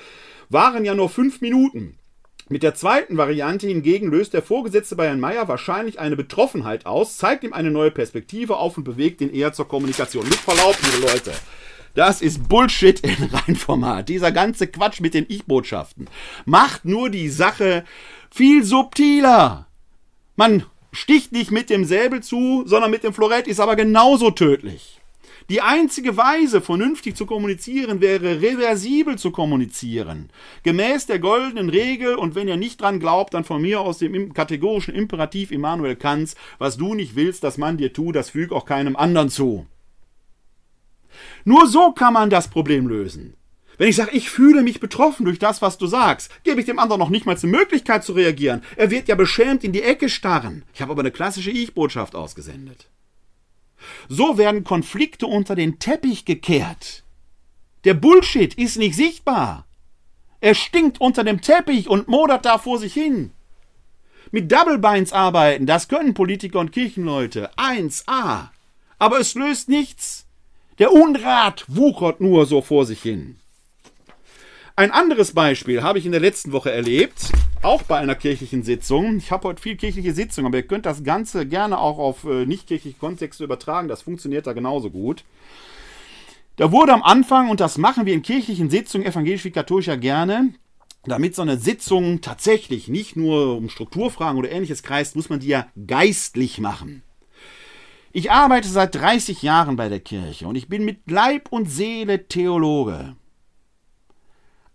waren 0.48 0.84
ja 0.84 0.94
nur 0.94 1.08
fünf 1.08 1.40
Minuten. 1.40 1.97
Mit 2.50 2.62
der 2.62 2.74
zweiten 2.74 3.18
Variante 3.18 3.66
hingegen 3.66 4.10
löst 4.10 4.32
der 4.32 4.42
Vorgesetzte 4.42 4.96
bei 4.96 5.06
Herrn 5.06 5.20
Meier 5.20 5.48
wahrscheinlich 5.48 5.98
eine 5.98 6.16
Betroffenheit 6.16 6.86
aus, 6.86 7.18
zeigt 7.18 7.44
ihm 7.44 7.52
eine 7.52 7.70
neue 7.70 7.90
Perspektive 7.90 8.56
auf 8.56 8.78
und 8.78 8.84
bewegt 8.84 9.20
ihn 9.20 9.32
eher 9.32 9.52
zur 9.52 9.68
Kommunikation. 9.68 10.24
Mit 10.24 10.36
Verlaub, 10.36 10.74
liebe 10.82 11.06
Leute. 11.06 11.32
Das 11.94 12.22
ist 12.22 12.48
Bullshit 12.48 13.00
in 13.00 13.16
Reinformat. 13.32 14.08
Dieser 14.08 14.32
ganze 14.32 14.66
Quatsch 14.66 15.00
mit 15.00 15.12
den 15.12 15.26
Ich-Botschaften 15.28 16.08
macht 16.46 16.86
nur 16.86 17.10
die 17.10 17.28
Sache 17.28 17.84
viel 18.30 18.64
subtiler. 18.64 19.66
Man 20.36 20.64
sticht 20.90 21.32
nicht 21.32 21.50
mit 21.50 21.68
dem 21.68 21.84
Säbel 21.84 22.22
zu, 22.22 22.62
sondern 22.66 22.90
mit 22.90 23.04
dem 23.04 23.12
Florett 23.12 23.46
ist 23.46 23.60
aber 23.60 23.76
genauso 23.76 24.30
tödlich. 24.30 25.00
Die 25.50 25.62
einzige 25.62 26.18
Weise, 26.18 26.60
vernünftig 26.60 27.16
zu 27.16 27.24
kommunizieren, 27.24 28.02
wäre 28.02 28.42
reversibel 28.42 29.16
zu 29.16 29.30
kommunizieren. 29.30 30.28
Gemäß 30.62 31.06
der 31.06 31.20
goldenen 31.20 31.70
Regel, 31.70 32.16
und 32.16 32.34
wenn 32.34 32.48
ihr 32.48 32.58
nicht 32.58 32.82
dran 32.82 33.00
glaubt, 33.00 33.32
dann 33.32 33.44
von 33.44 33.62
mir 33.62 33.80
aus 33.80 33.96
dem 33.96 34.34
kategorischen 34.34 34.94
Imperativ 34.94 35.50
Immanuel 35.50 35.96
Kants, 35.96 36.36
was 36.58 36.76
du 36.76 36.94
nicht 36.94 37.16
willst, 37.16 37.44
dass 37.44 37.56
man 37.56 37.78
dir 37.78 37.94
tut, 37.94 38.14
das 38.14 38.28
füg 38.28 38.52
auch 38.52 38.66
keinem 38.66 38.94
anderen 38.94 39.30
zu. 39.30 39.66
Nur 41.44 41.66
so 41.66 41.92
kann 41.92 42.12
man 42.12 42.28
das 42.28 42.48
Problem 42.48 42.86
lösen. 42.86 43.34
Wenn 43.78 43.88
ich 43.88 43.96
sage, 43.96 44.10
ich 44.12 44.28
fühle 44.28 44.62
mich 44.62 44.80
betroffen 44.80 45.24
durch 45.24 45.38
das, 45.38 45.62
was 45.62 45.78
du 45.78 45.86
sagst, 45.86 46.30
gebe 46.44 46.60
ich 46.60 46.66
dem 46.66 46.78
anderen 46.78 46.98
noch 46.98 47.10
nicht 47.10 47.24
mal 47.24 47.36
die 47.36 47.46
Möglichkeit 47.46 48.04
zu 48.04 48.12
reagieren. 48.12 48.62
Er 48.76 48.90
wird 48.90 49.08
ja 49.08 49.14
beschämt 49.14 49.64
in 49.64 49.72
die 49.72 49.82
Ecke 49.82 50.10
starren. 50.10 50.64
Ich 50.74 50.82
habe 50.82 50.92
aber 50.92 51.00
eine 51.00 51.12
klassische 51.12 51.50
Ich-Botschaft 51.50 52.14
ausgesendet. 52.14 52.90
So 54.08 54.38
werden 54.38 54.64
Konflikte 54.64 55.26
unter 55.26 55.54
den 55.54 55.78
Teppich 55.78 56.24
gekehrt. 56.24 57.04
Der 57.84 57.94
Bullshit 57.94 58.54
ist 58.54 58.76
nicht 58.76 58.96
sichtbar. 58.96 59.66
Er 60.40 60.54
stinkt 60.54 61.00
unter 61.00 61.24
dem 61.24 61.40
Teppich 61.40 61.88
und 61.88 62.08
modert 62.08 62.44
da 62.44 62.58
vor 62.58 62.78
sich 62.78 62.94
hin. 62.94 63.32
Mit 64.30 64.52
Double 64.52 64.78
Binds 64.78 65.12
arbeiten, 65.12 65.66
das 65.66 65.88
können 65.88 66.14
Politiker 66.14 66.60
und 66.60 66.72
Kirchenleute. 66.72 67.50
1a. 67.56 68.48
Aber 68.98 69.20
es 69.20 69.34
löst 69.34 69.68
nichts. 69.68 70.26
Der 70.78 70.92
Unrat 70.92 71.64
wuchert 71.66 72.20
nur 72.20 72.46
so 72.46 72.62
vor 72.62 72.86
sich 72.86 73.02
hin. 73.02 73.38
Ein 74.76 74.92
anderes 74.92 75.32
Beispiel 75.32 75.82
habe 75.82 75.98
ich 75.98 76.06
in 76.06 76.12
der 76.12 76.20
letzten 76.20 76.52
Woche 76.52 76.70
erlebt, 76.70 77.32
auch 77.62 77.82
bei 77.82 77.98
einer 77.98 78.14
kirchlichen 78.14 78.62
Sitzung. 78.62 79.18
Ich 79.18 79.30
habe 79.30 79.48
heute 79.48 79.62
viel 79.62 79.76
kirchliche 79.76 80.12
Sitzungen, 80.12 80.46
aber 80.46 80.58
ihr 80.58 80.66
könnt 80.66 80.86
das 80.86 81.04
Ganze 81.04 81.46
gerne 81.46 81.78
auch 81.78 81.98
auf 81.98 82.24
äh, 82.24 82.46
nicht-kirchliche 82.46 82.98
Kontexte 82.98 83.44
übertragen. 83.44 83.88
Das 83.88 84.02
funktioniert 84.02 84.46
da 84.46 84.52
genauso 84.52 84.90
gut. 84.90 85.24
Da 86.56 86.72
wurde 86.72 86.92
am 86.92 87.02
Anfang, 87.02 87.50
und 87.50 87.60
das 87.60 87.78
machen 87.78 88.06
wir 88.06 88.14
in 88.14 88.22
kirchlichen 88.22 88.70
Sitzungen 88.70 89.06
evangelisch 89.06 89.44
wie 89.44 89.50
katholisch 89.50 89.86
ja 89.86 89.96
gerne, 89.96 90.52
damit 91.04 91.34
so 91.34 91.42
eine 91.42 91.56
Sitzung 91.56 92.20
tatsächlich 92.20 92.88
nicht 92.88 93.16
nur 93.16 93.56
um 93.56 93.68
Strukturfragen 93.68 94.38
oder 94.38 94.50
ähnliches 94.50 94.82
kreist, 94.82 95.16
muss 95.16 95.28
man 95.28 95.40
die 95.40 95.48
ja 95.48 95.68
geistlich 95.86 96.58
machen. 96.58 97.02
Ich 98.12 98.30
arbeite 98.30 98.68
seit 98.68 98.94
30 98.94 99.42
Jahren 99.42 99.76
bei 99.76 99.88
der 99.88 100.00
Kirche 100.00 100.48
und 100.48 100.56
ich 100.56 100.68
bin 100.68 100.84
mit 100.84 101.10
Leib 101.10 101.48
und 101.50 101.70
Seele 101.70 102.26
Theologe. 102.26 103.14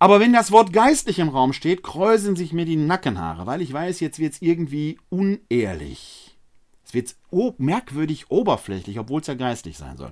Aber 0.04 0.20
wenn 0.20 0.34
das 0.34 0.52
Wort 0.52 0.74
geistlich 0.74 1.20
im 1.20 1.30
Raum 1.30 1.54
steht, 1.54 1.82
kräuseln 1.82 2.36
sich 2.36 2.52
mir 2.52 2.66
die 2.66 2.76
Nackenhaare, 2.76 3.46
weil 3.46 3.62
ich 3.62 3.72
weiß, 3.72 4.02
jetzt 4.02 4.20
wird 4.20 4.34
es 4.34 4.42
irgendwie 4.42 5.00
unehrlich. 5.08 6.38
Es 6.86 6.94
wird 6.94 7.16
merkwürdig 7.58 8.30
oberflächlich, 8.30 9.00
obwohl 9.00 9.22
es 9.22 9.28
ja 9.28 9.34
geistlich 9.34 9.78
sein 9.78 9.96
soll. 9.96 10.12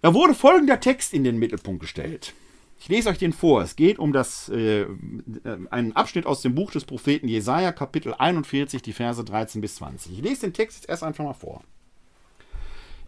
Da 0.00 0.14
wurde 0.14 0.32
folgender 0.32 0.80
Text 0.80 1.12
in 1.12 1.22
den 1.22 1.36
Mittelpunkt 1.36 1.80
gestellt. 1.80 2.32
Ich 2.80 2.88
lese 2.88 3.10
euch 3.10 3.18
den 3.18 3.34
vor. 3.34 3.60
Es 3.60 3.76
geht 3.76 3.98
um 3.98 4.14
das, 4.14 4.48
äh, 4.48 4.86
einen 5.68 5.92
Abschnitt 5.92 6.24
aus 6.24 6.40
dem 6.40 6.54
Buch 6.54 6.70
des 6.70 6.86
Propheten 6.86 7.28
Jesaja, 7.28 7.72
Kapitel 7.72 8.14
41, 8.14 8.80
die 8.80 8.94
Verse 8.94 9.22
13 9.22 9.60
bis 9.60 9.74
20. 9.74 10.12
Ich 10.12 10.24
lese 10.24 10.46
den 10.46 10.54
Text 10.54 10.78
jetzt 10.78 10.88
erst 10.88 11.02
einfach 11.02 11.24
mal 11.24 11.34
vor. 11.34 11.62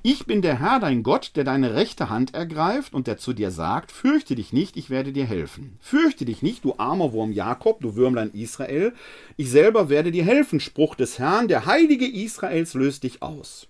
Ich 0.08 0.24
bin 0.24 0.40
der 0.40 0.60
Herr, 0.60 0.78
dein 0.78 1.02
Gott, 1.02 1.32
der 1.34 1.42
deine 1.42 1.74
rechte 1.74 2.08
Hand 2.08 2.32
ergreift 2.32 2.94
und 2.94 3.08
der 3.08 3.18
zu 3.18 3.32
dir 3.32 3.50
sagt, 3.50 3.90
fürchte 3.90 4.36
dich 4.36 4.52
nicht, 4.52 4.76
ich 4.76 4.88
werde 4.88 5.12
dir 5.12 5.24
helfen. 5.24 5.80
Fürchte 5.80 6.24
dich 6.24 6.42
nicht, 6.42 6.64
du 6.64 6.76
armer 6.78 7.12
Wurm 7.12 7.32
Jakob, 7.32 7.80
du 7.80 7.96
Würmlein 7.96 8.30
Israel, 8.32 8.92
ich 9.36 9.50
selber 9.50 9.88
werde 9.88 10.12
dir 10.12 10.24
helfen. 10.24 10.60
Spruch 10.60 10.94
des 10.94 11.18
Herrn, 11.18 11.48
der 11.48 11.66
Heilige 11.66 12.06
Israels 12.06 12.74
löst 12.74 13.02
dich 13.02 13.20
aus. 13.20 13.66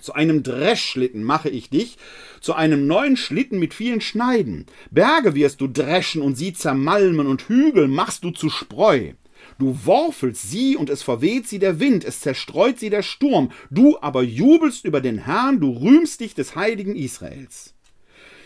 Zu 0.00 0.12
einem 0.12 0.42
Dreschschlitten 0.42 1.22
mache 1.22 1.50
ich 1.50 1.70
dich, 1.70 1.98
zu 2.40 2.54
einem 2.54 2.88
neuen 2.88 3.16
Schlitten 3.16 3.60
mit 3.60 3.72
vielen 3.72 4.00
Schneiden. 4.00 4.66
Berge 4.90 5.36
wirst 5.36 5.60
du 5.60 5.68
dreschen 5.68 6.20
und 6.20 6.34
sie 6.34 6.52
zermalmen 6.52 7.28
und 7.28 7.42
Hügel 7.42 7.86
machst 7.86 8.24
du 8.24 8.32
zu 8.32 8.50
Spreu. 8.50 9.12
Du 9.60 9.76
worfelst 9.84 10.50
sie 10.50 10.74
und 10.74 10.88
es 10.88 11.02
verweht 11.02 11.46
sie 11.46 11.58
der 11.58 11.78
Wind, 11.80 12.02
es 12.02 12.20
zerstreut 12.20 12.78
sie 12.78 12.88
der 12.88 13.02
Sturm. 13.02 13.52
Du 13.70 13.98
aber 14.00 14.22
jubelst 14.22 14.86
über 14.86 15.02
den 15.02 15.18
Herrn, 15.18 15.60
du 15.60 15.70
rühmst 15.72 16.20
dich 16.20 16.34
des 16.34 16.56
heiligen 16.56 16.96
Israels. 16.96 17.74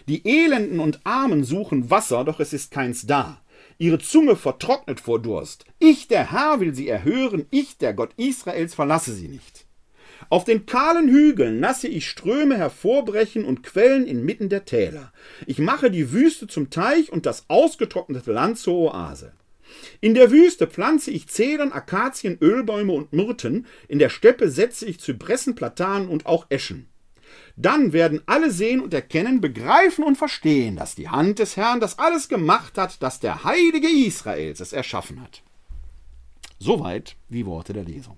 Die 0.08 0.26
Elenden 0.26 0.80
und 0.80 0.98
Armen 1.04 1.44
suchen 1.44 1.88
Wasser, 1.88 2.24
doch 2.24 2.40
es 2.40 2.52
ist 2.52 2.72
keins 2.72 3.06
da. 3.06 3.40
Ihre 3.78 4.00
Zunge 4.00 4.34
vertrocknet 4.34 4.98
vor 4.98 5.22
Durst. 5.22 5.64
Ich, 5.78 6.08
der 6.08 6.32
Herr, 6.32 6.58
will 6.58 6.74
sie 6.74 6.88
erhören, 6.88 7.46
ich, 7.52 7.78
der 7.78 7.94
Gott 7.94 8.10
Israels, 8.16 8.74
verlasse 8.74 9.14
sie 9.14 9.28
nicht. 9.28 9.66
Auf 10.30 10.44
den 10.44 10.66
kahlen 10.66 11.08
Hügeln 11.08 11.60
lasse 11.60 11.86
ich 11.86 12.08
Ströme 12.08 12.56
hervorbrechen 12.56 13.44
und 13.44 13.62
Quellen 13.62 14.04
inmitten 14.04 14.48
der 14.48 14.64
Täler. 14.64 15.12
Ich 15.46 15.60
mache 15.60 15.92
die 15.92 16.10
Wüste 16.10 16.48
zum 16.48 16.70
Teich 16.70 17.12
und 17.12 17.24
das 17.24 17.44
ausgetrocknete 17.46 18.32
Land 18.32 18.58
zur 18.58 18.74
Oase. 18.74 19.32
In 20.00 20.14
der 20.14 20.30
Wüste 20.30 20.66
pflanze 20.66 21.10
ich 21.10 21.28
Zedern, 21.28 21.72
Akazien, 21.72 22.38
Ölbäume 22.40 22.92
und 22.92 23.12
Myrten, 23.12 23.66
in 23.88 23.98
der 23.98 24.08
Steppe 24.08 24.50
setze 24.50 24.86
ich 24.86 25.00
Zypressen, 25.00 25.54
Platanen 25.54 26.08
und 26.08 26.26
auch 26.26 26.46
Eschen. 26.48 26.88
Dann 27.56 27.92
werden 27.92 28.22
alle 28.26 28.50
sehen 28.50 28.80
und 28.80 28.92
erkennen, 28.92 29.40
begreifen 29.40 30.04
und 30.04 30.16
verstehen, 30.16 30.76
dass 30.76 30.94
die 30.94 31.08
Hand 31.08 31.38
des 31.38 31.56
Herrn 31.56 31.80
das 31.80 31.98
alles 31.98 32.28
gemacht 32.28 32.76
hat, 32.78 33.02
dass 33.02 33.20
der 33.20 33.44
Heilige 33.44 33.88
Israels 33.88 34.60
es 34.60 34.72
erschaffen 34.72 35.20
hat. 35.22 35.42
Soweit 36.58 37.16
die 37.28 37.46
Worte 37.46 37.72
der 37.72 37.84
Lesung. 37.84 38.16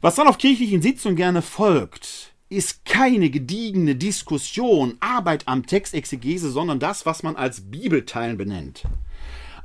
Was 0.00 0.14
dann 0.16 0.28
auf 0.28 0.38
kirchlichen 0.38 0.82
Sitzungen 0.82 1.16
gerne 1.16 1.42
folgt, 1.42 2.34
ist 2.48 2.84
keine 2.84 3.30
gediegene 3.30 3.96
Diskussion, 3.96 4.96
Arbeit 5.00 5.48
am 5.48 5.66
Textexegese, 5.66 6.50
sondern 6.50 6.78
das, 6.78 7.06
was 7.06 7.22
man 7.22 7.36
als 7.36 7.70
Bibelteilen 7.70 8.36
benennt. 8.36 8.84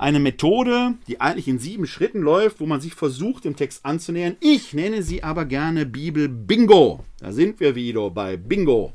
Eine 0.00 0.18
Methode, 0.18 0.94
die 1.08 1.20
eigentlich 1.20 1.46
in 1.46 1.58
sieben 1.58 1.86
Schritten 1.86 2.22
läuft, 2.22 2.58
wo 2.58 2.64
man 2.64 2.80
sich 2.80 2.94
versucht, 2.94 3.44
dem 3.44 3.54
Text 3.54 3.84
anzunähern. 3.84 4.38
Ich 4.40 4.72
nenne 4.72 5.02
sie 5.02 5.22
aber 5.22 5.44
gerne 5.44 5.84
Bibel 5.84 6.26
Bingo. 6.26 7.04
Da 7.18 7.32
sind 7.32 7.60
wir 7.60 7.74
wieder 7.74 8.08
bei 8.08 8.38
Bingo. 8.38 8.94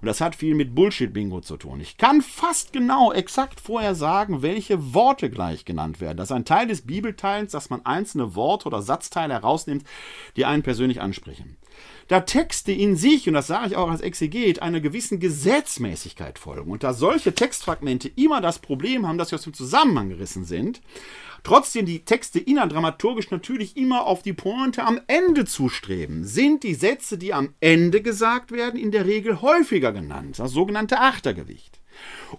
Und 0.00 0.06
das 0.06 0.20
hat 0.20 0.34
viel 0.34 0.56
mit 0.56 0.74
Bullshit-Bingo 0.74 1.40
zu 1.40 1.56
tun. 1.56 1.80
Ich 1.80 1.98
kann 1.98 2.20
fast 2.20 2.72
genau, 2.72 3.12
exakt 3.12 3.60
vorher 3.60 3.94
sagen, 3.94 4.42
welche 4.42 4.92
Worte 4.92 5.30
gleich 5.30 5.64
genannt 5.64 6.00
werden. 6.00 6.16
Das 6.16 6.30
ist 6.30 6.36
ein 6.36 6.44
Teil 6.44 6.66
des 6.66 6.82
Bibelteils, 6.82 7.52
dass 7.52 7.70
man 7.70 7.86
einzelne 7.86 8.34
Worte 8.34 8.66
oder 8.66 8.82
Satzteile 8.82 9.34
herausnimmt, 9.34 9.84
die 10.34 10.46
einen 10.46 10.64
persönlich 10.64 11.00
ansprechen 11.00 11.58
da 12.10 12.18
Texte 12.18 12.72
in 12.72 12.96
sich, 12.96 13.28
und 13.28 13.34
das 13.34 13.46
sage 13.46 13.68
ich 13.68 13.76
auch 13.76 13.88
als 13.88 14.00
Exeget, 14.00 14.62
einer 14.62 14.80
gewissen 14.80 15.20
Gesetzmäßigkeit 15.20 16.40
folgen 16.40 16.72
und 16.72 16.82
da 16.82 16.92
solche 16.92 17.32
Textfragmente 17.32 18.10
immer 18.16 18.40
das 18.40 18.58
Problem 18.58 19.06
haben, 19.06 19.16
dass 19.16 19.28
sie 19.28 19.36
aus 19.36 19.44
dem 19.44 19.54
Zusammenhang 19.54 20.08
gerissen 20.08 20.44
sind, 20.44 20.80
trotzdem 21.44 21.86
die 21.86 22.04
Texte 22.04 22.40
innerdramaturgisch 22.40 23.30
natürlich 23.30 23.76
immer 23.76 24.08
auf 24.08 24.24
die 24.24 24.32
Pointe 24.32 24.82
am 24.82 25.00
Ende 25.06 25.44
zustreben, 25.44 26.24
sind 26.24 26.64
die 26.64 26.74
Sätze, 26.74 27.16
die 27.16 27.32
am 27.32 27.54
Ende 27.60 28.02
gesagt 28.02 28.50
werden, 28.50 28.80
in 28.80 28.90
der 28.90 29.06
Regel 29.06 29.40
häufiger 29.40 29.92
genannt, 29.92 30.40
das 30.40 30.50
sogenannte 30.50 30.98
Achtergewicht. 30.98 31.78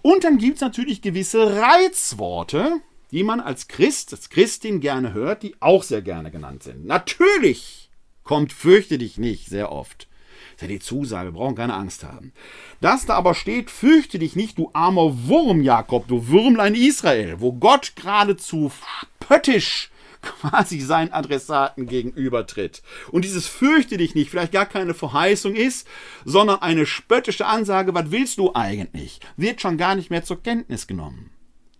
Und 0.02 0.24
dann 0.24 0.36
gibt 0.36 0.56
es 0.56 0.60
natürlich 0.60 1.00
gewisse 1.00 1.56
Reizworte, 1.56 2.82
die 3.10 3.24
man 3.24 3.40
als 3.40 3.68
Christ, 3.68 4.12
als 4.12 4.28
Christin 4.28 4.80
gerne 4.80 5.14
hört, 5.14 5.42
die 5.42 5.54
auch 5.60 5.82
sehr 5.82 6.02
gerne 6.02 6.30
genannt 6.30 6.62
sind. 6.62 6.84
Natürlich 6.84 7.81
kommt, 8.24 8.52
fürchte 8.52 8.98
dich 8.98 9.18
nicht, 9.18 9.46
sehr 9.46 9.72
oft. 9.72 10.08
Das 10.52 10.56
ist 10.56 10.62
ja 10.62 10.68
die 10.68 10.80
Zusage, 10.80 11.32
wir 11.32 11.38
brauchen 11.38 11.54
keine 11.54 11.74
Angst 11.74 12.04
haben. 12.04 12.32
Das 12.80 13.06
da 13.06 13.14
aber 13.14 13.34
steht, 13.34 13.70
fürchte 13.70 14.18
dich 14.18 14.36
nicht, 14.36 14.58
du 14.58 14.70
armer 14.72 15.26
Wurm, 15.28 15.62
Jakob, 15.62 16.08
du 16.08 16.28
Würmlein 16.28 16.74
Israel, 16.74 17.40
wo 17.40 17.52
Gott 17.52 17.94
geradezu 17.96 18.70
spöttisch 18.70 19.90
quasi 20.22 20.80
seinen 20.80 21.12
Adressaten 21.12 21.86
gegenübertritt. 21.86 22.82
Und 23.10 23.24
dieses 23.24 23.46
fürchte 23.46 23.96
dich 23.96 24.14
nicht 24.14 24.30
vielleicht 24.30 24.52
gar 24.52 24.66
keine 24.66 24.94
Verheißung 24.94 25.54
ist, 25.54 25.86
sondern 26.24 26.62
eine 26.62 26.86
spöttische 26.86 27.46
Ansage, 27.46 27.94
was 27.94 28.10
willst 28.10 28.38
du 28.38 28.54
eigentlich, 28.54 29.20
wird 29.36 29.60
schon 29.60 29.76
gar 29.76 29.94
nicht 29.94 30.10
mehr 30.10 30.24
zur 30.24 30.42
Kenntnis 30.42 30.86
genommen. 30.86 31.30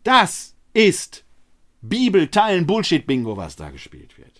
Das 0.02 0.56
ist 0.74 1.24
Bibelteilen 1.80 2.66
Bullshit-Bingo, 2.66 3.36
was 3.36 3.56
da 3.56 3.70
gespielt 3.70 4.18
wird. 4.18 4.31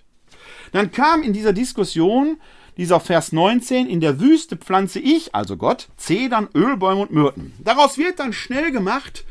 Dann 0.73 0.91
kam 0.91 1.23
in 1.23 1.33
dieser 1.33 1.53
Diskussion 1.53 2.39
dieser 2.77 3.01
Vers 3.01 3.33
19, 3.33 3.87
in 3.87 4.01
der 4.01 4.19
Wüste 4.19 4.57
pflanze 4.57 4.99
ich, 4.99 5.35
also 5.35 5.57
Gott, 5.57 5.89
Zedern, 5.97 6.49
Ölbäume 6.55 7.03
und 7.03 7.13
Myrten. 7.13 7.53
Daraus 7.63 7.99
wird 7.99 8.19
dann 8.19 8.33
schnell 8.33 8.73
gemacht, 8.73 9.25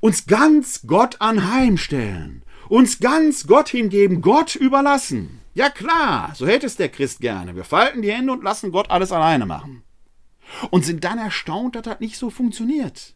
uns 0.00 0.26
ganz 0.26 0.82
Gott 0.86 1.20
anheimstellen, 1.20 2.42
uns 2.68 2.98
ganz 3.00 3.46
Gott 3.46 3.70
hingeben, 3.70 4.20
Gott 4.20 4.54
überlassen. 4.54 5.40
Ja 5.54 5.70
klar, 5.70 6.32
so 6.34 6.46
hätte 6.46 6.66
es 6.66 6.76
der 6.76 6.88
Christ 6.90 7.20
gerne. 7.20 7.56
Wir 7.56 7.64
falten 7.64 8.02
die 8.02 8.12
Hände 8.12 8.32
und 8.32 8.44
lassen 8.44 8.70
Gott 8.70 8.90
alles 8.90 9.12
alleine 9.12 9.46
machen. 9.46 9.82
Und 10.70 10.84
sind 10.84 11.04
dann 11.04 11.18
erstaunt, 11.18 11.74
dass 11.74 11.84
das 11.84 12.00
nicht 12.00 12.18
so 12.18 12.28
funktioniert. 12.28 13.14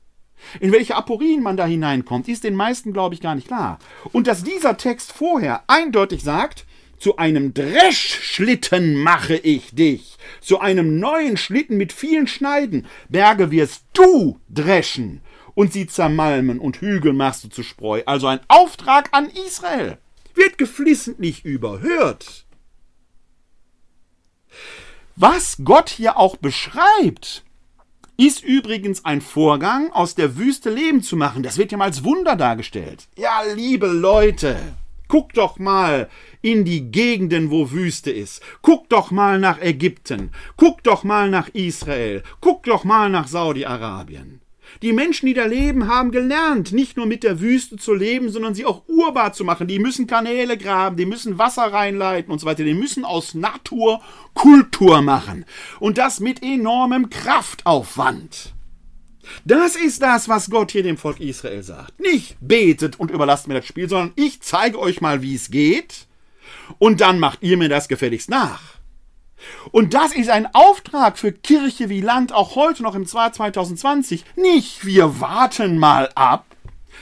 In 0.60 0.72
welche 0.72 0.94
Aporien 0.96 1.42
man 1.42 1.56
da 1.56 1.66
hineinkommt, 1.66 2.28
ist 2.28 2.44
den 2.44 2.54
meisten, 2.54 2.92
glaube 2.92 3.14
ich, 3.14 3.20
gar 3.20 3.34
nicht 3.34 3.48
klar. 3.48 3.80
Und 4.12 4.26
dass 4.26 4.44
dieser 4.44 4.76
Text 4.76 5.12
vorher 5.12 5.64
eindeutig 5.66 6.22
sagt, 6.22 6.64
zu 6.98 7.16
einem 7.16 7.54
Dreschschlitten 7.54 8.96
mache 8.96 9.36
ich 9.36 9.74
dich. 9.74 10.18
Zu 10.40 10.60
einem 10.60 10.98
neuen 10.98 11.36
Schlitten 11.36 11.76
mit 11.76 11.92
vielen 11.92 12.26
Schneiden. 12.26 12.86
Berge 13.08 13.50
wirst 13.50 13.84
du 13.92 14.40
dreschen 14.48 15.20
und 15.54 15.72
sie 15.72 15.86
zermalmen 15.86 16.58
und 16.58 16.80
Hügel 16.80 17.12
machst 17.12 17.44
du 17.44 17.48
zu 17.48 17.62
Spreu. 17.62 18.02
Also 18.06 18.26
ein 18.26 18.40
Auftrag 18.48 19.08
an 19.12 19.30
Israel. 19.46 19.98
Wird 20.34 20.58
geflissentlich 20.58 21.44
überhört. 21.44 22.44
Was 25.16 25.58
Gott 25.64 25.88
hier 25.88 26.16
auch 26.16 26.36
beschreibt, 26.36 27.44
ist 28.16 28.42
übrigens 28.44 29.04
ein 29.04 29.20
Vorgang, 29.20 29.90
aus 29.92 30.14
der 30.14 30.36
Wüste 30.36 30.70
Leben 30.70 31.02
zu 31.02 31.16
machen. 31.16 31.42
Das 31.42 31.58
wird 31.58 31.72
ja 31.72 31.78
mal 31.78 31.86
als 31.86 32.04
Wunder 32.04 32.36
dargestellt. 32.36 33.08
Ja, 33.16 33.42
liebe 33.54 33.88
Leute, 33.88 34.56
Guck 35.08 35.32
doch 35.32 35.58
mal 35.58 36.10
in 36.42 36.64
die 36.64 36.90
Gegenden, 36.90 37.50
wo 37.50 37.70
Wüste 37.70 38.10
ist. 38.10 38.42
Guck 38.62 38.88
doch 38.88 39.10
mal 39.10 39.38
nach 39.38 39.60
Ägypten. 39.60 40.30
Guck 40.56 40.82
doch 40.82 41.04
mal 41.04 41.30
nach 41.30 41.48
Israel. 41.48 42.22
Guck 42.40 42.64
doch 42.64 42.84
mal 42.84 43.10
nach 43.10 43.28
Saudi-Arabien. 43.28 44.40
Die 44.82 44.92
Menschen, 44.92 45.26
die 45.26 45.34
da 45.34 45.46
leben, 45.46 45.88
haben 45.88 46.10
gelernt, 46.10 46.72
nicht 46.72 46.96
nur 46.96 47.06
mit 47.06 47.24
der 47.24 47.40
Wüste 47.40 47.76
zu 47.76 47.94
leben, 47.94 48.30
sondern 48.30 48.54
sie 48.54 48.64
auch 48.64 48.82
urbar 48.86 49.32
zu 49.32 49.44
machen. 49.44 49.66
Die 49.66 49.78
müssen 49.78 50.06
Kanäle 50.06 50.56
graben, 50.56 50.96
die 50.96 51.06
müssen 51.06 51.38
Wasser 51.38 51.72
reinleiten 51.72 52.30
und 52.30 52.38
so 52.38 52.46
weiter. 52.46 52.64
Die 52.64 52.74
müssen 52.74 53.04
aus 53.04 53.34
Natur 53.34 54.00
Kultur 54.34 55.02
machen. 55.02 55.44
Und 55.80 55.98
das 55.98 56.20
mit 56.20 56.42
enormem 56.42 57.10
Kraftaufwand. 57.10 58.54
Das 59.44 59.76
ist 59.76 60.02
das, 60.02 60.28
was 60.28 60.48
Gott 60.48 60.70
hier 60.70 60.82
dem 60.82 60.96
Volk 60.96 61.20
Israel 61.20 61.62
sagt. 61.62 62.00
Nicht 62.00 62.36
betet 62.40 62.98
und 62.98 63.10
überlasst 63.10 63.48
mir 63.48 63.54
das 63.54 63.66
Spiel, 63.66 63.88
sondern 63.88 64.12
ich 64.16 64.40
zeige 64.40 64.78
euch 64.78 65.00
mal, 65.00 65.22
wie 65.22 65.34
es 65.34 65.50
geht. 65.50 66.07
Und 66.78 67.00
dann 67.00 67.18
macht 67.18 67.42
ihr 67.42 67.56
mir 67.56 67.68
das 67.68 67.88
gefälligst 67.88 68.28
nach. 68.28 68.78
Und 69.70 69.94
das 69.94 70.14
ist 70.14 70.30
ein 70.30 70.52
Auftrag 70.52 71.18
für 71.18 71.32
Kirche 71.32 71.88
wie 71.88 72.00
Land 72.00 72.32
auch 72.32 72.56
heute 72.56 72.82
noch 72.82 72.94
im 72.94 73.04
Jahr 73.04 73.32
2020. 73.32 74.24
Nicht 74.36 74.84
wir 74.84 75.20
warten 75.20 75.78
mal 75.78 76.10
ab, 76.14 76.44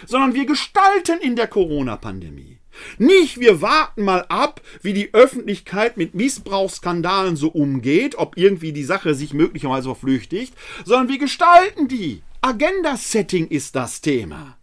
sondern 0.06 0.34
wir 0.34 0.46
gestalten 0.46 1.18
in 1.20 1.36
der 1.36 1.46
Corona-Pandemie. 1.46 2.58
Nicht 2.98 3.40
wir 3.40 3.62
warten 3.62 4.04
mal 4.04 4.26
ab, 4.28 4.60
wie 4.82 4.92
die 4.92 5.14
Öffentlichkeit 5.14 5.96
mit 5.96 6.14
Missbrauchsskandalen 6.14 7.36
so 7.36 7.48
umgeht, 7.48 8.16
ob 8.16 8.36
irgendwie 8.36 8.72
die 8.72 8.84
Sache 8.84 9.14
sich 9.14 9.32
möglicherweise 9.32 9.84
verflüchtigt, 9.84 10.54
sondern 10.84 11.08
wir 11.08 11.18
gestalten 11.18 11.88
die. 11.88 12.22
Agenda-Setting 12.42 13.48
ist 13.48 13.74
das 13.74 14.02
Thema. 14.02 14.58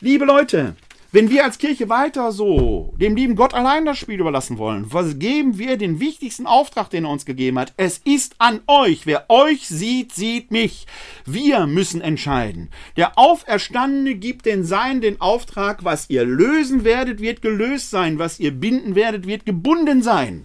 Liebe 0.00 0.24
Leute, 0.24 0.76
wenn 1.16 1.30
wir 1.30 1.44
als 1.44 1.56
Kirche 1.56 1.88
weiter 1.88 2.30
so 2.30 2.92
dem 3.00 3.16
lieben 3.16 3.36
Gott 3.36 3.54
allein 3.54 3.86
das 3.86 3.96
Spiel 3.96 4.20
überlassen 4.20 4.58
wollen, 4.58 4.90
geben 5.18 5.56
wir 5.56 5.78
den 5.78 5.98
wichtigsten 5.98 6.46
Auftrag, 6.46 6.90
den 6.90 7.06
er 7.06 7.10
uns 7.10 7.24
gegeben 7.24 7.58
hat. 7.58 7.72
Es 7.78 8.02
ist 8.04 8.34
an 8.36 8.60
euch. 8.66 9.06
Wer 9.06 9.24
euch 9.30 9.66
sieht, 9.66 10.12
sieht 10.12 10.50
mich. 10.50 10.86
Wir 11.24 11.66
müssen 11.66 12.02
entscheiden. 12.02 12.68
Der 12.98 13.18
Auferstandene 13.18 14.16
gibt 14.16 14.44
den 14.44 14.62
Sein 14.66 15.00
den 15.00 15.18
Auftrag, 15.18 15.84
was 15.84 16.10
ihr 16.10 16.26
lösen 16.26 16.84
werdet, 16.84 17.22
wird 17.22 17.40
gelöst 17.40 17.88
sein. 17.88 18.18
Was 18.18 18.38
ihr 18.38 18.50
binden 18.50 18.94
werdet, 18.94 19.26
wird 19.26 19.46
gebunden 19.46 20.02
sein. 20.02 20.44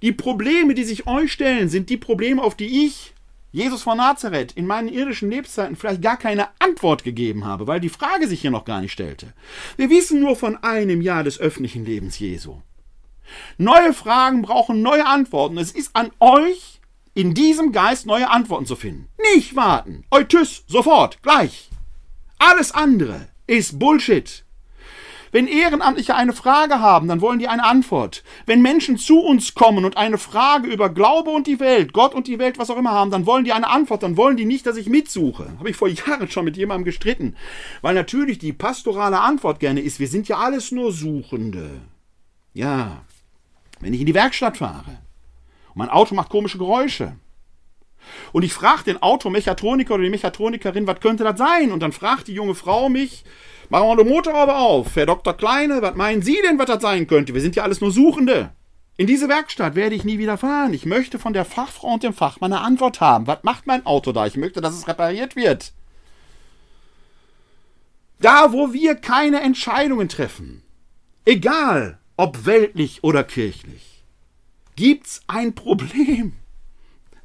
Die 0.00 0.12
Probleme, 0.12 0.72
die 0.72 0.84
sich 0.84 1.06
euch 1.06 1.30
stellen, 1.30 1.68
sind 1.68 1.90
die 1.90 1.98
Probleme, 1.98 2.42
auf 2.42 2.54
die 2.54 2.86
ich 2.86 3.12
Jesus 3.50 3.82
von 3.82 3.96
Nazareth 3.96 4.52
in 4.52 4.66
meinen 4.66 4.88
irdischen 4.88 5.30
Lebzeiten 5.30 5.76
vielleicht 5.76 6.02
gar 6.02 6.16
keine 6.16 6.48
Antwort 6.58 7.02
gegeben 7.02 7.44
habe, 7.44 7.66
weil 7.66 7.80
die 7.80 7.88
Frage 7.88 8.28
sich 8.28 8.40
hier 8.40 8.50
noch 8.50 8.64
gar 8.64 8.80
nicht 8.80 8.92
stellte. 8.92 9.32
Wir 9.76 9.88
wissen 9.88 10.20
nur 10.20 10.36
von 10.36 10.62
einem 10.62 11.00
Jahr 11.00 11.24
des 11.24 11.40
öffentlichen 11.40 11.84
Lebens 11.84 12.18
Jesu. 12.18 12.60
Neue 13.56 13.92
Fragen 13.92 14.42
brauchen 14.42 14.82
neue 14.82 15.06
Antworten. 15.06 15.58
Es 15.58 15.72
ist 15.72 15.94
an 15.94 16.10
euch, 16.20 16.80
in 17.14 17.34
diesem 17.34 17.72
Geist 17.72 18.06
neue 18.06 18.30
Antworten 18.30 18.66
zu 18.66 18.76
finden. 18.76 19.08
Nicht 19.34 19.56
warten. 19.56 20.04
Eutyss, 20.10 20.64
sofort, 20.66 21.22
gleich. 21.22 21.68
Alles 22.38 22.72
andere 22.72 23.28
ist 23.46 23.78
Bullshit. 23.78 24.44
Wenn 25.30 25.46
Ehrenamtliche 25.46 26.14
eine 26.14 26.32
Frage 26.32 26.80
haben, 26.80 27.08
dann 27.08 27.20
wollen 27.20 27.38
die 27.38 27.48
eine 27.48 27.64
Antwort. 27.64 28.22
Wenn 28.46 28.62
Menschen 28.62 28.96
zu 28.96 29.20
uns 29.20 29.54
kommen 29.54 29.84
und 29.84 29.96
eine 29.96 30.18
Frage 30.18 30.68
über 30.68 30.88
Glaube 30.88 31.30
und 31.30 31.46
die 31.46 31.60
Welt, 31.60 31.92
Gott 31.92 32.14
und 32.14 32.26
die 32.26 32.38
Welt, 32.38 32.58
was 32.58 32.70
auch 32.70 32.76
immer 32.76 32.92
haben, 32.92 33.10
dann 33.10 33.26
wollen 33.26 33.44
die 33.44 33.52
eine 33.52 33.68
Antwort, 33.68 34.02
dann 34.02 34.16
wollen 34.16 34.36
die 34.36 34.44
nicht, 34.44 34.66
dass 34.66 34.76
ich 34.76 34.88
mitsuche. 34.88 35.52
Habe 35.58 35.70
ich 35.70 35.76
vor 35.76 35.88
Jahren 35.88 36.30
schon 36.30 36.44
mit 36.44 36.56
jemandem 36.56 36.84
gestritten. 36.84 37.36
Weil 37.82 37.94
natürlich 37.94 38.38
die 38.38 38.52
pastorale 38.52 39.20
Antwort 39.20 39.60
gerne 39.60 39.80
ist, 39.80 40.00
wir 40.00 40.08
sind 40.08 40.28
ja 40.28 40.38
alles 40.38 40.72
nur 40.72 40.92
Suchende. 40.92 41.70
Ja, 42.54 43.02
wenn 43.80 43.94
ich 43.94 44.00
in 44.00 44.06
die 44.06 44.14
Werkstatt 44.14 44.56
fahre 44.56 44.98
und 45.68 45.76
mein 45.76 45.90
Auto 45.90 46.14
macht 46.14 46.30
komische 46.30 46.58
Geräusche, 46.58 47.16
und 48.32 48.42
ich 48.42 48.52
frage 48.52 48.84
den 48.84 49.02
Automechatroniker 49.02 49.94
oder 49.94 50.04
die 50.04 50.10
Mechatronikerin, 50.10 50.86
was 50.86 51.00
könnte 51.00 51.24
das 51.24 51.38
sein? 51.38 51.72
Und 51.72 51.80
dann 51.80 51.92
fragt 51.92 52.28
die 52.28 52.34
junge 52.34 52.54
Frau 52.54 52.88
mich, 52.88 53.24
Machen 53.70 53.88
wir 53.88 53.96
den 53.96 54.08
Motorhaube 54.08 54.54
auf. 54.54 54.96
Herr 54.96 55.06
Dr. 55.06 55.34
Kleine, 55.34 55.82
was 55.82 55.94
meinen 55.94 56.22
Sie 56.22 56.38
denn, 56.42 56.58
was 56.58 56.66
das 56.66 56.80
sein 56.80 57.06
könnte? 57.06 57.34
Wir 57.34 57.42
sind 57.42 57.54
ja 57.54 57.64
alles 57.64 57.80
nur 57.80 57.92
Suchende. 57.92 58.50
In 58.96 59.06
diese 59.06 59.28
Werkstatt 59.28 59.74
werde 59.74 59.94
ich 59.94 60.04
nie 60.04 60.18
wieder 60.18 60.38
fahren. 60.38 60.72
Ich 60.72 60.86
möchte 60.86 61.18
von 61.18 61.32
der 61.34 61.44
Fachfrau 61.44 61.92
und 61.92 62.02
dem 62.02 62.14
Fachmann 62.14 62.52
eine 62.52 62.62
Antwort 62.62 63.00
haben. 63.00 63.26
Was 63.26 63.44
macht 63.44 63.66
mein 63.66 63.84
Auto 63.84 64.12
da? 64.12 64.26
Ich 64.26 64.36
möchte, 64.36 64.60
dass 64.60 64.74
es 64.74 64.88
repariert 64.88 65.36
wird. 65.36 65.72
Da, 68.20 68.52
wo 68.52 68.72
wir 68.72 68.96
keine 68.96 69.40
Entscheidungen 69.42 70.08
treffen, 70.08 70.62
egal 71.24 71.98
ob 72.16 72.46
weltlich 72.46 73.04
oder 73.04 73.22
kirchlich, 73.22 74.02
gibt's 74.74 75.20
ein 75.28 75.54
Problem. 75.54 76.32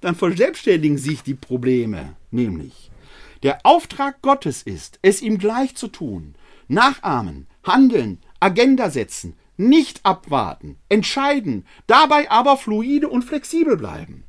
Dann 0.01 0.15
verselbstständigen 0.15 0.97
sich 0.97 1.23
die 1.23 1.33
Probleme, 1.33 2.15
nämlich 2.29 2.91
der 3.43 3.65
Auftrag 3.65 4.21
Gottes 4.21 4.63
ist, 4.63 4.99
es 5.01 5.21
ihm 5.21 5.37
gleich 5.37 5.75
zu 5.75 5.87
tun, 5.87 6.35
nachahmen, 6.67 7.47
handeln, 7.63 8.19
Agenda 8.39 8.89
setzen, 8.89 9.35
nicht 9.57 10.05
abwarten, 10.05 10.77
entscheiden, 10.89 11.65
dabei 11.85 12.31
aber 12.31 12.57
fluide 12.57 13.09
und 13.09 13.23
flexibel 13.23 13.77
bleiben. 13.77 14.23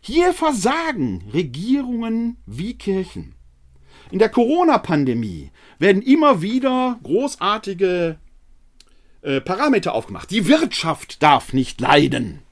Hier 0.00 0.34
versagen 0.34 1.30
Regierungen 1.32 2.36
wie 2.44 2.76
Kirchen. 2.76 3.34
In 4.10 4.18
der 4.18 4.28
Corona-Pandemie 4.28 5.52
werden 5.78 6.02
immer 6.02 6.42
wieder 6.42 6.98
großartige 7.02 8.18
äh, 9.22 9.40
Parameter 9.40 9.94
aufgemacht. 9.94 10.30
Die 10.30 10.48
Wirtschaft 10.48 11.22
darf 11.22 11.52
nicht 11.52 11.80
leiden. 11.80 12.42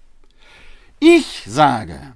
Ich 1.01 1.43
sage, 1.47 2.15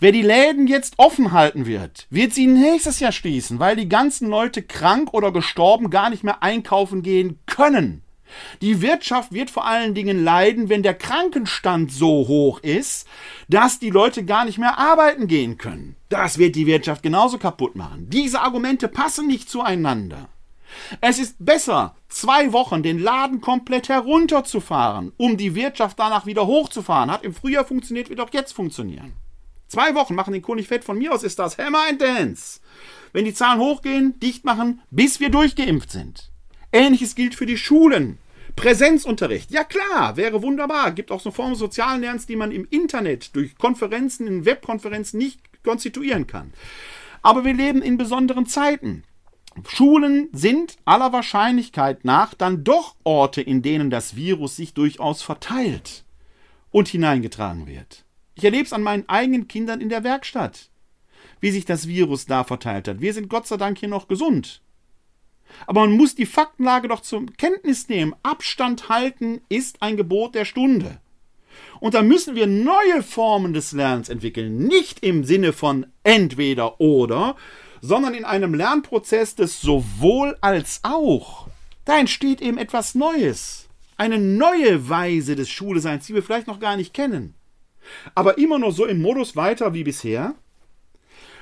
Wer 0.00 0.12
die 0.12 0.22
Läden 0.22 0.68
jetzt 0.68 0.94
offen 0.98 1.32
halten 1.32 1.66
wird, 1.66 2.06
wird 2.08 2.32
sie 2.32 2.46
nächstes 2.46 3.00
Jahr 3.00 3.10
schließen, 3.10 3.58
weil 3.58 3.74
die 3.74 3.88
ganzen 3.88 4.28
Leute 4.28 4.62
krank 4.62 5.12
oder 5.12 5.32
gestorben 5.32 5.90
gar 5.90 6.08
nicht 6.08 6.22
mehr 6.22 6.40
einkaufen 6.40 7.02
gehen 7.02 7.40
können. 7.46 8.04
Die 8.62 8.80
Wirtschaft 8.80 9.32
wird 9.32 9.50
vor 9.50 9.66
allen 9.66 9.94
Dingen 9.94 10.22
leiden, 10.22 10.68
wenn 10.68 10.84
der 10.84 10.94
Krankenstand 10.94 11.90
so 11.90 12.28
hoch 12.28 12.60
ist, 12.60 13.08
dass 13.48 13.80
die 13.80 13.90
Leute 13.90 14.24
gar 14.24 14.44
nicht 14.44 14.58
mehr 14.58 14.78
arbeiten 14.78 15.26
gehen 15.26 15.58
können. 15.58 15.96
Das 16.10 16.38
wird 16.38 16.54
die 16.54 16.66
Wirtschaft 16.66 17.02
genauso 17.02 17.38
kaputt 17.38 17.74
machen. 17.74 18.08
Diese 18.08 18.40
Argumente 18.40 18.86
passen 18.86 19.26
nicht 19.26 19.50
zueinander. 19.50 20.28
Es 21.00 21.18
ist 21.18 21.44
besser, 21.44 21.96
zwei 22.08 22.52
Wochen 22.52 22.84
den 22.84 23.00
Laden 23.00 23.40
komplett 23.40 23.88
herunterzufahren, 23.88 25.10
um 25.16 25.36
die 25.36 25.56
Wirtschaft 25.56 25.98
danach 25.98 26.24
wieder 26.24 26.46
hochzufahren. 26.46 27.10
Hat 27.10 27.24
im 27.24 27.34
Frühjahr 27.34 27.64
funktioniert, 27.64 28.10
wird 28.10 28.20
auch 28.20 28.32
jetzt 28.32 28.52
funktionieren. 28.52 29.14
Zwei 29.68 29.94
Wochen 29.94 30.14
machen 30.14 30.32
den 30.32 30.42
nicht 30.56 30.68
fett. 30.68 30.84
Von 30.84 30.98
mir 30.98 31.12
aus 31.12 31.22
ist 31.22 31.38
das 31.38 31.58
Hammer 31.58 31.84
and 31.88 32.00
Dance. 32.00 32.60
Wenn 33.12 33.26
die 33.26 33.34
Zahlen 33.34 33.60
hochgehen, 33.60 34.18
dicht 34.18 34.44
machen, 34.44 34.80
bis 34.90 35.20
wir 35.20 35.30
durchgeimpft 35.30 35.90
sind. 35.90 36.30
Ähnliches 36.72 37.14
gilt 37.14 37.34
für 37.34 37.46
die 37.46 37.58
Schulen. 37.58 38.18
Präsenzunterricht, 38.56 39.52
ja 39.52 39.62
klar, 39.62 40.16
wäre 40.16 40.42
wunderbar. 40.42 40.90
Gibt 40.90 41.12
auch 41.12 41.20
so 41.20 41.30
Formen 41.30 41.54
sozialen 41.54 42.00
Lernens, 42.00 42.26
die 42.26 42.34
man 42.34 42.50
im 42.50 42.66
Internet 42.70 43.36
durch 43.36 43.56
Konferenzen, 43.56 44.26
in 44.26 44.44
Webkonferenzen 44.44 45.18
nicht 45.18 45.40
konstituieren 45.62 46.26
kann. 46.26 46.52
Aber 47.22 47.44
wir 47.44 47.54
leben 47.54 47.82
in 47.82 47.98
besonderen 47.98 48.46
Zeiten. 48.46 49.04
Schulen 49.66 50.28
sind 50.32 50.76
aller 50.84 51.12
Wahrscheinlichkeit 51.12 52.04
nach 52.04 52.34
dann 52.34 52.64
doch 52.64 52.94
Orte, 53.04 53.42
in 53.42 53.62
denen 53.62 53.90
das 53.90 54.16
Virus 54.16 54.56
sich 54.56 54.74
durchaus 54.74 55.22
verteilt 55.22 56.04
und 56.70 56.88
hineingetragen 56.88 57.66
wird. 57.66 58.04
Ich 58.38 58.44
erlebe 58.44 58.66
es 58.66 58.72
an 58.72 58.84
meinen 58.84 59.08
eigenen 59.08 59.48
Kindern 59.48 59.80
in 59.80 59.88
der 59.88 60.04
Werkstatt, 60.04 60.70
wie 61.40 61.50
sich 61.50 61.64
das 61.64 61.88
Virus 61.88 62.26
da 62.26 62.44
verteilt 62.44 62.86
hat. 62.86 63.00
Wir 63.00 63.12
sind 63.12 63.28
Gott 63.28 63.48
sei 63.48 63.56
Dank 63.56 63.78
hier 63.78 63.88
noch 63.88 64.06
gesund. 64.06 64.62
Aber 65.66 65.80
man 65.80 65.96
muss 65.96 66.14
die 66.14 66.24
Faktenlage 66.24 66.86
doch 66.86 67.00
zur 67.00 67.26
Kenntnis 67.36 67.88
nehmen. 67.88 68.14
Abstand 68.22 68.88
halten 68.88 69.40
ist 69.48 69.82
ein 69.82 69.96
Gebot 69.96 70.36
der 70.36 70.44
Stunde. 70.44 71.00
Und 71.80 71.94
da 71.94 72.02
müssen 72.02 72.36
wir 72.36 72.46
neue 72.46 73.02
Formen 73.02 73.54
des 73.54 73.72
Lernens 73.72 74.08
entwickeln. 74.08 74.56
Nicht 74.68 75.02
im 75.02 75.24
Sinne 75.24 75.52
von 75.52 75.86
entweder 76.04 76.80
oder, 76.80 77.34
sondern 77.80 78.14
in 78.14 78.24
einem 78.24 78.54
Lernprozess 78.54 79.34
des 79.34 79.60
sowohl 79.60 80.36
als 80.42 80.78
auch. 80.84 81.48
Da 81.84 81.98
entsteht 81.98 82.40
eben 82.40 82.58
etwas 82.58 82.94
Neues. 82.94 83.66
Eine 83.96 84.20
neue 84.20 84.88
Weise 84.88 85.34
des 85.34 85.50
Schuleseins, 85.50 86.06
die 86.06 86.14
wir 86.14 86.22
vielleicht 86.22 86.46
noch 86.46 86.60
gar 86.60 86.76
nicht 86.76 86.94
kennen 86.94 87.34
aber 88.14 88.38
immer 88.38 88.58
nur 88.58 88.72
so 88.72 88.86
im 88.86 89.00
Modus 89.00 89.36
weiter 89.36 89.74
wie 89.74 89.84
bisher. 89.84 90.34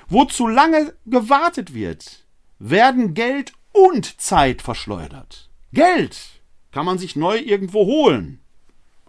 Wo 0.09 0.25
zu 0.25 0.47
lange 0.47 0.95
gewartet 1.07 1.75
wird, 1.75 2.25
werden 2.59 3.15
Geld 3.15 3.53
und 3.73 4.21
Zeit 4.21 4.63
verschleudert. 4.63 5.51
Geld 5.73 6.41
kann 6.71 6.87
man 6.87 6.99
sich 6.99 7.17
neu 7.17 7.39
irgendwo 7.39 7.87
holen. 7.87 8.41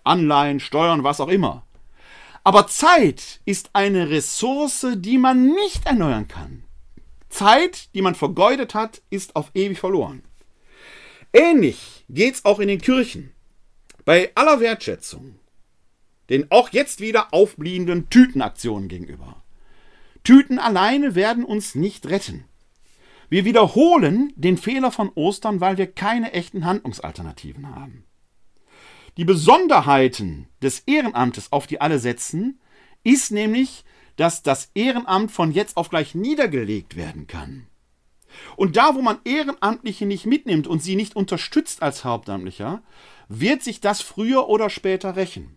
Anleihen, 0.03 0.59
Steuern, 0.59 1.03
was 1.03 1.19
auch 1.19 1.27
immer. 1.27 1.63
Aber 2.43 2.67
Zeit 2.67 3.41
ist 3.45 3.71
eine 3.73 4.09
Ressource, 4.09 4.87
die 4.95 5.17
man 5.17 5.53
nicht 5.53 5.85
erneuern 5.85 6.27
kann. 6.27 6.63
Zeit, 7.29 7.93
die 7.93 8.01
man 8.01 8.15
vergeudet 8.15 8.73
hat, 8.73 9.01
ist 9.09 9.35
auf 9.35 9.51
ewig 9.53 9.79
verloren. 9.79 10.23
Ähnlich 11.33 12.05
geht's 12.09 12.45
auch 12.45 12.59
in 12.59 12.69
den 12.69 12.81
Kirchen. 12.81 13.33
Bei 14.05 14.31
aller 14.35 14.61
Wertschätzung 14.61 15.37
den 16.29 16.51
auch 16.51 16.69
jetzt 16.69 16.99
wieder 16.99 17.33
aufbliebenden 17.33 18.09
Tütenaktionen 18.09 18.89
gegenüber. 18.89 19.43
Tüten 20.23 20.59
alleine 20.59 21.15
werden 21.15 21.45
uns 21.45 21.75
nicht 21.75 22.07
retten. 22.07 22.45
Wir 23.29 23.45
wiederholen 23.45 24.31
den 24.35 24.57
Fehler 24.57 24.91
von 24.91 25.09
Ostern, 25.15 25.59
weil 25.59 25.77
wir 25.77 25.87
keine 25.87 26.33
echten 26.33 26.65
Handlungsalternativen 26.65 27.75
haben. 27.75 28.05
Die 29.17 29.25
Besonderheiten 29.25 30.47
des 30.61 30.79
Ehrenamtes, 30.81 31.51
auf 31.51 31.67
die 31.67 31.81
alle 31.81 31.99
setzen, 31.99 32.59
ist 33.03 33.31
nämlich, 33.31 33.83
dass 34.15 34.43
das 34.43 34.71
Ehrenamt 34.75 35.31
von 35.31 35.51
jetzt 35.51 35.75
auf 35.75 35.89
gleich 35.89 36.15
niedergelegt 36.15 36.95
werden 36.95 37.27
kann. 37.27 37.67
Und 38.55 38.77
da, 38.77 38.95
wo 38.95 39.01
man 39.01 39.19
Ehrenamtliche 39.23 40.05
nicht 40.05 40.25
mitnimmt 40.25 40.67
und 40.67 40.83
sie 40.83 40.95
nicht 40.95 41.15
unterstützt 41.15 41.81
als 41.81 42.03
Hauptamtlicher, 42.03 42.81
wird 43.27 43.63
sich 43.63 43.81
das 43.81 44.01
früher 44.01 44.47
oder 44.49 44.69
später 44.69 45.15
rächen. 45.15 45.56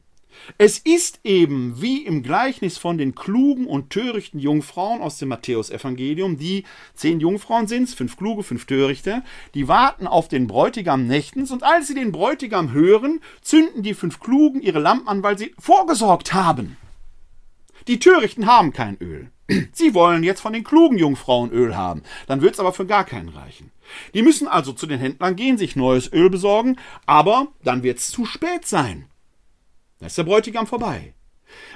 Es 0.59 0.79
ist 0.79 1.21
eben 1.25 1.81
wie 1.81 2.05
im 2.05 2.23
Gleichnis 2.23 2.79
von 2.79 2.99
den 2.99 3.15
klugen 3.15 3.67
und 3.67 3.91
törichten 3.91 4.39
Jungfrauen 4.39 5.01
aus 5.01 5.19
dem 5.19 5.29
Matthäusevangelium, 5.29 6.37
die 6.37 6.65
zehn 6.95 7.21
Jungfrauen 7.21 7.67
sind, 7.67 7.89
fünf 7.91 8.17
kluge, 8.17 8.43
fünf 8.43 8.67
törichte, 8.67 9.23
die 9.55 9.69
warten 9.69 10.07
auf 10.07 10.29
den 10.29 10.47
Bräutigam 10.47 11.07
nächtens 11.07 11.51
und 11.51 11.63
als 11.63 11.89
sie 11.89 11.95
den 11.95 12.13
Bräutigam 12.13 12.73
hören, 12.73 13.21
zünden 13.43 13.83
die 13.83 13.95
fünf 13.95 14.21
Klugen 14.21 14.61
ihre 14.63 14.81
Lampen 14.81 15.09
an, 15.09 15.23
weil 15.23 15.39
sie 15.39 15.55
vorgesorgt 15.59 16.35
haben. 16.35 16.77
Die 17.89 17.99
Törichten 17.99 18.47
haben 18.47 18.73
kein 18.73 18.97
Öl. 18.99 19.31
Sie 19.73 19.95
wollen 19.95 20.23
jetzt 20.23 20.41
von 20.41 20.53
den 20.53 20.65
klugen 20.65 20.99
Jungfrauen 20.99 21.51
Öl 21.51 21.77
haben, 21.77 22.03
dann 22.27 22.41
wird's 22.41 22.61
aber 22.61 22.73
für 22.73 22.87
gar 22.87 23.05
keinen 23.05 23.31
reichen. 23.31 23.73
Die 24.15 24.23
müssen 24.23 24.47
also 24.47 24.73
zu 24.73 24.87
den 24.87 25.01
Händlern 25.01 25.35
gehen, 25.35 25.59
sich 25.59 25.75
neues 25.77 26.13
Öl 26.13 26.31
besorgen, 26.31 26.77
aber 27.07 27.49
dann 27.65 27.83
wird's 27.83 28.11
zu 28.11 28.25
spät 28.25 28.67
sein. 28.67 29.10
Da 30.01 30.07
ist 30.07 30.19
der 30.19 30.25
Bräutigam 30.25 30.67
vorbei. 30.67 31.15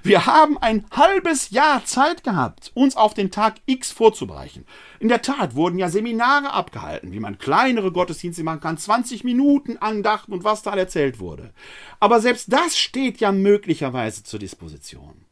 Wir 0.03 0.27
haben 0.27 0.57
ein 0.59 0.87
halbes 0.91 1.51
Jahr 1.51 1.85
Zeit 1.85 2.25
gehabt, 2.25 2.71
uns 2.75 2.97
auf 2.97 3.13
den 3.13 3.31
Tag 3.31 3.57
X 3.67 3.91
vorzubereiten. 3.91 4.67
In 5.01 5.09
der 5.09 5.23
Tat 5.23 5.55
wurden 5.57 5.79
ja 5.79 5.89
Seminare 5.89 6.53
abgehalten, 6.53 7.13
wie 7.13 7.21
man 7.21 7.39
kleinere 7.39 7.93
Gottesdienste 7.93 8.45
machen 8.45 8.61
kann, 8.61 8.79
20 8.79 9.25
Minuten 9.25 9.77
Andachten 9.79 10.33
und 10.33 10.45
was 10.45 10.63
da 10.63 10.75
erzählt 10.75 11.19
wurde. 11.19 11.53
Aber 12.01 12.21
selbst 12.21 12.53
das 12.53 12.79
steht 12.79 13.19
ja 13.19 13.33
möglicherweise 13.33 14.23
zur 14.23 14.39
Disposition. 14.39 15.25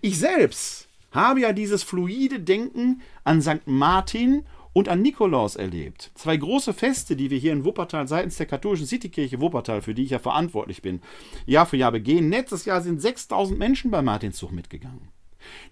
Ich 0.00 0.18
selbst 0.18 0.88
habe 1.12 1.40
ja 1.40 1.52
dieses 1.52 1.82
fluide 1.82 2.40
Denken 2.40 3.02
an 3.24 3.42
St. 3.42 3.66
Martin 3.66 4.46
und 4.72 4.88
an 4.88 5.02
Nikolaus 5.02 5.56
erlebt. 5.56 6.10
Zwei 6.14 6.36
große 6.36 6.72
Feste, 6.72 7.16
die 7.16 7.30
wir 7.30 7.38
hier 7.38 7.52
in 7.52 7.64
Wuppertal 7.64 8.06
seitens 8.08 8.36
der 8.36 8.46
katholischen 8.46 8.86
Citykirche 8.86 9.40
Wuppertal, 9.40 9.82
für 9.82 9.94
die 9.94 10.04
ich 10.04 10.10
ja 10.10 10.18
verantwortlich 10.18 10.82
bin, 10.82 11.00
Jahr 11.46 11.66
für 11.66 11.76
Jahr 11.76 11.92
begehen. 11.92 12.30
Letztes 12.30 12.64
Jahr 12.64 12.80
sind 12.80 13.00
6000 13.00 13.58
Menschen 13.58 13.90
beim 13.90 14.04
Martinszug 14.04 14.52
mitgegangen. 14.52 15.08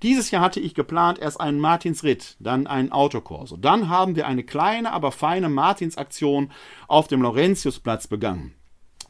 Dieses 0.03 0.30
Jahr 0.30 0.42
hatte 0.42 0.61
ich 0.61 0.74
geplant 0.74 1.18
erst 1.18 1.40
einen 1.40 1.61
Martinsritt, 1.61 2.36
dann 2.40 2.66
einen 2.66 2.90
Autokorso. 2.90 3.57
Dann 3.57 3.88
haben 3.88 4.16
wir 4.16 4.26
eine 4.26 4.42
kleine, 4.42 4.92
aber 4.92 5.12
feine 5.12 5.49
Martinsaktion 5.49 6.51
auf 6.86 7.09
dem 7.09 7.22
Laurentiusplatz 7.22 8.07
begangen. 8.07 8.55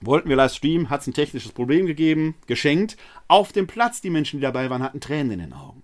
Wollten 0.00 0.28
wir 0.28 0.36
live 0.36 0.52
streamen, 0.52 0.90
hat 0.90 1.00
es 1.00 1.06
ein 1.08 1.14
technisches 1.14 1.52
Problem 1.52 1.86
gegeben, 1.86 2.36
geschenkt. 2.46 2.96
Auf 3.26 3.52
dem 3.52 3.66
Platz, 3.66 4.00
die 4.00 4.10
Menschen, 4.10 4.38
die 4.38 4.42
dabei 4.42 4.70
waren, 4.70 4.82
hatten 4.82 5.00
Tränen 5.00 5.32
in 5.32 5.38
den 5.40 5.52
Augen. 5.52 5.82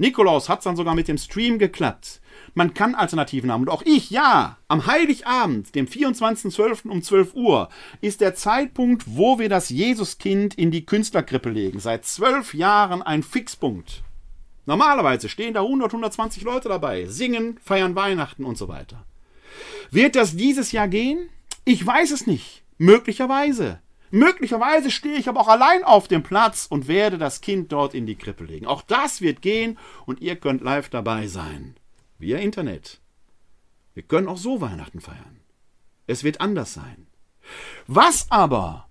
Nikolaus 0.00 0.48
hat 0.48 0.60
es 0.60 0.64
dann 0.64 0.76
sogar 0.76 0.94
mit 0.94 1.08
dem 1.08 1.18
Stream 1.18 1.58
geklappt. 1.58 2.22
Man 2.54 2.72
kann 2.72 2.94
Alternativen 2.94 3.52
haben. 3.52 3.62
Und 3.62 3.68
auch 3.68 3.82
ich, 3.82 4.10
ja, 4.10 4.56
am 4.66 4.86
Heiligabend, 4.86 5.74
dem 5.74 5.86
24.12. 5.86 6.88
um 6.88 7.02
12 7.02 7.34
Uhr, 7.34 7.68
ist 8.00 8.22
der 8.22 8.34
Zeitpunkt, 8.34 9.04
wo 9.06 9.38
wir 9.38 9.50
das 9.50 9.68
Jesuskind 9.68 10.54
in 10.54 10.70
die 10.70 10.86
Künstlerkrippe 10.86 11.50
legen. 11.50 11.80
Seit 11.80 12.06
zwölf 12.06 12.54
Jahren 12.54 13.02
ein 13.02 13.22
Fixpunkt. 13.22 14.02
Normalerweise 14.64 15.28
stehen 15.28 15.52
da 15.52 15.60
100, 15.60 15.90
120 15.90 16.44
Leute 16.44 16.70
dabei, 16.70 17.04
singen, 17.04 17.58
feiern 17.62 17.94
Weihnachten 17.94 18.44
und 18.44 18.56
so 18.56 18.68
weiter. 18.68 19.04
Wird 19.90 20.16
das 20.16 20.34
dieses 20.34 20.72
Jahr 20.72 20.88
gehen? 20.88 21.28
Ich 21.66 21.86
weiß 21.86 22.10
es 22.10 22.26
nicht. 22.26 22.62
Möglicherweise. 22.78 23.80
Möglicherweise 24.10 24.90
stehe 24.90 25.16
ich 25.16 25.28
aber 25.28 25.40
auch 25.40 25.48
allein 25.48 25.84
auf 25.84 26.08
dem 26.08 26.22
Platz 26.22 26.66
und 26.68 26.88
werde 26.88 27.16
das 27.16 27.40
Kind 27.40 27.70
dort 27.70 27.94
in 27.94 28.06
die 28.06 28.16
Krippe 28.16 28.44
legen. 28.44 28.66
Auch 28.66 28.82
das 28.82 29.20
wird 29.20 29.40
gehen 29.40 29.78
und 30.04 30.20
ihr 30.20 30.36
könnt 30.36 30.62
live 30.62 30.88
dabei 30.88 31.28
sein. 31.28 31.76
Via 32.18 32.38
Internet. 32.38 33.00
Wir 33.94 34.02
können 34.02 34.28
auch 34.28 34.36
so 34.36 34.60
Weihnachten 34.60 35.00
feiern. 35.00 35.40
Es 36.06 36.24
wird 36.24 36.40
anders 36.40 36.74
sein. 36.74 37.06
Was 37.86 38.26
aber 38.30 38.88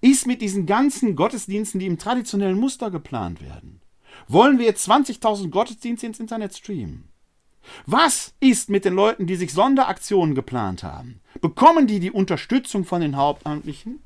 ist 0.00 0.26
mit 0.26 0.40
diesen 0.40 0.66
ganzen 0.66 1.16
Gottesdiensten, 1.16 1.78
die 1.78 1.86
im 1.86 1.98
traditionellen 1.98 2.58
Muster 2.58 2.90
geplant 2.90 3.42
werden? 3.42 3.82
Wollen 4.26 4.58
wir 4.58 4.66
jetzt 4.66 4.88
20.000 4.88 5.50
Gottesdienste 5.50 6.06
ins 6.06 6.20
Internet 6.20 6.56
streamen? 6.56 7.08
Was 7.86 8.34
ist 8.40 8.70
mit 8.70 8.84
den 8.84 8.94
Leuten, 8.94 9.26
die 9.26 9.36
sich 9.36 9.52
Sonderaktionen 9.52 10.34
geplant 10.34 10.82
haben? 10.82 11.20
Bekommen 11.40 11.86
die 11.86 12.00
die 12.00 12.10
Unterstützung 12.10 12.84
von 12.84 13.00
den 13.00 13.16
Hauptamtlichen? 13.16 14.02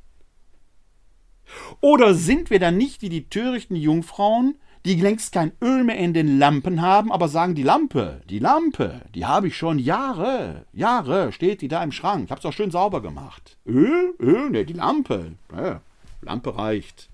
Oder 1.80 2.14
sind 2.14 2.51
wir 2.51 2.59
dann 2.59 2.76
nicht 2.76 3.03
wie 3.03 3.09
die 3.09 3.28
törichten 3.28 3.76
Jungfrauen, 3.76 4.57
die 4.84 4.94
längst 4.94 5.32
kein 5.32 5.53
Öl 5.61 5.82
mehr 5.82 5.99
in 5.99 6.14
den 6.14 6.38
Lampen 6.38 6.80
haben, 6.80 7.11
aber 7.11 7.28
sagen, 7.28 7.57
die 7.57 7.64
Lampe, 7.64 8.22
die 8.30 8.38
Lampe, 8.38 9.03
die 9.14 9.26
habe 9.26 9.49
ich 9.49 9.57
schon 9.57 9.80
Jahre, 9.80 10.64
Jahre, 10.72 11.32
steht 11.32 11.61
die 11.61 11.68
da 11.68 11.82
im 11.82 11.90
Schrank. 11.90 12.26
Ich 12.26 12.30
habe 12.30 12.38
es 12.38 12.47
auch 12.47 12.53
schön 12.53 12.70
sauber 12.70 13.03
gemacht. 13.03 13.59
Öl? 13.66 14.14
Öl? 14.20 14.51
Ne, 14.51 14.64
die 14.64 14.74
Lampe. 14.74 15.32
Ja, 15.53 15.80
Lampe 16.20 16.57
reicht. 16.57 17.09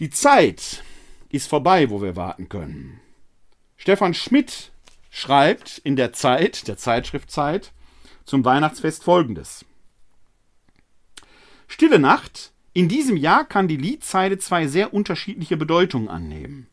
Die 0.00 0.10
Zeit 0.10 0.84
ist 1.30 1.48
vorbei, 1.48 1.88
wo 1.88 2.02
wir 2.02 2.14
warten 2.14 2.50
können. 2.50 3.00
Stefan 3.78 4.12
Schmidt 4.12 4.70
schreibt 5.10 5.78
in 5.78 5.96
der 5.96 6.12
Zeit, 6.12 6.68
der 6.68 6.76
Zeitschrift 6.76 7.30
Zeit, 7.30 7.72
zum 8.26 8.44
Weihnachtsfest 8.44 9.04
folgendes. 9.04 9.64
Stille 11.68 11.98
Nacht. 11.98 12.52
In 12.72 12.88
diesem 12.88 13.16
Jahr 13.16 13.44
kann 13.44 13.68
die 13.68 13.76
Liedzeile 13.76 14.38
zwei 14.38 14.66
sehr 14.66 14.94
unterschiedliche 14.94 15.56
Bedeutungen 15.56 16.08
annehmen. 16.08 16.68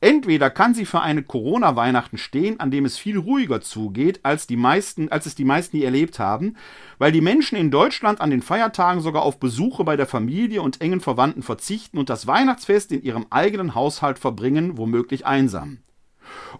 Entweder 0.00 0.50
kann 0.50 0.74
sie 0.74 0.84
für 0.84 1.00
eine 1.00 1.22
Corona-Weihnachten 1.22 2.18
stehen, 2.18 2.58
an 2.58 2.72
dem 2.72 2.84
es 2.84 2.98
viel 2.98 3.16
ruhiger 3.18 3.60
zugeht, 3.60 4.20
als, 4.24 4.48
die 4.48 4.56
meisten, 4.56 5.10
als 5.10 5.26
es 5.26 5.36
die 5.36 5.44
meisten 5.44 5.76
je 5.76 5.84
erlebt 5.84 6.18
haben, 6.18 6.56
weil 6.98 7.12
die 7.12 7.20
Menschen 7.20 7.56
in 7.56 7.70
Deutschland 7.70 8.20
an 8.20 8.30
den 8.30 8.42
Feiertagen 8.42 9.00
sogar 9.00 9.22
auf 9.22 9.38
Besuche 9.38 9.84
bei 9.84 9.96
der 9.96 10.06
Familie 10.08 10.60
und 10.60 10.80
engen 10.80 11.00
Verwandten 11.00 11.44
verzichten 11.44 11.98
und 11.98 12.10
das 12.10 12.26
Weihnachtsfest 12.26 12.90
in 12.90 13.02
ihrem 13.02 13.26
eigenen 13.30 13.76
Haushalt 13.76 14.18
verbringen, 14.18 14.76
womöglich 14.76 15.24
einsam. 15.24 15.78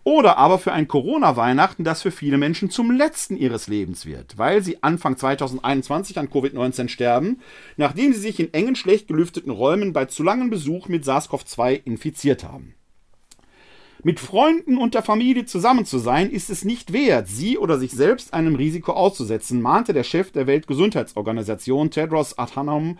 Oder 0.05 0.39
aber 0.39 0.59
für 0.59 0.73
ein 0.73 0.89
Corona-Weihnachten, 0.89 1.85
das 1.85 2.03
für 2.03 2.11
viele 2.11 2.39
Menschen 2.39 2.71
zum 2.71 2.91
letzten 2.91 3.37
ihres 3.37 3.69
Lebens 3.69 4.07
wird, 4.07 4.39
weil 4.39 4.63
sie 4.63 4.83
Anfang 4.83 5.17
2021 5.17 6.19
an 6.19 6.29
Covid-19 6.29 6.89
sterben, 6.89 7.41
nachdem 7.77 8.13
sie 8.13 8.21
sich 8.21 8.41
in 8.41 8.53
engen, 8.53 8.77
schlecht 8.77 9.09
gelüfteten 9.09 9.51
Räumen 9.51 9.93
bei 9.93 10.07
zu 10.07 10.23
langem 10.23 10.51
Besuch 10.51 10.89
mit 10.89 11.05
SARS-CoV-2 11.05 11.83
infiziert 11.85 12.45
haben. 12.45 12.75
Mit 14.05 14.19
Freunden 14.19 14.79
und 14.79 14.95
der 14.95 15.03
Familie 15.03 15.45
zusammen 15.45 15.85
zu 15.87 15.99
sein, 15.99 16.29
ist 16.29 16.51
es 16.51 16.65
nicht 16.65 16.93
wert, 16.93 17.29
sie 17.29 17.57
oder 17.57 17.79
sich 17.79 17.93
selbst 17.93 18.35
einem 18.35 18.57
Risiko 18.57 18.95
auszusetzen, 18.95 19.63
mahnte 19.63 19.93
der 19.93 20.03
Chef 20.03 20.33
der 20.33 20.49
Weltgesundheitsorganisation 20.49 21.93
Tedros 21.93 22.37
Adhanom 22.37 22.99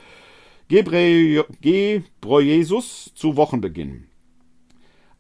Ghebreyesus 1.61 3.13
zu 3.17 3.37
Wochenbeginn. 3.37 4.12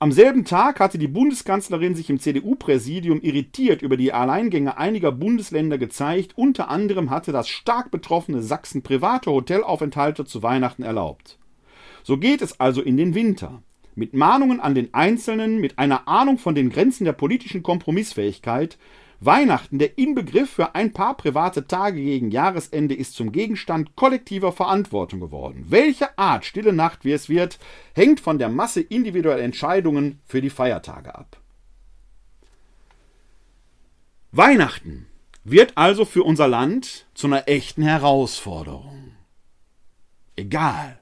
Am 0.02 0.10
selben 0.10 0.44
Tag 0.44 0.80
hatte 0.80 0.98
die 0.98 1.06
Bundeskanzlerin 1.06 1.94
sich 1.94 2.10
im 2.10 2.18
CDU-Präsidium 2.18 3.20
irritiert 3.20 3.82
über 3.82 3.96
die 3.96 4.12
Alleingänge 4.12 4.76
einiger 4.76 5.12
Bundesländer 5.12 5.78
gezeigt. 5.78 6.32
Unter 6.34 6.70
anderem 6.70 7.10
hatte 7.10 7.30
das 7.30 7.48
stark 7.48 7.92
betroffene 7.92 8.42
Sachsen 8.42 8.82
private 8.82 9.30
Hotelaufenthalte 9.30 10.24
zu 10.24 10.42
Weihnachten 10.42 10.82
erlaubt. 10.82 11.38
So 12.02 12.18
geht 12.18 12.42
es 12.42 12.58
also 12.58 12.82
in 12.82 12.96
den 12.96 13.14
Winter. 13.14 13.62
Mit 13.94 14.12
Mahnungen 14.12 14.58
an 14.58 14.74
den 14.74 14.92
Einzelnen, 14.92 15.60
mit 15.60 15.78
einer 15.78 16.08
Ahnung 16.08 16.36
von 16.38 16.56
den 16.56 16.70
Grenzen 16.70 17.04
der 17.04 17.12
politischen 17.12 17.62
Kompromissfähigkeit, 17.62 18.78
Weihnachten, 19.24 19.78
der 19.78 19.98
Inbegriff 19.98 20.50
für 20.50 20.74
ein 20.74 20.92
paar 20.92 21.16
private 21.16 21.68
Tage 21.68 22.02
gegen 22.02 22.32
Jahresende, 22.32 22.94
ist 22.94 23.14
zum 23.14 23.30
Gegenstand 23.30 23.94
kollektiver 23.94 24.50
Verantwortung 24.50 25.20
geworden. 25.20 25.66
Welche 25.68 26.18
Art 26.18 26.44
stille 26.44 26.72
Nacht 26.72 27.04
wie 27.04 27.12
es 27.12 27.28
wird, 27.28 27.60
hängt 27.94 28.18
von 28.18 28.38
der 28.38 28.48
Masse 28.48 28.80
individueller 28.80 29.42
Entscheidungen 29.42 30.20
für 30.24 30.40
die 30.40 30.50
Feiertage 30.50 31.14
ab. 31.14 31.36
Weihnachten 34.32 35.06
wird 35.44 35.76
also 35.76 36.04
für 36.04 36.24
unser 36.24 36.48
Land 36.48 37.06
zu 37.14 37.28
einer 37.28 37.48
echten 37.48 37.82
Herausforderung. 37.82 39.14
Egal, 40.34 40.98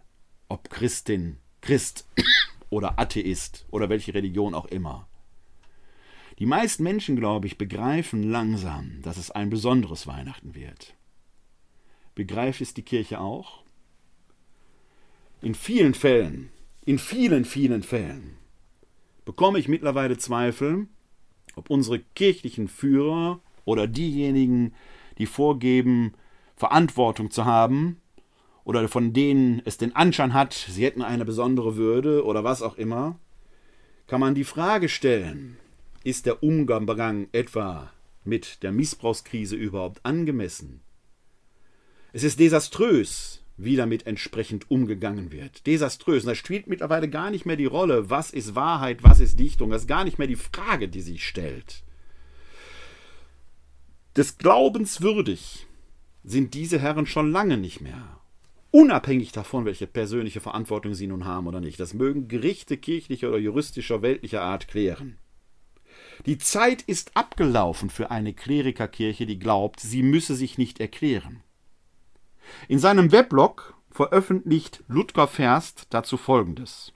ob 0.48 0.68
Christin, 0.68 1.38
Christ 1.62 2.06
oder 2.70 2.98
Atheist 2.98 3.64
oder 3.70 3.88
welche 3.88 4.12
Religion 4.12 4.54
auch 4.54 4.66
immer. 4.66 5.06
Die 6.40 6.46
meisten 6.46 6.82
Menschen, 6.82 7.16
glaube 7.16 7.46
ich, 7.46 7.58
begreifen 7.58 8.22
langsam, 8.22 9.02
dass 9.02 9.18
es 9.18 9.30
ein 9.30 9.50
besonderes 9.50 10.06
Weihnachten 10.06 10.54
wird. 10.54 10.94
Begreift 12.14 12.62
es 12.62 12.72
die 12.72 12.82
Kirche 12.82 13.20
auch? 13.20 13.62
In 15.42 15.54
vielen 15.54 15.92
Fällen, 15.92 16.48
in 16.86 16.98
vielen, 16.98 17.44
vielen 17.44 17.82
Fällen 17.82 18.38
bekomme 19.26 19.58
ich 19.58 19.68
mittlerweile 19.68 20.16
Zweifel, 20.16 20.88
ob 21.56 21.68
unsere 21.68 21.98
kirchlichen 21.98 22.68
Führer 22.68 23.40
oder 23.66 23.86
diejenigen, 23.86 24.72
die 25.18 25.26
vorgeben, 25.26 26.14
Verantwortung 26.56 27.30
zu 27.30 27.44
haben, 27.44 28.00
oder 28.64 28.88
von 28.88 29.12
denen 29.12 29.60
es 29.66 29.76
den 29.76 29.94
Anschein 29.94 30.32
hat, 30.32 30.54
sie 30.54 30.84
hätten 30.84 31.02
eine 31.02 31.26
besondere 31.26 31.76
Würde 31.76 32.24
oder 32.24 32.44
was 32.44 32.62
auch 32.62 32.76
immer, 32.76 33.18
kann 34.06 34.20
man 34.20 34.34
die 34.34 34.44
Frage 34.44 34.88
stellen, 34.88 35.58
ist 36.04 36.26
der 36.26 36.42
Umgang 36.42 37.28
etwa 37.32 37.92
mit 38.24 38.62
der 38.62 38.72
Missbrauchskrise 38.72 39.56
überhaupt 39.56 40.04
angemessen? 40.04 40.80
Es 42.12 42.24
ist 42.24 42.40
desaströs, 42.40 43.42
wie 43.56 43.76
damit 43.76 44.06
entsprechend 44.06 44.70
umgegangen 44.70 45.32
wird. 45.32 45.66
Desaströs. 45.66 46.24
Und 46.24 46.30
das 46.30 46.38
spielt 46.38 46.66
mittlerweile 46.66 47.08
gar 47.08 47.30
nicht 47.30 47.46
mehr 47.46 47.56
die 47.56 47.66
Rolle, 47.66 48.08
was 48.08 48.30
ist 48.30 48.54
Wahrheit, 48.54 49.02
was 49.02 49.20
ist 49.20 49.38
Dichtung. 49.38 49.70
Das 49.70 49.82
ist 49.82 49.88
gar 49.88 50.04
nicht 50.04 50.18
mehr 50.18 50.28
die 50.28 50.36
Frage, 50.36 50.88
die 50.88 51.02
sich 51.02 51.26
stellt. 51.26 51.82
Des 54.16 54.38
Glaubens 54.38 55.02
würdig 55.02 55.66
sind 56.24 56.54
diese 56.54 56.78
Herren 56.78 57.06
schon 57.06 57.30
lange 57.30 57.58
nicht 57.58 57.80
mehr. 57.80 58.20
Unabhängig 58.72 59.32
davon, 59.32 59.64
welche 59.64 59.86
persönliche 59.86 60.40
Verantwortung 60.40 60.94
sie 60.94 61.06
nun 61.06 61.24
haben 61.24 61.46
oder 61.46 61.60
nicht. 61.60 61.78
Das 61.80 61.94
mögen 61.94 62.28
Gerichte 62.28 62.76
kirchlicher 62.76 63.28
oder 63.28 63.38
juristischer, 63.38 64.02
weltlicher 64.02 64.42
Art 64.42 64.68
klären. 64.68 65.18
Die 66.26 66.38
Zeit 66.38 66.82
ist 66.82 67.16
abgelaufen 67.16 67.88
für 67.90 68.10
eine 68.10 68.34
Klerikerkirche, 68.34 69.26
die 69.26 69.38
glaubt, 69.38 69.80
sie 69.80 70.02
müsse 70.02 70.34
sich 70.34 70.58
nicht 70.58 70.80
erklären. 70.80 71.42
In 72.68 72.78
seinem 72.78 73.12
Weblog 73.12 73.74
veröffentlicht 73.90 74.84
Ludger 74.88 75.26
Ferst 75.26 75.86
dazu 75.90 76.16
Folgendes. 76.16 76.92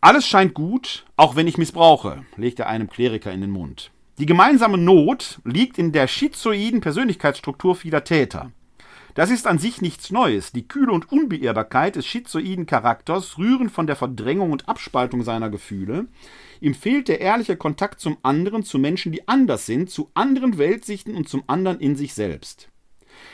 Alles 0.00 0.26
scheint 0.26 0.54
gut, 0.54 1.04
auch 1.16 1.34
wenn 1.34 1.48
ich 1.48 1.58
missbrauche, 1.58 2.24
legt 2.36 2.60
er 2.60 2.68
einem 2.68 2.88
Kleriker 2.88 3.32
in 3.32 3.40
den 3.40 3.50
Mund. 3.50 3.90
Die 4.18 4.26
gemeinsame 4.26 4.78
Not 4.78 5.40
liegt 5.44 5.78
in 5.78 5.92
der 5.92 6.06
schizoiden 6.06 6.80
Persönlichkeitsstruktur 6.80 7.74
vieler 7.74 8.04
Täter. 8.04 8.52
Das 9.16 9.30
ist 9.30 9.46
an 9.46 9.58
sich 9.58 9.80
nichts 9.80 10.10
Neues. 10.10 10.52
Die 10.52 10.68
Kühle 10.68 10.92
und 10.92 11.10
Unbeirrbarkeit 11.10 11.96
des 11.96 12.06
schizoiden 12.06 12.66
Charakters 12.66 13.38
rühren 13.38 13.70
von 13.70 13.86
der 13.86 13.96
Verdrängung 13.96 14.52
und 14.52 14.68
Abspaltung 14.68 15.24
seiner 15.24 15.48
Gefühle. 15.48 16.06
Ihm 16.60 16.74
fehlt 16.74 17.08
der 17.08 17.22
ehrliche 17.22 17.56
Kontakt 17.56 17.98
zum 17.98 18.18
anderen, 18.22 18.62
zu 18.62 18.78
Menschen, 18.78 19.12
die 19.12 19.26
anders 19.26 19.64
sind, 19.64 19.88
zu 19.88 20.10
anderen 20.12 20.58
Weltsichten 20.58 21.16
und 21.16 21.30
zum 21.30 21.44
anderen 21.46 21.80
in 21.80 21.96
sich 21.96 22.12
selbst. 22.12 22.68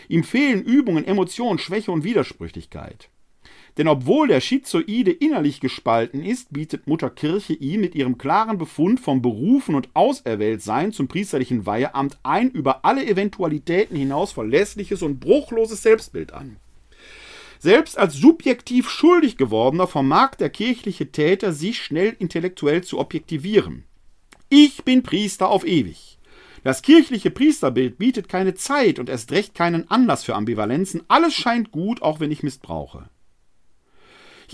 Ihm 0.09 0.23
fehlen 0.23 0.63
Übungen, 0.63 1.05
Emotionen, 1.05 1.59
Schwäche 1.59 1.91
und 1.91 2.05
Widersprüchlichkeit. 2.05 3.11
Denn 3.79 3.89
obwohl 3.89 4.29
der 4.29 4.41
Schizoide 4.41 5.13
innerlich 5.13 5.61
gespalten 5.61 6.23
ist, 6.23 6.53
bietet 6.53 6.87
Mutter 6.87 7.09
Kirche 7.09 7.55
ihm 7.55 7.81
mit 7.81 7.95
ihrem 7.95 8.19
klaren 8.19 8.59
Befund 8.59 9.01
vom 9.01 9.23
Berufen 9.23 9.75
und 9.75 9.89
Auserwähltsein 9.95 10.93
zum 10.93 11.09
priesterlichen 11.09 11.65
Weiheamt 11.65 12.19
ein 12.23 12.51
über 12.51 12.85
alle 12.85 13.07
Eventualitäten 13.07 13.97
hinaus 13.97 14.33
verlässliches 14.33 15.03
und 15.03 15.21
bruchloses 15.21 15.83
Selbstbild 15.83 16.33
an. 16.35 16.57
Selbst 17.59 17.97
als 17.97 18.15
subjektiv 18.15 18.91
schuldig 18.91 19.37
gewordener 19.37 19.87
vermag 19.87 20.35
der 20.35 20.51
kirchliche 20.51 21.11
Täter 21.13 21.53
sich 21.53 21.81
schnell 21.81 22.15
intellektuell 22.19 22.83
zu 22.83 22.99
objektivieren. 22.99 23.85
Ich 24.49 24.85
bin 24.85 25.03
Priester 25.03 25.49
auf 25.49 25.65
ewig. 25.65 26.19
Das 26.65 26.83
kirchliche 26.83 27.31
Priesterbild 27.31 27.99
bietet 27.99 28.29
keine 28.29 28.55
Zeit 28.55 28.99
und 28.99 29.09
erst 29.09 29.33
recht 29.33 29.55
keinen 29.55 29.91
Anlass 29.91 30.25
für 30.25 30.35
Ambivalenzen. 30.35 31.03
Alles 31.09 31.35
scheint 31.35 31.73
gut, 31.73 32.03
auch 32.03 32.21
wenn 32.21 32.31
ich 32.31 32.43
missbrauche. 32.43 33.09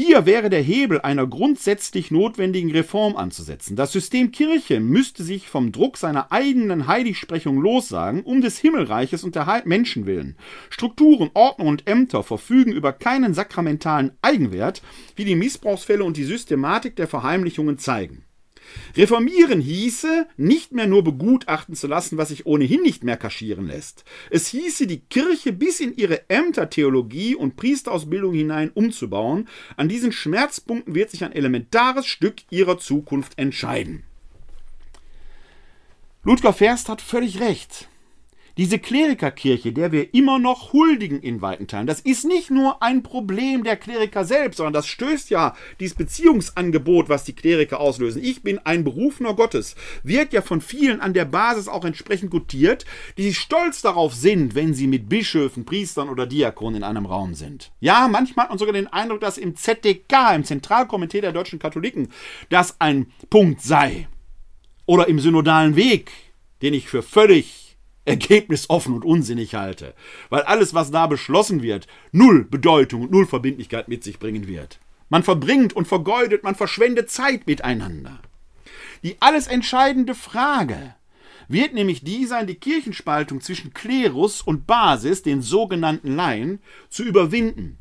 Hier 0.00 0.26
wäre 0.26 0.48
der 0.48 0.62
Hebel 0.62 1.00
einer 1.00 1.26
grundsätzlich 1.26 2.12
notwendigen 2.12 2.70
Reform 2.70 3.16
anzusetzen. 3.16 3.74
Das 3.74 3.90
System 3.90 4.30
Kirche 4.30 4.78
müsste 4.78 5.24
sich 5.24 5.48
vom 5.48 5.72
Druck 5.72 5.96
seiner 5.96 6.30
eigenen 6.30 6.86
Heiligsprechung 6.86 7.58
lossagen, 7.60 8.22
um 8.22 8.40
des 8.40 8.58
Himmelreiches 8.58 9.24
und 9.24 9.34
der 9.34 9.64
Menschen 9.64 10.06
willen. 10.06 10.36
Strukturen, 10.70 11.32
Ordnung 11.34 11.66
und 11.66 11.88
Ämter 11.88 12.22
verfügen 12.22 12.70
über 12.70 12.92
keinen 12.92 13.34
sakramentalen 13.34 14.12
Eigenwert, 14.22 14.82
wie 15.16 15.24
die 15.24 15.34
Missbrauchsfälle 15.34 16.04
und 16.04 16.16
die 16.16 16.22
Systematik 16.22 16.94
der 16.94 17.08
Verheimlichungen 17.08 17.78
zeigen. 17.78 18.22
Reformieren 18.96 19.60
hieße, 19.60 20.26
nicht 20.36 20.72
mehr 20.72 20.86
nur 20.86 21.04
begutachten 21.04 21.74
zu 21.74 21.86
lassen, 21.86 22.18
was 22.18 22.28
sich 22.28 22.46
ohnehin 22.46 22.82
nicht 22.82 23.04
mehr 23.04 23.16
kaschieren 23.16 23.66
lässt. 23.66 24.04
Es 24.30 24.48
hieße, 24.48 24.86
die 24.86 25.00
Kirche 25.00 25.52
bis 25.52 25.80
in 25.80 25.96
ihre 25.96 26.28
Ämtertheologie 26.28 27.34
und 27.34 27.56
Priesterausbildung 27.56 28.34
hinein 28.34 28.70
umzubauen. 28.70 29.48
An 29.76 29.88
diesen 29.88 30.12
Schmerzpunkten 30.12 30.94
wird 30.94 31.10
sich 31.10 31.24
ein 31.24 31.32
elementares 31.32 32.06
Stück 32.06 32.36
ihrer 32.50 32.78
Zukunft 32.78 33.38
entscheiden. 33.38 34.04
Ludger 36.24 36.52
Ferst 36.52 36.88
hat 36.88 37.00
völlig 37.00 37.40
recht. 37.40 37.88
Diese 38.58 38.80
Klerikerkirche, 38.80 39.72
der 39.72 39.92
wir 39.92 40.12
immer 40.14 40.40
noch 40.40 40.72
huldigen 40.72 41.22
in 41.22 41.40
weiten 41.40 41.68
Teilen, 41.68 41.86
das 41.86 42.00
ist 42.00 42.24
nicht 42.24 42.50
nur 42.50 42.82
ein 42.82 43.04
Problem 43.04 43.62
der 43.62 43.76
Kleriker 43.76 44.24
selbst, 44.24 44.56
sondern 44.56 44.72
das 44.72 44.88
stößt 44.88 45.30
ja 45.30 45.54
dieses 45.78 45.96
Beziehungsangebot, 45.96 47.08
was 47.08 47.22
die 47.22 47.36
Kleriker 47.36 47.78
auslösen. 47.78 48.20
Ich 48.20 48.42
bin 48.42 48.58
ein 48.58 48.82
Berufener 48.82 49.34
Gottes, 49.34 49.76
wird 50.02 50.32
ja 50.32 50.42
von 50.42 50.60
vielen 50.60 51.00
an 51.00 51.14
der 51.14 51.24
Basis 51.24 51.68
auch 51.68 51.84
entsprechend 51.84 52.32
gutiert, 52.32 52.84
die 53.16 53.32
stolz 53.32 53.80
darauf 53.80 54.12
sind, 54.12 54.56
wenn 54.56 54.74
sie 54.74 54.88
mit 54.88 55.08
Bischöfen, 55.08 55.64
Priestern 55.64 56.08
oder 56.08 56.26
Diakonen 56.26 56.78
in 56.78 56.82
einem 56.82 57.06
Raum 57.06 57.34
sind. 57.34 57.70
Ja, 57.78 58.08
manchmal 58.10 58.46
hat 58.46 58.50
man 58.50 58.58
sogar 58.58 58.74
den 58.74 58.88
Eindruck, 58.88 59.20
dass 59.20 59.38
im 59.38 59.54
ZDK, 59.54 60.34
im 60.34 60.42
Zentralkomitee 60.42 61.20
der 61.20 61.32
deutschen 61.32 61.60
Katholiken, 61.60 62.08
das 62.48 62.80
ein 62.80 63.12
Punkt 63.30 63.62
sei. 63.62 64.08
Oder 64.84 65.06
im 65.06 65.20
synodalen 65.20 65.76
Weg, 65.76 66.10
den 66.60 66.74
ich 66.74 66.88
für 66.88 67.02
völlig 67.02 67.67
ergebnisoffen 68.08 68.94
und 68.94 69.04
unsinnig 69.04 69.54
halte, 69.54 69.94
weil 70.30 70.42
alles, 70.42 70.74
was 70.74 70.90
da 70.90 71.06
beschlossen 71.06 71.62
wird, 71.62 71.86
null 72.10 72.44
Bedeutung 72.44 73.02
und 73.02 73.12
null 73.12 73.26
Verbindlichkeit 73.26 73.88
mit 73.88 74.02
sich 74.02 74.18
bringen 74.18 74.48
wird. 74.48 74.80
Man 75.08 75.22
verbringt 75.22 75.74
und 75.74 75.88
vergeudet, 75.88 76.42
man 76.42 76.54
verschwendet 76.54 77.10
Zeit 77.10 77.46
miteinander. 77.46 78.18
Die 79.02 79.16
alles 79.20 79.46
entscheidende 79.46 80.14
Frage 80.14 80.94
wird 81.48 81.72
nämlich 81.72 82.04
die 82.04 82.26
sein, 82.26 82.46
die 82.46 82.56
Kirchenspaltung 82.56 83.40
zwischen 83.40 83.72
Klerus 83.72 84.42
und 84.42 84.66
Basis, 84.66 85.22
den 85.22 85.40
sogenannten 85.40 86.14
Laien, 86.14 86.60
zu 86.90 87.04
überwinden. 87.04 87.78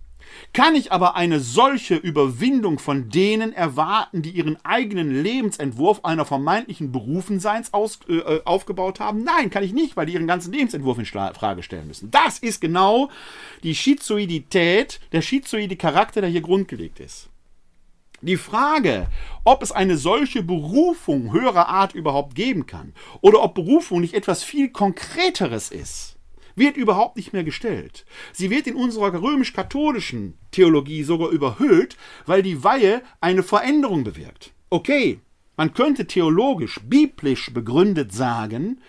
Kann 0.54 0.76
ich 0.76 0.92
aber 0.92 1.16
eine 1.16 1.40
solche 1.40 1.96
Überwindung 1.96 2.80
von 2.80 3.10
denen 3.10 3.54
erwarten, 3.54 4.22
die 4.22 4.32
ihren 4.32 4.58
eigenen 4.66 5.24
Lebensentwurf 5.24 6.04
einer 6.04 6.26
vermeintlichen 6.26 6.92
Berufenseins 6.92 7.74
aus, 7.74 8.00
äh, 8.08 8.16
äh, 8.16 8.42
aufgebaut 8.46 9.00
haben? 9.00 9.24
Nein, 9.24 9.50
kann 9.50 9.64
ich 9.64 9.74
nicht, 9.74 9.96
weil 9.98 10.06
die 10.06 10.14
ihren 10.14 10.28
ganzen 10.28 10.54
Lebensentwurf 10.54 10.98
in 10.98 11.06
Frage 11.06 11.64
stellen 11.64 11.88
müssen. 11.88 12.12
Das 12.12 12.40
ist 12.40 12.62
genau 12.62 13.10
die 13.64 13.76
Schizoidität, 13.76 15.00
der 15.12 15.22
schizoide 15.22 15.76
Charakter, 15.76 16.22
der 16.22 16.30
hier 16.30 16.42
grundgelegt 16.42 17.00
ist. 17.00 17.30
Die 18.22 18.38
Frage, 18.38 19.08
ob 19.44 19.62
es 19.62 19.72
eine 19.72 19.96
solche 19.96 20.42
Berufung 20.42 21.32
höherer 21.32 21.68
Art 21.68 21.94
überhaupt 21.94 22.34
geben 22.34 22.66
kann 22.66 22.94
oder 23.22 23.44
ob 23.44 23.54
Berufung 23.54 24.02
nicht 24.02 24.16
etwas 24.16 24.44
viel 24.44 24.70
Konkreteres 24.70 25.70
ist, 25.70 26.17
wird 26.58 26.76
überhaupt 26.76 27.16
nicht 27.16 27.34
mehr 27.34 27.44
gestellt. 27.44 28.06
Sie 28.34 28.50
wird 28.50 28.68
in 28.68 28.76
unserer 28.76 29.14
römisch-katholischen 29.22 30.38
Theologie 30.52 31.04
sogar 31.04 31.30
überhöht, 31.30 31.96
weil 32.26 32.42
die 32.42 32.64
Weihe 32.64 33.02
eine 33.22 33.44
Veränderung 33.44 34.04
bewirkt. 34.04 34.52
Okay, 34.70 35.20
man 35.56 35.74
könnte 35.74 36.06
theologisch, 36.08 36.80
biblisch 36.84 37.54
begründet 37.54 38.12
sagen, 38.12 38.82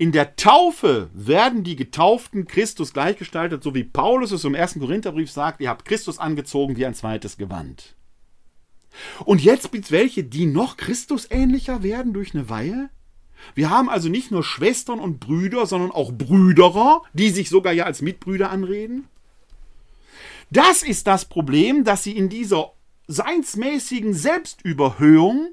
in 0.00 0.12
der 0.12 0.36
Taufe 0.36 1.10
werden 1.12 1.64
die 1.64 1.74
Getauften 1.74 2.46
Christus 2.46 2.92
gleichgestaltet, 2.92 3.64
so 3.64 3.74
wie 3.74 3.82
Paulus 3.82 4.30
es 4.30 4.44
im 4.44 4.54
ersten 4.54 4.78
Korintherbrief 4.78 5.30
sagt, 5.30 5.60
ihr 5.60 5.68
habt 5.68 5.84
Christus 5.84 6.20
angezogen 6.20 6.76
wie 6.76 6.86
ein 6.86 6.94
zweites 6.94 7.36
Gewand. 7.36 7.96
Und 9.24 9.42
jetzt 9.42 9.72
gibt 9.72 9.86
es 9.86 9.90
welche, 9.90 10.22
die 10.22 10.46
noch 10.46 10.76
Christus 10.76 11.28
ähnlicher 11.30 11.82
werden 11.82 12.12
durch 12.12 12.32
eine 12.32 12.48
Weihe? 12.48 12.90
Wir 13.54 13.70
haben 13.70 13.88
also 13.88 14.08
nicht 14.08 14.30
nur 14.30 14.44
Schwestern 14.44 14.98
und 14.98 15.20
Brüder, 15.20 15.66
sondern 15.66 15.90
auch 15.90 16.12
Brüderer, 16.12 17.02
die 17.12 17.30
sich 17.30 17.48
sogar 17.48 17.72
ja 17.72 17.84
als 17.84 18.02
Mitbrüder 18.02 18.50
anreden. 18.50 19.08
Das 20.50 20.82
ist 20.82 21.06
das 21.06 21.26
Problem, 21.26 21.84
dass 21.84 22.02
sie 22.02 22.16
in 22.16 22.28
dieser 22.28 22.72
seinsmäßigen 23.06 24.14
Selbstüberhöhung 24.14 25.50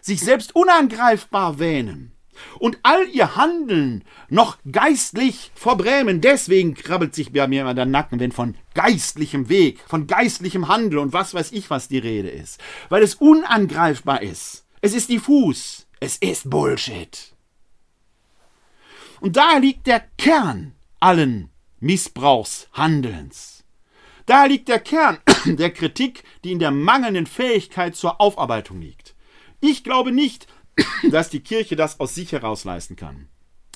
sich 0.00 0.20
selbst 0.20 0.56
unangreifbar 0.56 1.58
wähnen 1.58 2.12
und 2.58 2.78
all 2.82 3.08
ihr 3.08 3.36
Handeln 3.36 4.04
noch 4.28 4.58
geistlich 4.70 5.52
verbrämen. 5.54 6.20
Deswegen 6.20 6.74
krabbelt 6.74 7.14
sich 7.14 7.32
bei 7.32 7.46
mir 7.46 7.62
immer 7.62 7.74
der 7.74 7.86
Nacken, 7.86 8.20
wenn 8.20 8.32
von 8.32 8.56
geistlichem 8.74 9.48
Weg, 9.48 9.80
von 9.86 10.06
geistlichem 10.06 10.68
Handeln 10.68 10.98
und 10.98 11.12
was 11.12 11.34
weiß 11.34 11.52
ich, 11.52 11.70
was 11.70 11.88
die 11.88 11.98
Rede 11.98 12.30
ist. 12.30 12.60
Weil 12.88 13.02
es 13.02 13.14
unangreifbar 13.14 14.22
ist. 14.22 14.64
Es 14.80 14.94
ist 14.94 15.10
diffus. 15.10 15.86
Es 16.04 16.16
ist 16.16 16.50
Bullshit. 16.50 17.32
Und 19.20 19.36
da 19.36 19.58
liegt 19.58 19.86
der 19.86 20.00
Kern 20.18 20.74
allen 20.98 21.48
Missbrauchshandelns. 21.78 23.62
Da 24.26 24.46
liegt 24.46 24.66
der 24.66 24.80
Kern 24.80 25.18
der 25.44 25.70
Kritik, 25.70 26.24
die 26.42 26.50
in 26.50 26.58
der 26.58 26.72
mangelnden 26.72 27.26
Fähigkeit 27.26 27.94
zur 27.94 28.20
Aufarbeitung 28.20 28.80
liegt. 28.80 29.14
Ich 29.60 29.84
glaube 29.84 30.10
nicht, 30.10 30.48
dass 31.12 31.30
die 31.30 31.38
Kirche 31.38 31.76
das 31.76 32.00
aus 32.00 32.16
sich 32.16 32.32
heraus 32.32 32.64
leisten 32.64 32.96
kann. 32.96 33.28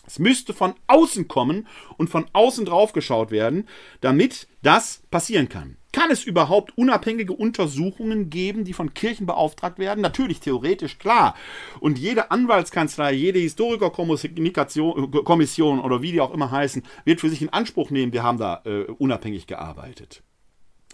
Es 0.04 0.18
müsste 0.18 0.52
von 0.52 0.74
außen 0.88 1.28
kommen 1.28 1.68
und 1.96 2.10
von 2.10 2.26
außen 2.32 2.64
drauf 2.64 2.92
geschaut 2.92 3.30
werden, 3.30 3.68
damit 4.00 4.48
das 4.62 5.00
passieren 5.12 5.48
kann. 5.48 5.76
Kann 5.96 6.10
es 6.10 6.24
überhaupt 6.24 6.76
unabhängige 6.76 7.32
Untersuchungen 7.32 8.28
geben, 8.28 8.64
die 8.64 8.74
von 8.74 8.92
Kirchen 8.92 9.24
beauftragt 9.24 9.78
werden? 9.78 10.02
Natürlich, 10.02 10.40
theoretisch, 10.40 10.98
klar. 10.98 11.34
Und 11.80 11.98
jede 11.98 12.30
Anwaltskanzlei, 12.30 13.14
jede 13.14 13.38
Historikerkommission 13.38 15.80
oder 15.80 16.02
wie 16.02 16.12
die 16.12 16.20
auch 16.20 16.34
immer 16.34 16.50
heißen, 16.50 16.82
wird 17.06 17.22
für 17.22 17.30
sich 17.30 17.40
in 17.40 17.48
Anspruch 17.48 17.88
nehmen, 17.88 18.12
wir 18.12 18.22
haben 18.22 18.36
da 18.36 18.60
äh, 18.66 18.82
unabhängig 18.82 19.46
gearbeitet. 19.46 20.22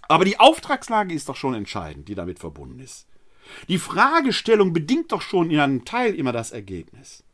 Aber 0.02 0.24
die 0.24 0.38
Auftragslage 0.38 1.12
ist 1.12 1.28
doch 1.28 1.34
schon 1.34 1.54
entscheidend, 1.54 2.08
die 2.08 2.14
damit 2.14 2.38
verbunden 2.38 2.78
ist. 2.78 3.08
Die 3.66 3.78
Fragestellung 3.78 4.72
bedingt 4.72 5.10
doch 5.10 5.22
schon 5.22 5.50
in 5.50 5.58
einem 5.58 5.84
Teil 5.84 6.14
immer 6.14 6.30
das 6.30 6.52
Ergebnis. 6.52 7.24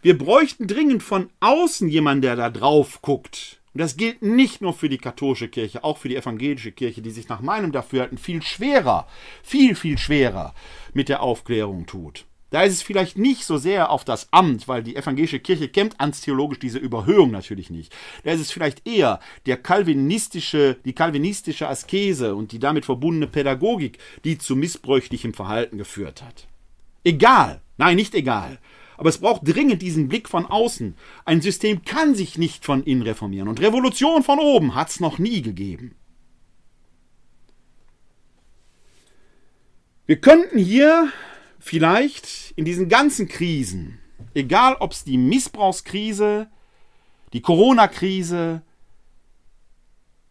Wir 0.00 0.16
bräuchten 0.16 0.66
dringend 0.66 1.02
von 1.02 1.28
außen 1.40 1.90
jemanden, 1.90 2.22
der 2.22 2.36
da 2.36 2.48
drauf 2.48 3.02
guckt 3.02 3.59
Und 3.72 3.80
das 3.80 3.96
gilt 3.96 4.22
nicht 4.22 4.60
nur 4.60 4.72
für 4.72 4.88
die 4.88 4.98
katholische 4.98 5.48
Kirche, 5.48 5.84
auch 5.84 5.98
für 5.98 6.08
die 6.08 6.16
evangelische 6.16 6.72
Kirche, 6.72 7.02
die 7.02 7.10
sich 7.10 7.28
nach 7.28 7.40
meinem 7.40 7.70
Dafürhalten 7.70 8.18
viel 8.18 8.42
schwerer, 8.42 9.06
viel, 9.42 9.76
viel 9.76 9.96
schwerer 9.96 10.54
mit 10.92 11.08
der 11.08 11.22
Aufklärung 11.22 11.86
tut. 11.86 12.26
Da 12.50 12.62
ist 12.62 12.74
es 12.74 12.82
vielleicht 12.82 13.16
nicht 13.16 13.44
so 13.44 13.58
sehr 13.58 13.90
auf 13.90 14.04
das 14.04 14.32
Amt, 14.32 14.66
weil 14.66 14.82
die 14.82 14.96
evangelische 14.96 15.38
Kirche 15.38 15.68
kennt 15.68 16.00
antheologisch 16.00 16.58
diese 16.58 16.78
Überhöhung 16.78 17.30
natürlich 17.30 17.70
nicht. 17.70 17.94
Da 18.24 18.32
ist 18.32 18.40
es 18.40 18.50
vielleicht 18.50 18.88
eher 18.88 19.20
der 19.46 19.56
kalvinistische, 19.56 20.76
die 20.84 20.92
kalvinistische 20.92 21.68
Askese 21.68 22.34
und 22.34 22.50
die 22.50 22.58
damit 22.58 22.84
verbundene 22.84 23.28
Pädagogik, 23.28 23.98
die 24.24 24.36
zu 24.36 24.56
missbräuchlichem 24.56 25.32
Verhalten 25.32 25.78
geführt 25.78 26.22
hat. 26.22 26.48
Egal, 27.04 27.62
nein, 27.78 27.94
nicht 27.94 28.16
egal. 28.16 28.58
Aber 29.00 29.08
es 29.08 29.16
braucht 29.16 29.48
dringend 29.48 29.80
diesen 29.80 30.08
Blick 30.08 30.28
von 30.28 30.44
außen. 30.44 30.94
Ein 31.24 31.40
System 31.40 31.86
kann 31.86 32.14
sich 32.14 32.36
nicht 32.36 32.66
von 32.66 32.82
innen 32.82 33.00
reformieren. 33.00 33.48
Und 33.48 33.58
Revolution 33.58 34.22
von 34.22 34.38
oben 34.38 34.74
hat 34.74 34.90
es 34.90 35.00
noch 35.00 35.18
nie 35.18 35.40
gegeben. 35.40 35.94
Wir 40.04 40.20
könnten 40.20 40.58
hier 40.58 41.10
vielleicht 41.58 42.52
in 42.56 42.66
diesen 42.66 42.90
ganzen 42.90 43.26
Krisen, 43.26 43.98
egal 44.34 44.76
ob 44.80 44.92
es 44.92 45.02
die 45.02 45.16
Missbrauchskrise, 45.16 46.48
die 47.32 47.40
Corona-Krise, 47.40 48.60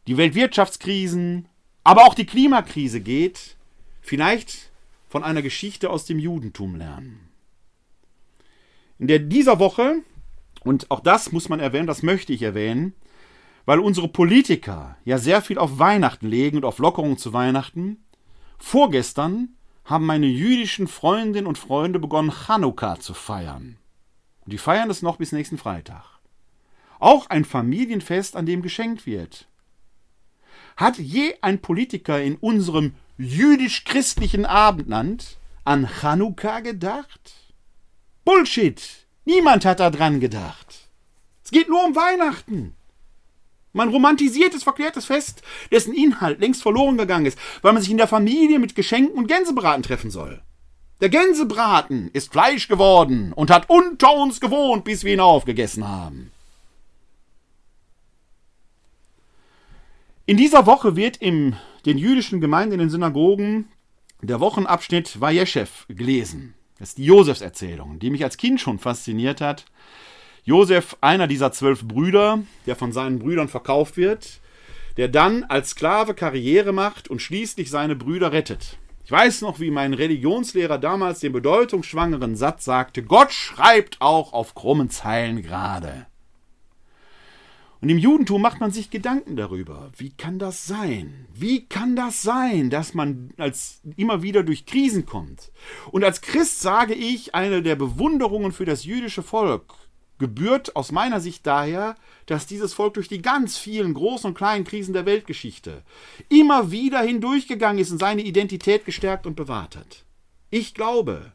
die 0.06 0.18
Weltwirtschaftskrisen, 0.18 1.48
aber 1.84 2.04
auch 2.06 2.14
die 2.14 2.28
Klimakrise 2.28 3.02
geht, 3.02 3.58
vielleicht 4.00 4.70
von 5.08 5.24
einer 5.24 5.42
Geschichte 5.42 5.90
aus 5.90 6.06
dem 6.06 6.20
Judentum 6.20 6.76
lernen. 6.76 7.29
In 9.00 9.08
der 9.08 9.20
dieser 9.20 9.60
Woche, 9.60 10.04
und 10.64 10.92
auch 10.92 11.00
das 11.00 11.32
muss 11.32 11.48
man 11.48 11.62
erwähnen, 11.62 11.88
das 11.88 12.04
möchte 12.04 12.34
ich 12.34 12.42
erwähnen, 12.42 12.94
weil 13.66 13.80
unsere 13.80 14.10
Politiker 14.10 14.98
ja 15.06 15.18
sehr 15.18 15.42
viel 15.42 15.58
auf 15.58 15.80
Weihnachten 15.80 16.28
legen 16.28 16.58
und 16.58 16.66
auf 16.66 16.80
Lockerungen 16.80 17.18
zu 17.18 17.32
Weihnachten, 17.32 18.04
vorgestern 18.58 19.56
haben 19.86 20.06
meine 20.06 20.28
jüdischen 20.28 20.88
Freundinnen 20.88 21.48
und 21.48 21.58
Freunde 21.58 21.98
begonnen, 21.98 22.32
Chanukka 22.32 23.00
zu 23.00 23.14
feiern. 23.14 23.78
Und 24.42 24.54
die 24.54 24.58
feiern 24.58 24.90
es 24.90 25.02
noch 25.02 25.16
bis 25.16 25.32
nächsten 25.32 25.58
Freitag. 25.58 26.04
Auch 27.00 27.30
ein 27.30 27.46
Familienfest, 27.46 28.36
an 28.36 28.46
dem 28.46 28.62
geschenkt 28.62 29.06
wird. 29.06 29.48
Hat 30.76 30.98
je 30.98 31.36
ein 31.42 31.60
Politiker 31.62 32.22
in 32.22 32.36
unserem 32.36 32.96
jüdisch-christlichen 33.18 34.46
Abendland 34.46 35.38
an 35.64 35.88
Chanukka 35.88 36.60
gedacht? 36.60 37.49
Bullshit! 38.30 38.80
Niemand 39.26 39.66
hat 39.66 39.80
daran 39.80 40.20
gedacht. 40.20 40.88
Es 41.44 41.50
geht 41.50 41.68
nur 41.68 41.84
um 41.84 41.96
Weihnachten. 41.96 42.76
Man 43.74 43.90
romantisiertes, 43.90 44.62
verklärtes 44.62 45.06
Fest, 45.06 45.42
dessen 45.72 45.96
Inhalt 45.96 46.40
längst 46.40 46.62
verloren 46.62 46.96
gegangen 46.96 47.26
ist, 47.26 47.40
weil 47.64 47.74
man 47.74 47.82
sich 47.82 47.90
in 47.90 47.98
der 47.98 48.08
Familie 48.08 48.60
mit 48.60 48.76
Geschenken 48.76 49.18
und 49.18 49.26
Gänsebraten 49.26 49.82
treffen 49.82 50.12
soll. 50.12 50.44
Der 51.02 51.10
Gänsebraten 51.10 52.12
ist 52.14 52.32
Fleisch 52.32 52.68
geworden 52.68 53.34
und 53.34 53.50
hat 53.50 53.68
unter 53.68 54.14
uns 54.14 54.40
gewohnt, 54.40 54.84
bis 54.84 55.04
wir 55.04 55.16
ihn 55.16 55.22
aufgegessen 55.22 55.88
haben. 55.88 56.32
In 60.28 60.38
dieser 60.38 60.68
Woche 60.68 60.96
wird 60.96 61.18
in 61.18 61.56
den 61.88 61.98
jüdischen 61.98 62.42
Gemeinden 62.42 62.74
in 62.74 62.80
den 62.80 62.90
Synagogen 62.92 63.70
der 64.22 64.40
Wochenabschnitt 64.40 65.20
Vajeschew 65.20 65.66
gelesen. 65.88 66.54
Das 66.80 66.90
ist 66.90 66.98
die 66.98 67.06
Josefserzählung, 67.06 68.00
die 68.00 68.10
mich 68.10 68.24
als 68.24 68.38
Kind 68.38 68.62
schon 68.62 68.80
fasziniert 68.80 69.42
hat. 69.42 69.66
Josef, 70.46 70.96
einer 71.02 71.28
dieser 71.28 71.52
zwölf 71.52 71.84
Brüder, 71.84 72.42
der 72.66 72.76
von 72.78 72.94
seinen 72.94 73.20
Brüdern 73.20 73.50
verkauft 73.50 73.98
wird, 73.98 74.40
der 74.96 75.10
dann 75.10 75.44
als 75.44 75.72
Sklave 75.72 76.14
Karriere 76.14 76.72
macht 76.72 77.10
und 77.10 77.22
schließlich 77.22 77.70
seine 77.70 77.96
Brüder 77.96 78.32
rettet. 78.32 78.78
Ich 79.04 79.12
weiß 79.12 79.42
noch, 79.42 79.60
wie 79.60 79.72
mein 79.72 79.94
Religionslehrer 79.94 80.78
damals 80.78 81.20
den 81.20 81.34
bedeutungsschwangeren 81.34 82.36
Satz 82.36 82.64
sagte: 82.64 83.04
Gott 83.04 83.34
schreibt 83.34 83.98
auch 84.00 84.34
auf 84.34 84.56
krummen 84.56 84.90
Zeilen 84.90 85.42
gerade. 85.42 86.06
Und 87.82 87.90
im 87.90 87.98
Judentum 87.98 88.42
macht 88.42 88.60
man 88.60 88.72
sich 88.72 88.90
Gedanken 88.90 89.38
darüber. 89.38 89.90
Wie 89.96 90.10
kann 90.10 90.38
das 90.38 90.68
sein? 90.68 91.28
Wie 91.34 91.66
kann 91.66 91.96
das 91.96 92.22
sein, 92.22 92.70
dass 92.70 92.94
man 92.94 93.32
als 93.38 93.82
immer 93.96 94.22
wieder 94.22 94.44
durch 94.44 94.66
Krisen 94.66 95.06
kommt? 95.06 95.52
Und 95.92 96.04
als 96.04 96.22
Christ 96.22 96.60
sage 96.60 96.94
ich, 96.94 97.36
eine 97.36 97.62
der 97.62 97.76
Bewunderungen 97.78 98.52
für 98.52 98.66
das 98.66 98.84
jüdische 98.84 99.24
Volk 99.24 99.74
gebührt 100.18 100.76
aus 100.76 100.92
meiner 100.92 101.22
Sicht 101.22 101.48
daher, 101.48 101.96
dass 102.26 102.46
dieses 102.46 102.74
Volk 102.74 102.96
durch 102.96 103.08
die 103.08 103.22
ganz 103.22 103.58
vielen 103.58 103.94
großen 103.94 104.28
und 104.28 104.38
kleinen 104.38 104.66
Krisen 104.66 104.94
der 104.94 105.06
Weltgeschichte 105.06 105.84
immer 106.28 106.72
wieder 106.72 107.00
hindurchgegangen 107.00 107.80
ist 107.82 107.92
und 107.92 108.00
seine 108.00 108.22
Identität 108.22 108.84
gestärkt 108.84 109.26
und 109.26 109.36
bewahrt 109.36 109.78
hat. 109.78 110.04
Ich 110.50 110.74
glaube, 110.74 111.32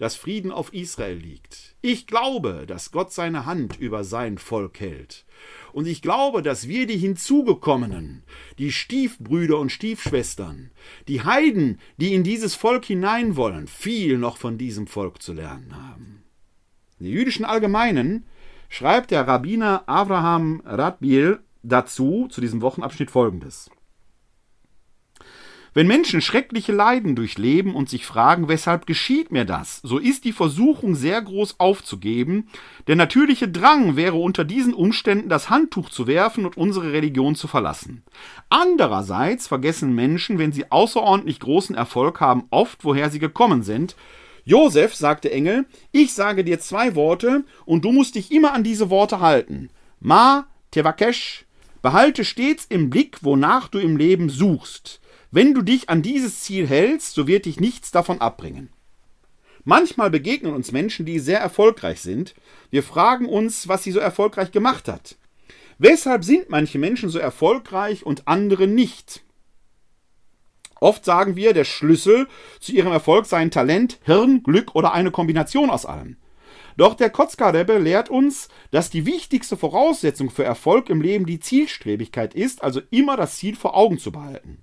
dass 0.00 0.16
Frieden 0.16 0.50
auf 0.50 0.72
Israel 0.72 1.18
liegt. 1.18 1.76
Ich 1.82 2.06
glaube, 2.06 2.64
dass 2.66 2.90
Gott 2.90 3.12
seine 3.12 3.44
Hand 3.44 3.78
über 3.78 4.02
sein 4.02 4.38
Volk 4.38 4.80
hält. 4.80 5.26
Und 5.74 5.86
ich 5.86 6.00
glaube, 6.00 6.40
dass 6.40 6.68
wir 6.68 6.86
die 6.86 6.96
hinzugekommenen, 6.96 8.22
die 8.58 8.72
Stiefbrüder 8.72 9.58
und 9.58 9.70
Stiefschwestern, 9.70 10.70
die 11.06 11.22
Heiden, 11.22 11.78
die 11.98 12.14
in 12.14 12.24
dieses 12.24 12.54
Volk 12.54 12.86
hinein 12.86 13.36
wollen, 13.36 13.66
viel 13.66 14.16
noch 14.16 14.38
von 14.38 14.56
diesem 14.56 14.86
Volk 14.86 15.20
zu 15.20 15.34
lernen 15.34 15.76
haben. 15.76 16.22
In 16.98 17.04
der 17.04 17.12
jüdischen 17.12 17.44
Allgemeinen 17.44 18.24
schreibt 18.70 19.10
der 19.10 19.28
Rabbiner 19.28 19.86
Abraham 19.86 20.62
Radbiel 20.64 21.40
dazu, 21.62 22.26
zu 22.30 22.40
diesem 22.40 22.62
Wochenabschnitt 22.62 23.10
folgendes. 23.10 23.70
Wenn 25.72 25.86
Menschen 25.86 26.20
schreckliche 26.20 26.72
Leiden 26.72 27.14
durchleben 27.14 27.76
und 27.76 27.88
sich 27.88 28.04
fragen, 28.04 28.48
weshalb 28.48 28.86
geschieht 28.86 29.30
mir 29.30 29.44
das, 29.44 29.80
so 29.84 29.98
ist 29.98 30.24
die 30.24 30.32
Versuchung 30.32 30.96
sehr 30.96 31.22
groß 31.22 31.60
aufzugeben. 31.60 32.48
Der 32.88 32.96
natürliche 32.96 33.46
Drang 33.48 33.94
wäre 33.94 34.16
unter 34.16 34.44
diesen 34.44 34.74
Umständen 34.74 35.28
das 35.28 35.48
Handtuch 35.48 35.88
zu 35.88 36.08
werfen 36.08 36.44
und 36.44 36.56
unsere 36.56 36.92
Religion 36.92 37.36
zu 37.36 37.46
verlassen. 37.46 38.02
Andererseits 38.48 39.46
vergessen 39.46 39.94
Menschen, 39.94 40.38
wenn 40.38 40.50
sie 40.50 40.72
außerordentlich 40.72 41.38
großen 41.38 41.76
Erfolg 41.76 42.20
haben, 42.20 42.44
oft, 42.50 42.84
woher 42.84 43.08
sie 43.08 43.20
gekommen 43.20 43.62
sind. 43.62 43.94
Josef, 44.44 44.96
sagte 44.96 45.30
Engel, 45.30 45.66
ich 45.92 46.14
sage 46.14 46.42
dir 46.42 46.58
zwei 46.58 46.96
Worte 46.96 47.44
und 47.64 47.84
du 47.84 47.92
musst 47.92 48.16
dich 48.16 48.32
immer 48.32 48.54
an 48.54 48.64
diese 48.64 48.90
Worte 48.90 49.20
halten. 49.20 49.70
Ma, 50.00 50.48
Tevakesh, 50.72 51.44
behalte 51.80 52.24
stets 52.24 52.66
im 52.68 52.90
Blick, 52.90 53.18
wonach 53.22 53.68
du 53.68 53.78
im 53.78 53.96
Leben 53.96 54.28
suchst. 54.28 54.99
Wenn 55.32 55.54
du 55.54 55.62
dich 55.62 55.88
an 55.88 56.02
dieses 56.02 56.40
Ziel 56.40 56.66
hältst, 56.66 57.14
so 57.14 57.28
wird 57.28 57.44
dich 57.44 57.60
nichts 57.60 57.92
davon 57.92 58.20
abbringen. 58.20 58.70
Manchmal 59.62 60.10
begegnen 60.10 60.54
uns 60.54 60.72
Menschen, 60.72 61.06
die 61.06 61.20
sehr 61.20 61.38
erfolgreich 61.38 62.00
sind. 62.00 62.34
Wir 62.70 62.82
fragen 62.82 63.26
uns, 63.26 63.68
was 63.68 63.84
sie 63.84 63.92
so 63.92 64.00
erfolgreich 64.00 64.50
gemacht 64.50 64.88
hat. 64.88 65.16
Weshalb 65.78 66.24
sind 66.24 66.50
manche 66.50 66.78
Menschen 66.78 67.10
so 67.10 67.18
erfolgreich 67.18 68.04
und 68.04 68.26
andere 68.26 68.66
nicht? 68.66 69.22
Oft 70.80 71.04
sagen 71.04 71.36
wir, 71.36 71.52
der 71.52 71.64
Schlüssel 71.64 72.26
zu 72.58 72.72
ihrem 72.72 72.90
Erfolg 72.90 73.26
sei 73.26 73.36
ein 73.36 73.50
Talent, 73.50 74.00
Hirn, 74.02 74.42
Glück 74.42 74.74
oder 74.74 74.92
eine 74.92 75.10
Kombination 75.10 75.70
aus 75.70 75.86
allem. 75.86 76.16
Doch 76.76 76.94
der 76.94 77.10
Kotzka-Rebbe 77.10 77.78
lehrt 77.78 78.08
uns, 78.08 78.48
dass 78.70 78.90
die 78.90 79.06
wichtigste 79.06 79.56
Voraussetzung 79.56 80.30
für 80.30 80.44
Erfolg 80.44 80.88
im 80.88 81.02
Leben 81.02 81.26
die 81.26 81.38
Zielstrebigkeit 81.38 82.34
ist, 82.34 82.64
also 82.64 82.80
immer 82.90 83.16
das 83.16 83.36
Ziel 83.36 83.54
vor 83.54 83.76
Augen 83.76 83.98
zu 83.98 84.10
behalten. 84.10 84.62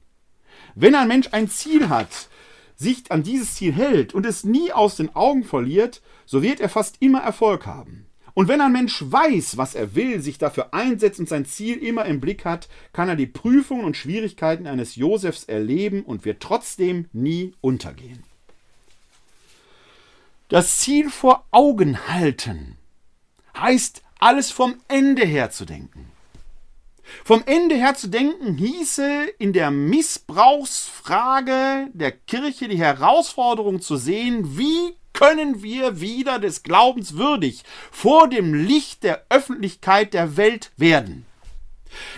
Wenn 0.80 0.94
ein 0.94 1.08
Mensch 1.08 1.30
ein 1.32 1.50
Ziel 1.50 1.90
hat, 1.90 2.30
sich 2.76 3.12
an 3.12 3.24
dieses 3.24 3.56
Ziel 3.56 3.74
hält 3.74 4.14
und 4.14 4.28
es 4.28 4.44
nie 4.44 4.72
aus 4.72 4.96
den 4.96 5.16
Augen 5.16 5.44
verliert, 5.44 6.04
so 6.28 6.44
wird 6.44 6.60
er 6.60 6.70
fast 6.70 6.98
immer 7.00 7.20
Erfolg 7.20 7.66
haben. 7.66 8.06
Und 8.36 8.48
wenn 8.48 8.62
ein 8.62 8.74
Mensch 8.74 9.04
weiß, 9.04 9.58
was 9.58 9.74
er 9.74 9.96
will, 9.96 10.22
sich 10.22 10.38
dafür 10.38 10.76
einsetzt 10.76 11.20
und 11.20 11.28
sein 11.28 11.46
Ziel 11.46 11.78
immer 11.78 12.06
im 12.06 12.20
Blick 12.20 12.46
hat, 12.46 12.70
kann 12.94 13.10
er 13.10 13.16
die 13.16 13.26
Prüfungen 13.26 13.86
und 13.86 13.98
Schwierigkeiten 13.98 14.68
eines 14.68 14.96
Josefs 14.96 15.46
erleben 15.46 16.04
und 16.04 16.26
wird 16.26 16.44
trotzdem 16.44 17.06
nie 17.12 17.56
untergehen. 17.60 18.24
Das 20.50 20.78
Ziel 20.78 21.10
vor 21.10 21.44
Augen 21.50 22.08
halten 22.08 22.78
heißt, 23.58 24.04
alles 24.20 24.52
vom 24.52 24.76
Ende 24.88 25.26
her 25.26 25.50
zu 25.50 25.66
denken. 25.66 26.12
Vom 27.24 27.44
Ende 27.46 27.76
her 27.76 27.96
zu 27.96 28.10
denken 28.10 28.58
hieße 28.58 29.28
in 29.40 29.54
der 29.54 29.72
Missbrauchsfrage 29.72 31.88
der 31.94 32.12
Kirche 32.12 32.68
die 32.68 32.78
Herausforderung 32.78 33.82
zu 33.82 33.98
sehen, 33.98 34.58
wie 34.58 34.96
können 35.14 35.64
wir 35.64 36.00
wieder 36.00 36.40
des 36.40 36.64
Glaubens 36.64 37.18
würdig 37.18 37.64
vor 37.92 38.28
dem 38.28 38.54
Licht 38.54 39.04
der 39.04 39.26
Öffentlichkeit 39.30 40.14
der 40.14 40.38
Welt 40.38 40.72
werden. 40.78 41.26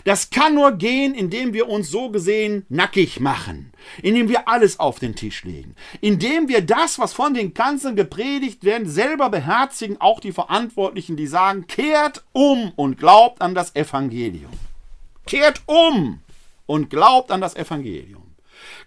Das 0.03 0.29
kann 0.29 0.55
nur 0.55 0.73
gehen, 0.73 1.13
indem 1.13 1.53
wir 1.53 1.69
uns 1.69 1.89
so 1.89 2.09
gesehen 2.09 2.65
nackig 2.67 3.19
machen, 3.19 3.71
indem 4.01 4.27
wir 4.27 4.47
alles 4.47 4.79
auf 4.79 4.99
den 4.99 5.15
Tisch 5.15 5.43
legen, 5.43 5.75
indem 6.01 6.49
wir 6.49 6.61
das, 6.61 6.99
was 6.99 7.13
von 7.13 7.33
den 7.33 7.53
Kanzeln 7.53 7.95
gepredigt 7.95 8.63
werden, 8.63 8.89
selber 8.89 9.29
beherzigen, 9.29 10.01
auch 10.01 10.19
die 10.19 10.33
Verantwortlichen, 10.33 11.15
die 11.15 11.27
sagen, 11.27 11.67
kehrt 11.67 12.25
um 12.33 12.73
und 12.75 12.97
glaubt 12.97 13.41
an 13.41 13.55
das 13.55 13.75
Evangelium. 13.75 14.51
Kehrt 15.25 15.61
um 15.65 16.21
und 16.65 16.89
glaubt 16.89 17.31
an 17.31 17.41
das 17.41 17.55
Evangelium. 17.55 18.29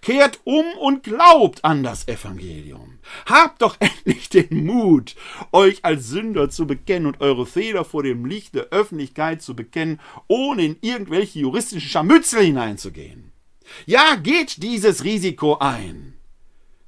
Kehrt 0.00 0.40
um 0.44 0.64
und 0.80 1.02
glaubt 1.02 1.64
an 1.64 1.82
das 1.82 2.08
Evangelium. 2.08 2.98
Habt 3.26 3.62
doch 3.62 3.76
endlich 3.80 4.28
den 4.28 4.66
Mut, 4.66 5.14
euch 5.52 5.84
als 5.84 6.08
Sünder 6.08 6.50
zu 6.50 6.66
bekennen 6.66 7.06
und 7.06 7.20
eure 7.20 7.46
Fehler 7.46 7.84
vor 7.84 8.02
dem 8.02 8.24
Licht 8.26 8.54
der 8.54 8.64
Öffentlichkeit 8.70 9.42
zu 9.42 9.54
bekennen, 9.54 10.00
ohne 10.28 10.64
in 10.64 10.76
irgendwelche 10.80 11.40
juristischen 11.40 11.88
Scharmützel 11.88 12.42
hineinzugehen. 12.42 13.32
Ja, 13.86 14.16
geht 14.16 14.62
dieses 14.62 15.04
Risiko 15.04 15.58
ein. 15.58 16.14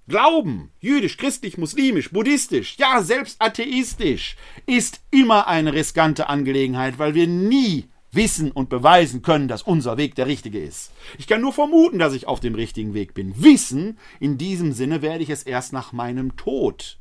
Glauben, 0.07 0.71
jüdisch, 0.81 1.17
christlich, 1.17 1.57
muslimisch, 1.57 2.11
buddhistisch, 2.11 2.77
ja, 2.77 3.03
selbst 3.03 3.41
atheistisch, 3.41 4.37
ist 4.67 5.01
immer 5.11 5.47
eine 5.47 5.73
riskante 5.73 6.29
Angelegenheit, 6.29 6.99
weil 6.99 7.15
wir 7.15 7.27
nie 7.27 7.89
wissen 8.15 8.51
und 8.51 8.69
beweisen 8.69 9.23
können, 9.23 9.49
dass 9.49 9.63
unser 9.63 9.97
Weg 9.97 10.15
der 10.15 10.27
richtige 10.27 10.61
ist. 10.61 10.93
Ich 11.19 11.27
kann 11.27 11.41
nur 11.41 11.53
vermuten, 11.53 11.99
dass 11.99 12.15
ich 12.15 12.27
auf 12.27 12.41
dem 12.41 12.55
richtigen 12.55 12.95
Weg 12.95 13.15
bin. 13.15 13.43
Wissen, 13.43 13.99
in 14.21 14.39
diesem 14.39 14.73
Sinne 14.73 15.03
werde 15.03 15.23
ich 15.23 15.31
es 15.31 15.43
erst 15.43 15.73
nach 15.73 15.93
meinem 15.93 16.37
Tod. 16.37 16.99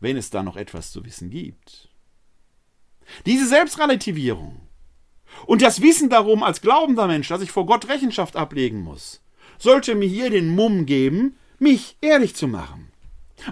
Wenn 0.00 0.16
es 0.16 0.30
da 0.30 0.42
noch 0.42 0.56
etwas 0.56 0.92
zu 0.92 1.04
wissen 1.04 1.30
gibt. 1.30 1.88
Diese 3.26 3.46
Selbstrelativierung 3.46 4.60
und 5.46 5.62
das 5.62 5.82
Wissen 5.82 6.10
darum 6.10 6.42
als 6.42 6.60
glaubender 6.60 7.06
Mensch, 7.06 7.28
dass 7.28 7.42
ich 7.42 7.50
vor 7.50 7.66
Gott 7.66 7.88
Rechenschaft 7.88 8.36
ablegen 8.36 8.80
muss, 8.80 9.22
sollte 9.58 9.94
mir 9.94 10.08
hier 10.08 10.30
den 10.30 10.54
Mumm 10.54 10.86
geben, 10.86 11.36
mich 11.58 11.96
ehrlich 12.00 12.34
zu 12.34 12.48
machen. 12.48 12.90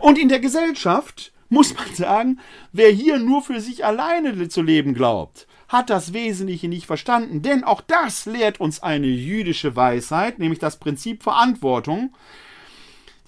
Und 0.00 0.18
in 0.18 0.28
der 0.28 0.40
Gesellschaft 0.40 1.32
muss 1.48 1.74
man 1.74 1.94
sagen, 1.94 2.40
wer 2.72 2.90
hier 2.90 3.18
nur 3.18 3.42
für 3.42 3.60
sich 3.60 3.84
alleine 3.84 4.48
zu 4.48 4.62
leben 4.62 4.94
glaubt, 4.94 5.46
hat 5.68 5.90
das 5.90 6.12
Wesentliche 6.12 6.68
nicht 6.68 6.86
verstanden, 6.86 7.42
denn 7.42 7.64
auch 7.64 7.80
das 7.80 8.26
lehrt 8.26 8.60
uns 8.60 8.82
eine 8.82 9.06
jüdische 9.06 9.76
Weisheit, 9.76 10.38
nämlich 10.38 10.58
das 10.58 10.78
Prinzip 10.78 11.22
Verantwortung. 11.22 12.14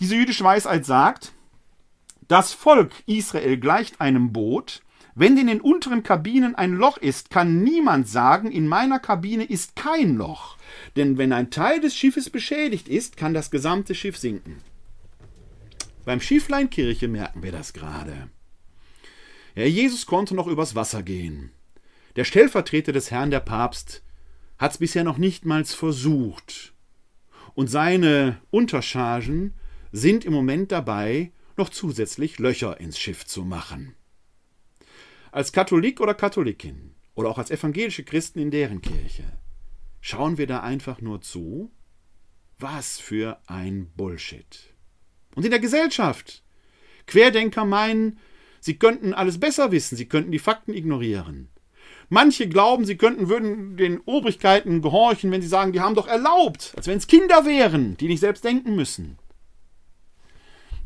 Diese 0.01 0.17
jüdische 0.17 0.45
Weisheit 0.45 0.87
sagt, 0.87 1.33
das 2.29 2.53
Volk 2.53 2.93
Israel 3.07 3.59
gleicht 3.59 4.01
einem 4.01 4.33
Boot, 4.33 4.83
wenn 5.15 5.37
in 5.37 5.49
den 5.49 5.61
unteren 5.61 6.03
Kabinen 6.03 6.55
ein 6.55 6.73
Loch 6.73 6.97
ist, 6.97 7.31
kann 7.31 7.63
niemand 7.63 8.09
sagen, 8.09 8.51
in 8.51 8.69
meiner 8.69 8.99
Kabine 8.99 9.45
ist 9.45 9.77
kein 9.77 10.17
Loch. 10.17 10.57
Denn 10.97 11.19
wenn 11.19 11.33
ein 11.33 11.51
Teil 11.51 11.81
des 11.81 11.97
Schiffes 11.97 12.31
beschädigt 12.31 12.89
ist, 12.89 13.17
kann 13.17 13.35
das 13.35 13.51
gesamte 13.51 13.95
Schiff 13.95 14.17
sinken. 14.17 14.63
Beim 16.05 16.21
Schiefleinkirche 16.21 17.09
merken 17.09 17.43
wir 17.43 17.53
das 17.53 17.73
gerade. 17.73 18.31
Ja, 19.55 19.65
Jesus 19.65 20.07
konnte 20.07 20.35
noch 20.35 20.47
übers 20.47 20.75
Wasser 20.75 21.03
gehen. 21.03 21.51
Der 22.17 22.25
Stellvertreter 22.25 22.93
des 22.93 23.11
Herrn, 23.11 23.31
der 23.31 23.41
Papst, 23.41 24.03
hat 24.59 24.73
es 24.73 24.79
bisher 24.79 25.05
noch 25.05 25.19
nichtmals 25.19 25.75
versucht. 25.75 26.75
Und 27.55 27.69
seine 27.69 28.41
Unterchargen 28.51 29.55
sind 29.93 30.25
im 30.25 30.33
Moment 30.33 30.73
dabei, 30.73 31.33
noch 31.57 31.69
zusätzlich 31.69 32.39
Löcher 32.39 32.81
ins 32.81 32.99
Schiff 32.99 33.27
zu 33.27 33.45
machen. 33.45 33.95
Als 35.33 35.53
Katholik 35.53 36.01
oder 36.01 36.15
Katholikin 36.15 36.95
oder 37.15 37.29
auch 37.29 37.39
als 37.39 37.51
evangelische 37.51 38.05
Christen 38.05 38.39
in 38.39 38.51
deren 38.51 38.81
Kirche 38.81 39.25
schauen 40.01 40.39
wir 40.39 40.47
da 40.47 40.61
einfach 40.61 41.01
nur 41.01 41.21
zu? 41.21 41.71
Was 42.59 42.99
für 42.99 43.41
ein 43.47 43.91
Bullshit 43.97 44.70
und 45.35 45.45
in 45.45 45.51
der 45.51 45.61
Gesellschaft. 45.61 46.43
Querdenker 47.07 47.65
meinen, 47.65 48.19
sie 48.61 48.77
könnten 48.77 49.15
alles 49.15 49.39
besser 49.39 49.73
wissen, 49.73 49.97
sie 49.97 50.07
könnten 50.07 50.33
die 50.33 50.39
Fakten 50.39 50.75
ignorieren. 50.75 51.49
Manche 52.09 52.49
glauben, 52.49 52.85
sie 52.85 52.97
könnten, 52.97 53.29
würden 53.29 53.77
den 53.77 54.01
Obrigkeiten 54.01 54.83
gehorchen, 54.83 55.31
wenn 55.31 55.43
sie 55.43 55.49
sagen, 55.49 55.73
die 55.73 55.81
haben 55.81 55.95
doch 55.95 56.09
erlaubt, 56.09 56.73
als 56.77 56.89
wenn 56.89 56.99
es 56.99 57.07
Kinder 57.07 57.47
wären, 57.47 57.97
die 57.97 58.09
nicht 58.09 58.21
selbst 58.21 58.45
denken 58.45 58.75
müssen. 58.75 59.17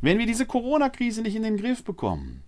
Wenn 0.02 0.18
wir 0.18 0.26
diese 0.26 0.44
Corona-Krise 0.44 1.22
nicht 1.22 1.34
in 1.34 1.42
den 1.42 1.56
Griff 1.56 1.82
bekommen, 1.82 2.44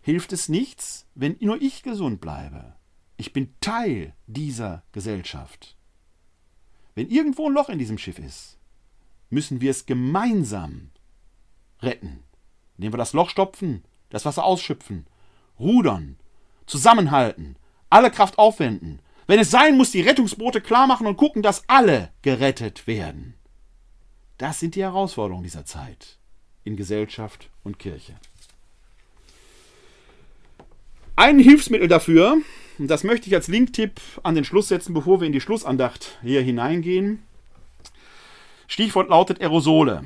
hilft 0.00 0.32
es 0.32 0.48
nichts, 0.48 1.06
wenn 1.14 1.36
nur 1.40 1.60
ich 1.60 1.82
gesund 1.82 2.22
bleibe. 2.22 2.76
Ich 3.18 3.34
bin 3.34 3.54
Teil 3.60 4.14
dieser 4.26 4.84
Gesellschaft. 4.92 5.76
Wenn 6.94 7.10
irgendwo 7.10 7.48
ein 7.48 7.52
Loch 7.52 7.68
in 7.68 7.78
diesem 7.78 7.98
Schiff 7.98 8.18
ist, 8.18 8.58
müssen 9.28 9.60
wir 9.60 9.70
es 9.70 9.84
gemeinsam 9.84 10.90
retten. 11.84 12.22
Indem 12.76 12.92
wir 12.92 12.98
das 12.98 13.12
Loch 13.12 13.30
stopfen, 13.30 13.84
das 14.10 14.24
Wasser 14.24 14.44
ausschöpfen, 14.44 15.06
rudern, 15.58 16.16
zusammenhalten, 16.66 17.56
alle 17.90 18.10
Kraft 18.10 18.38
aufwenden. 18.38 19.00
Wenn 19.26 19.38
es 19.38 19.50
sein 19.50 19.76
muss, 19.76 19.90
die 19.90 20.02
Rettungsboote 20.02 20.60
klar 20.60 20.86
machen 20.86 21.06
und 21.06 21.16
gucken, 21.16 21.42
dass 21.42 21.68
alle 21.68 22.10
gerettet 22.22 22.86
werden. 22.86 23.34
Das 24.38 24.60
sind 24.60 24.74
die 24.74 24.82
Herausforderungen 24.82 25.44
dieser 25.44 25.64
Zeit 25.64 26.18
in 26.64 26.76
Gesellschaft 26.76 27.50
und 27.62 27.78
Kirche. 27.78 28.14
Ein 31.16 31.38
Hilfsmittel 31.38 31.86
dafür, 31.88 32.38
und 32.78 32.88
das 32.88 33.04
möchte 33.04 33.28
ich 33.28 33.34
als 33.34 33.48
Linktipp 33.48 34.00
an 34.24 34.34
den 34.34 34.44
Schluss 34.44 34.68
setzen, 34.68 34.94
bevor 34.94 35.20
wir 35.20 35.26
in 35.26 35.32
die 35.32 35.40
Schlussandacht 35.40 36.18
hier 36.22 36.42
hineingehen. 36.42 37.22
Stichwort 38.66 39.10
lautet 39.10 39.40
Aerosole 39.40 40.04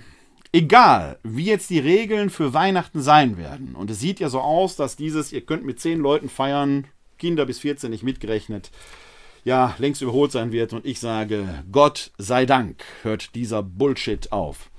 egal, 0.53 1.19
wie 1.23 1.45
jetzt 1.45 1.71
die 1.71 1.79
Regeln 1.79 2.31
für 2.31 2.55
Weihnachten 2.55 3.01
sein 3.01 3.37
werden, 3.37 3.75
und 3.75 3.91
es 3.91 4.01
sieht 4.01 4.21
ja 4.21 4.29
so 4.29 4.41
aus, 4.41 4.77
dass 4.77 4.97
dieses, 4.97 5.33
ihr 5.33 5.43
könnt 5.43 5.65
mit 5.65 5.81
zehn 5.81 6.01
Leuten 6.01 6.29
feiern, 6.29 6.87
Kinder 7.19 7.47
bis 7.47 7.61
14 7.61 7.91
nicht 7.91 8.03
mitgerechnet, 8.03 8.71
ja, 9.45 9.75
längst 9.79 10.03
überholt 10.03 10.33
sein 10.33 10.53
wird, 10.53 10.73
und 10.73 10.85
ich 10.85 11.01
sage, 11.01 11.65
Gott 11.71 12.13
sei 12.19 12.47
Dank 12.47 12.85
hört 13.03 13.35
dieser 13.35 13.63
Bullshit 13.63 14.33
auf. 14.33 14.71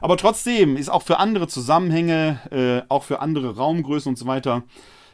Aber 0.00 0.16
trotzdem 0.16 0.76
ist 0.76 0.88
auch 0.88 1.02
für 1.02 1.18
andere 1.18 1.46
Zusammenhänge, 1.46 2.40
äh, 2.50 2.88
auch 2.88 3.04
für 3.04 3.20
andere 3.20 3.56
Raumgrößen 3.56 4.08
und 4.10 4.16
so 4.16 4.26
weiter, 4.26 4.64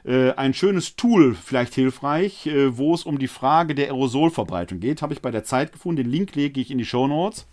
äh, 0.04 0.30
ein 0.32 0.54
schönes 0.54 0.94
Tool 0.94 1.34
vielleicht 1.34 1.74
hilfreich, 1.74 2.46
äh, 2.46 2.78
wo 2.78 2.94
es 2.94 3.02
um 3.02 3.18
die 3.18 3.26
Frage 3.26 3.74
der 3.74 3.86
Aerosolverbreitung 3.86 4.78
geht. 4.78 5.02
Habe 5.02 5.14
ich 5.14 5.22
bei 5.22 5.32
der 5.32 5.42
Zeit 5.42 5.72
gefunden. 5.72 6.04
Den 6.04 6.12
Link 6.12 6.36
lege 6.36 6.60
ich 6.60 6.70
in 6.70 6.78
die 6.78 6.84
Show 6.84 7.08
Notes. 7.08 7.48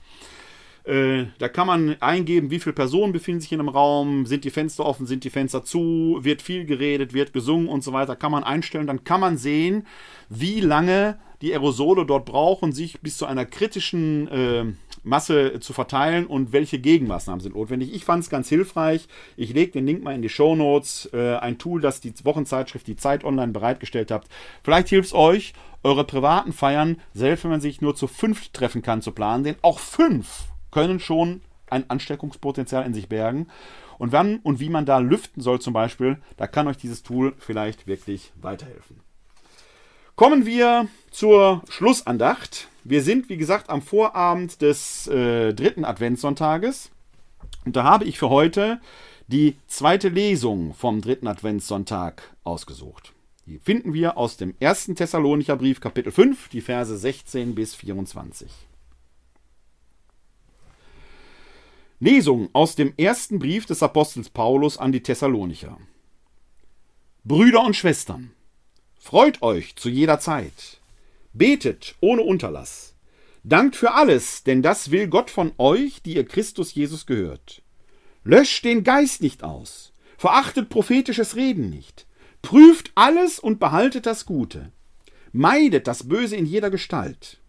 Äh, 0.83 1.27
da 1.39 1.47
kann 1.47 1.67
man 1.67 1.95
eingeben, 2.01 2.51
wie 2.51 2.59
viele 2.59 2.73
Personen 2.73 3.13
befinden 3.13 3.41
sich 3.41 3.51
in 3.53 3.59
einem 3.59 3.69
Raum, 3.69 4.25
sind 4.25 4.43
die 4.43 4.49
Fenster 4.49 4.85
offen, 4.85 5.05
sind 5.05 5.23
die 5.23 5.29
Fenster 5.29 5.63
zu, 5.63 6.19
wird 6.21 6.41
viel 6.41 6.65
geredet, 6.65 7.13
wird 7.13 7.31
gesungen 7.31 7.69
und 7.69 7.83
so 7.83 7.93
weiter. 7.93 8.15
Kann 8.15 8.31
man 8.31 8.43
einstellen, 8.43 8.87
dann 8.87 9.03
kann 9.03 9.21
man 9.21 9.37
sehen, 9.37 9.87
wie 10.29 10.59
lange 10.59 11.17
die 11.41 11.53
Aerosole 11.53 12.05
dort 12.05 12.25
brauchen, 12.25 12.71
sich 12.73 13.01
bis 13.01 13.17
zu 13.17 13.25
einer 13.25 13.45
kritischen 13.45 14.27
äh, 14.27 14.65
Masse 15.03 15.59
zu 15.59 15.73
verteilen 15.73 16.25
und 16.25 16.53
welche 16.53 16.79
Gegenmaßnahmen 16.79 17.41
sind 17.41 17.55
notwendig. 17.55 17.93
Ich 17.93 18.05
fand 18.05 18.23
es 18.23 18.29
ganz 18.29 18.47
hilfreich. 18.47 19.07
Ich 19.35 19.53
lege 19.53 19.73
den 19.73 19.85
Link 19.85 20.03
mal 20.03 20.15
in 20.15 20.21
die 20.21 20.29
Show 20.29 20.55
Notes. 20.55 21.09
Äh, 21.13 21.35
ein 21.35 21.57
Tool, 21.57 21.81
das 21.81 21.99
die 21.99 22.13
Wochenzeitschrift 22.23 22.87
Die 22.87 22.95
Zeit 22.95 23.23
online 23.23 23.51
bereitgestellt 23.51 24.11
hat. 24.11 24.25
Vielleicht 24.63 24.89
hilft 24.89 25.07
es 25.07 25.13
euch, 25.13 25.53
eure 25.83 26.05
privaten 26.05 26.53
Feiern, 26.53 26.97
selbst 27.13 27.43
wenn 27.43 27.51
man 27.51 27.61
sich 27.61 27.81
nur 27.81 27.95
zu 27.95 28.07
fünf 28.07 28.49
treffen 28.49 28.81
kann, 28.81 29.01
zu 29.01 29.11
planen. 29.11 29.43
Denn 29.43 29.55
auch 29.61 29.79
fünf 29.79 30.52
können 30.73 30.99
schon 30.99 31.41
ein 31.69 31.89
Ansteckungspotenzial 31.89 32.85
in 32.85 32.93
sich 32.93 33.07
bergen. 33.07 33.47
Und 33.99 34.11
wann 34.11 34.39
und 34.39 34.59
wie 34.59 34.69
man 34.69 34.85
da 34.85 34.97
lüften 34.97 35.41
soll 35.41 35.61
zum 35.61 35.73
Beispiel, 35.73 36.17
da 36.35 36.47
kann 36.47 36.67
euch 36.67 36.77
dieses 36.77 37.03
Tool 37.03 37.35
vielleicht 37.37 37.87
wirklich 37.87 38.33
weiterhelfen. 38.41 38.99
Kommen 40.15 40.45
wir 40.45 40.87
zur 41.11 41.61
Schlussandacht. 41.69 42.67
Wir 42.83 43.01
sind, 43.01 43.29
wie 43.29 43.37
gesagt, 43.37 43.69
am 43.69 43.81
Vorabend 43.81 44.61
des 44.61 45.07
äh, 45.07 45.53
dritten 45.53 45.85
Adventssonntages. 45.85 46.91
Und 47.65 47.75
da 47.75 47.83
habe 47.83 48.05
ich 48.05 48.19
für 48.19 48.29
heute 48.29 48.79
die 49.27 49.55
zweite 49.67 50.09
Lesung 50.09 50.73
vom 50.73 51.01
dritten 51.01 51.27
Adventssonntag 51.27 52.23
ausgesucht. 52.43 53.13
Die 53.45 53.59
finden 53.59 53.93
wir 53.93 54.17
aus 54.17 54.37
dem 54.37 54.53
ersten 54.59 54.95
Thessalonicher 54.95 55.55
Brief, 55.55 55.81
Kapitel 55.81 56.11
5, 56.11 56.49
die 56.49 56.61
Verse 56.61 56.95
16 56.95 57.55
bis 57.55 57.75
24. 57.75 58.51
Lesung 62.03 62.49
aus 62.51 62.75
dem 62.75 62.93
ersten 62.97 63.39
Brief 63.39 63.65
des 63.65 63.81
Apostels 63.81 64.29
Paulus 64.29 64.77
an 64.77 64.91
die 64.91 65.01
Thessalonicher. 65.01 65.77
Brüder 67.23 67.63
und 67.63 67.77
Schwestern, 67.77 68.33
freut 68.99 69.41
euch 69.41 69.77
zu 69.77 69.87
jeder 69.87 70.19
Zeit, 70.19 70.81
betet 71.31 71.95
ohne 72.01 72.23
Unterlass, 72.23 72.95
dankt 73.45 73.77
für 73.77 73.93
alles, 73.93 74.43
denn 74.43 74.61
das 74.61 74.91
will 74.91 75.07
Gott 75.07 75.29
von 75.29 75.53
euch, 75.57 76.01
die 76.01 76.15
ihr 76.15 76.25
Christus 76.25 76.73
Jesus 76.73 77.05
gehört. 77.05 77.61
Löscht 78.25 78.65
den 78.65 78.83
Geist 78.83 79.21
nicht 79.21 79.41
aus, 79.41 79.93
verachtet 80.17 80.67
prophetisches 80.67 81.37
Reden 81.37 81.69
nicht, 81.69 82.05
prüft 82.41 82.91
alles 82.95 83.39
und 83.39 83.61
behaltet 83.61 84.07
das 84.07 84.25
Gute. 84.25 84.73
Meidet 85.31 85.87
das 85.87 86.09
Böse 86.09 86.35
in 86.35 86.45
jeder 86.45 86.69
Gestalt. 86.69 87.39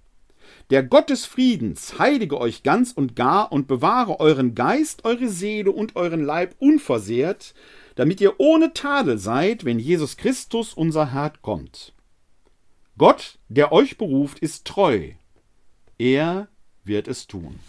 Der 0.71 0.83
Gott 0.83 1.11
des 1.11 1.27
Friedens 1.27 1.99
heilige 1.99 2.41
euch 2.41 2.63
ganz 2.63 2.93
und 2.93 3.17
gar 3.17 3.53
und 3.53 3.67
bewahre 3.67 4.19
euren 4.21 4.55
Geist, 4.55 5.05
eure 5.05 5.29
Seele 5.29 5.71
und 5.71 5.97
euren 5.97 6.25
Leib 6.25 6.55
unversehrt, 6.59 7.55
damit 7.97 8.21
ihr 8.21 8.41
ohne 8.41 8.73
Tadel 8.73 9.19
seid, 9.19 9.65
wenn 9.65 9.79
Jesus 9.79 10.17
Christus, 10.17 10.73
unser 10.73 11.13
Herr, 11.13 11.33
kommt. 11.43 11.93
Gott, 12.97 13.39
der 13.49 13.73
euch 13.73 13.99
beruft, 13.99 14.39
ist 14.39 14.67
treu. 14.67 15.11
Er 15.99 16.49
wird 16.85 17.09
es 17.09 17.27
tun. 17.27 17.61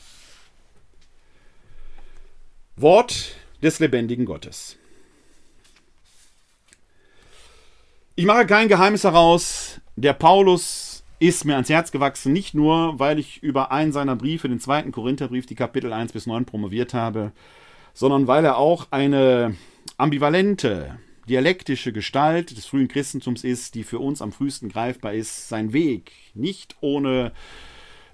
Wort 2.76 3.36
des 3.62 3.80
lebendigen 3.80 4.26
Gottes. 4.26 4.78
Ich 8.16 8.26
mache 8.26 8.46
kein 8.46 8.70
Geheimnis 8.70 9.04
heraus, 9.04 9.82
der 9.96 10.14
Paulus 10.14 10.95
ist 11.20 11.46
mir 11.46 11.54
ans 11.54 11.70
Herz 11.70 11.92
gewachsen, 11.92 12.34
nicht 12.34 12.54
nur, 12.54 13.00
weil 13.00 13.20
ich 13.20 13.42
über 13.42 13.72
einen 13.72 13.92
seiner 13.92 14.16
Briefe, 14.16 14.50
den 14.50 14.60
zweiten 14.60 14.92
Korintherbrief, 14.92 15.46
die 15.46 15.56
Kapitel 15.56 15.94
1 15.94 16.12
bis 16.12 16.28
9 16.28 16.46
promoviert 16.46 16.94
habe, 16.94 17.32
sondern 17.94 18.28
weil 18.28 18.44
er 18.44 18.58
auch 18.58 18.88
eine 18.92 19.56
ambivalente, 19.98 21.00
dialektische 21.28 21.92
Gestalt 21.92 22.56
des 22.56 22.66
frühen 22.66 22.88
Christentums 22.88 23.44
ist, 23.44 23.76
die 23.76 23.84
für 23.84 24.00
uns 24.00 24.22
am 24.22 24.32
frühesten 24.32 24.70
greifbar 24.70 25.14
ist, 25.14 25.50
sein 25.50 25.74
Weg 25.74 26.12
nicht 26.34 26.76
ohne 26.82 27.32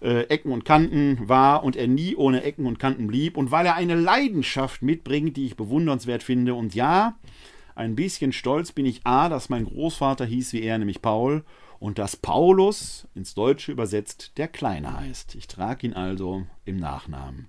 äh, 0.01 0.23
Ecken 0.23 0.51
und 0.51 0.65
Kanten 0.65 1.17
war 1.27 1.63
und 1.63 1.75
er 1.75 1.87
nie 1.87 2.15
ohne 2.15 2.43
Ecken 2.43 2.65
und 2.65 2.79
Kanten 2.79 3.07
blieb 3.07 3.37
und 3.37 3.51
weil 3.51 3.65
er 3.65 3.75
eine 3.75 3.95
Leidenschaft 3.95 4.81
mitbringt, 4.81 5.35
die 5.37 5.45
ich 5.45 5.57
bewundernswert 5.57 6.23
finde. 6.23 6.53
Und 6.53 6.73
ja, 6.73 7.15
ein 7.75 7.95
bisschen 7.95 8.31
stolz 8.31 8.71
bin 8.71 8.85
ich 8.85 9.01
A, 9.05 9.27
dass 9.29 9.49
mein 9.49 9.65
Großvater 9.65 10.25
hieß 10.25 10.53
wie 10.53 10.61
er, 10.61 10.77
nämlich 10.77 11.01
Paul, 11.01 11.43
und 11.81 11.97
dass 11.97 12.15
Paulus 12.15 13.07
ins 13.15 13.33
Deutsche 13.33 13.71
übersetzt 13.71 14.33
der 14.37 14.47
Kleine 14.47 14.99
heißt. 14.99 15.33
Ich 15.33 15.47
trage 15.47 15.87
ihn 15.87 15.93
also 15.93 16.45
im 16.63 16.77
Nachnamen. 16.77 17.47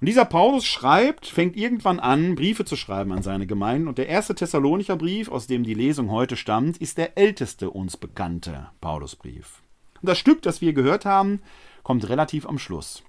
Und 0.00 0.06
dieser 0.06 0.24
Paulus 0.24 0.64
schreibt, 0.64 1.26
fängt 1.26 1.56
irgendwann 1.56 1.98
an, 1.98 2.36
Briefe 2.36 2.64
zu 2.64 2.76
schreiben 2.76 3.10
an 3.10 3.24
seine 3.24 3.48
Gemeinden. 3.48 3.88
Und 3.88 3.98
der 3.98 4.08
erste 4.08 4.36
Thessalonicher 4.36 4.96
Brief, 4.96 5.28
aus 5.28 5.48
dem 5.48 5.64
die 5.64 5.74
Lesung 5.74 6.08
heute 6.12 6.36
stammt, 6.36 6.78
ist 6.78 6.98
der 6.98 7.18
älteste 7.18 7.70
uns 7.70 7.96
bekannte 7.96 8.70
Paulusbrief. 8.80 9.60
Und 10.00 10.08
das 10.08 10.18
Stück, 10.18 10.40
das 10.42 10.60
wir 10.60 10.72
gehört 10.72 11.04
haben, 11.04 11.42
kommt 11.82 12.08
relativ 12.08 12.46
am 12.46 12.60
Schluss. 12.60 13.02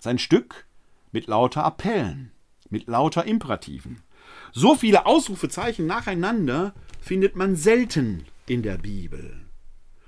Sein 0.00 0.18
Stück 0.18 0.64
mit 1.12 1.26
lauter 1.26 1.62
Appellen, 1.62 2.32
mit 2.70 2.86
lauter 2.86 3.26
Imperativen. 3.26 4.00
So 4.52 4.76
viele 4.76 5.04
Ausrufezeichen 5.04 5.86
nacheinander 5.86 6.72
findet 7.02 7.36
man 7.36 7.54
selten 7.54 8.24
in 8.46 8.62
der 8.62 8.78
Bibel. 8.78 9.46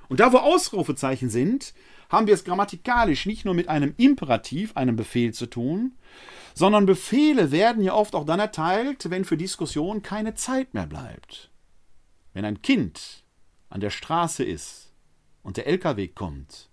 Und 0.09 0.21
da, 0.21 0.33
wo 0.33 0.39
Ausrufezeichen 0.39 1.29
sind, 1.29 1.75
haben 2.09 2.27
wir 2.27 2.35
es 2.35 2.45
grammatikalisch 2.45 3.27
nicht 3.27 3.45
nur 3.45 3.55
mit 3.55 3.69
einem 3.69 3.95
Imperativ, 3.97 4.77
einem 4.77 4.97
Befehl 4.97 5.35
zu 5.35 5.47
tun, 5.47 5.93
sondern 6.55 6.87
Befehle 6.87 7.51
werden 7.51 7.83
ja 7.83 7.93
oft 7.93 8.15
auch 8.15 8.25
dann 8.25 8.41
erteilt, 8.41 9.11
wenn 9.11 9.25
für 9.25 9.37
Diskussion 9.37 10.03
keine 10.03 10.35
Zeit 10.35 10.75
mehr 10.75 10.87
bleibt. 10.87 11.51
Wenn 12.33 12.45
ein 12.45 12.63
Kind 12.63 13.23
an 13.69 13.81
der 13.81 13.91
Straße 13.91 14.45
ist 14.45 14.93
und 15.43 15.57
der 15.57 15.67
LKW 15.67 16.09
kommt 16.09 16.71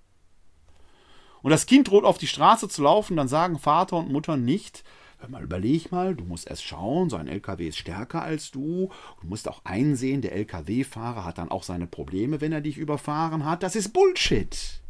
und 1.41 1.51
das 1.51 1.65
Kind 1.65 1.89
droht 1.89 2.05
auf 2.05 2.17
die 2.17 2.27
Straße 2.27 2.69
zu 2.69 2.81
laufen, 2.81 3.17
dann 3.17 3.27
sagen 3.27 3.59
Vater 3.59 3.97
und 3.97 4.11
Mutter 4.11 4.37
nicht, 4.37 4.83
hör 5.19 5.29
mal, 5.29 5.43
überleg 5.43 5.91
mal, 5.91 6.15
du 6.15 6.23
musst 6.25 6.47
erst 6.47 6.63
schauen, 6.63 7.09
so 7.09 7.15
ein 7.15 7.27
LKW 7.27 7.67
ist 7.67 7.77
stärker 7.77 8.21
als 8.21 8.51
du. 8.51 8.91
Du 9.21 9.27
musst 9.27 9.47
auch 9.47 9.61
einsehen, 9.63 10.21
der 10.21 10.33
LKW-Fahrer 10.33 11.25
hat 11.25 11.37
dann 11.37 11.51
auch 11.51 11.63
seine 11.63 11.87
Probleme, 11.87 12.41
wenn 12.41 12.51
er 12.51 12.61
dich 12.61 12.77
überfahren 12.77 13.45
hat. 13.45 13.63
Das 13.63 13.75
ist 13.75 13.93
Bullshit. 13.93 14.81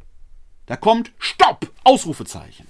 Da 0.66 0.76
kommt 0.76 1.12
Stopp! 1.20 1.72
Ausrufezeichen. 1.84 2.68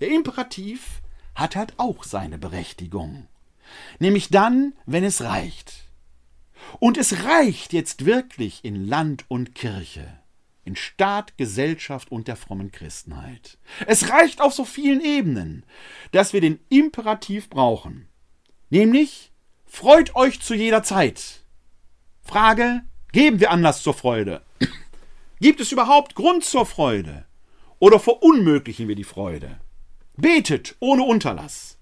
Der 0.00 0.08
Imperativ 0.08 1.02
hat 1.34 1.56
halt 1.56 1.74
auch 1.78 2.04
seine 2.04 2.38
Berechtigung. 2.38 3.26
Nämlich 3.98 4.28
dann, 4.28 4.72
wenn 4.86 5.04
es 5.04 5.22
reicht. 5.22 5.88
Und 6.78 6.96
es 6.96 7.24
reicht 7.24 7.72
jetzt 7.72 8.04
wirklich 8.04 8.64
in 8.64 8.86
Land 8.86 9.24
und 9.28 9.54
Kirche 9.54 10.18
in 10.68 10.76
Staat, 10.76 11.38
Gesellschaft 11.38 12.12
und 12.12 12.28
der 12.28 12.36
frommen 12.36 12.70
Christenheit. 12.70 13.56
Es 13.86 14.10
reicht 14.10 14.42
auf 14.42 14.52
so 14.52 14.66
vielen 14.66 15.00
Ebenen, 15.00 15.64
dass 16.12 16.34
wir 16.34 16.42
den 16.42 16.60
Imperativ 16.68 17.48
brauchen. 17.48 18.06
Nämlich, 18.68 19.32
freut 19.66 20.14
euch 20.14 20.40
zu 20.40 20.54
jeder 20.54 20.82
Zeit. 20.82 21.40
Frage, 22.22 22.82
geben 23.12 23.40
wir 23.40 23.50
Anlass 23.50 23.82
zur 23.82 23.94
Freude? 23.94 24.42
Gibt 25.40 25.60
es 25.60 25.72
überhaupt 25.72 26.14
Grund 26.14 26.44
zur 26.44 26.66
Freude? 26.66 27.24
Oder 27.78 27.98
verunmöglichen 27.98 28.88
wir 28.88 28.96
die 28.96 29.04
Freude? 29.04 29.58
Betet 30.18 30.76
ohne 30.80 31.04
Unterlass. 31.04 31.78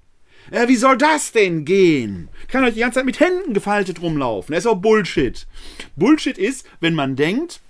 Äh, 0.52 0.68
wie 0.68 0.76
soll 0.76 0.96
das 0.96 1.32
denn 1.32 1.64
gehen? 1.64 2.28
Kann 2.46 2.62
euch 2.62 2.74
die 2.74 2.80
ganze 2.80 3.00
Zeit 3.00 3.06
mit 3.06 3.18
Händen 3.18 3.52
gefaltet 3.52 4.00
rumlaufen. 4.00 4.52
Das 4.52 4.64
ist 4.64 4.70
auch 4.70 4.76
Bullshit. 4.76 5.48
Bullshit 5.96 6.38
ist, 6.38 6.68
wenn 6.78 6.94
man 6.94 7.16
denkt, 7.16 7.60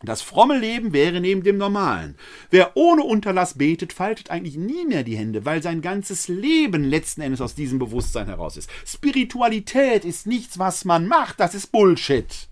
das 0.00 0.22
fromme 0.22 0.56
Leben 0.56 0.92
wäre 0.92 1.20
neben 1.20 1.42
dem 1.42 1.58
normalen. 1.58 2.16
Wer 2.50 2.76
ohne 2.76 3.02
Unterlass 3.02 3.54
betet, 3.58 3.92
faltet 3.92 4.30
eigentlich 4.30 4.56
nie 4.56 4.84
mehr 4.84 5.02
die 5.02 5.16
Hände, 5.16 5.44
weil 5.44 5.60
sein 5.60 5.82
ganzes 5.82 6.28
Leben 6.28 6.84
letzten 6.84 7.20
Endes 7.20 7.40
aus 7.40 7.56
diesem 7.56 7.80
Bewusstsein 7.80 8.26
heraus 8.26 8.56
ist. 8.56 8.70
Spiritualität 8.86 10.04
ist 10.04 10.26
nichts, 10.26 10.58
was 10.58 10.84
man 10.84 11.08
macht, 11.08 11.40
das 11.40 11.54
ist 11.54 11.72
Bullshit. 11.72 12.48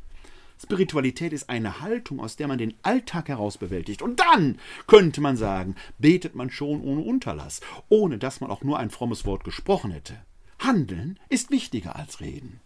Spiritualität 0.61 1.33
ist 1.33 1.49
eine 1.49 1.81
Haltung, 1.81 2.19
aus 2.19 2.35
der 2.37 2.49
man 2.49 2.59
den 2.59 2.75
Alltag 2.83 3.29
heraus 3.29 3.59
bewältigt. 3.59 4.03
Und 4.03 4.21
dann 4.21 4.59
könnte 4.87 5.21
man 5.21 5.37
sagen, 5.37 5.77
betet 5.99 6.35
man 6.35 6.51
schon 6.51 6.81
ohne 6.81 7.03
Unterlass, 7.03 7.61
ohne 7.89 8.19
dass 8.19 8.41
man 8.41 8.51
auch 8.51 8.63
nur 8.63 8.79
ein 8.79 8.91
frommes 8.91 9.25
Wort 9.25 9.45
gesprochen 9.45 9.93
hätte. 9.93 10.17
Handeln 10.59 11.21
ist 11.29 11.51
wichtiger 11.51 11.95
als 11.95 12.21
reden. 12.21 12.61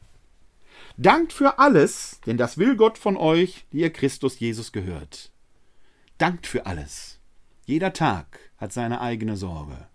Dankt 1.03 1.33
für 1.33 1.59
alles, 1.59 2.21
denn 2.27 2.37
das 2.37 2.59
will 2.59 2.77
Gott 2.77 2.99
von 2.99 3.17
euch, 3.17 3.65
die 3.73 3.79
ihr 3.79 3.91
Christus 3.91 4.39
Jesus 4.39 4.71
gehört. 4.71 5.31
Dankt 6.19 6.47
für 6.47 6.67
alles. 6.67 7.19
Jeder 7.65 7.95
Tag 7.95 8.39
hat 8.59 8.75
seine 8.75 9.01
eigene 9.01 9.39
Sorge. 9.39 9.89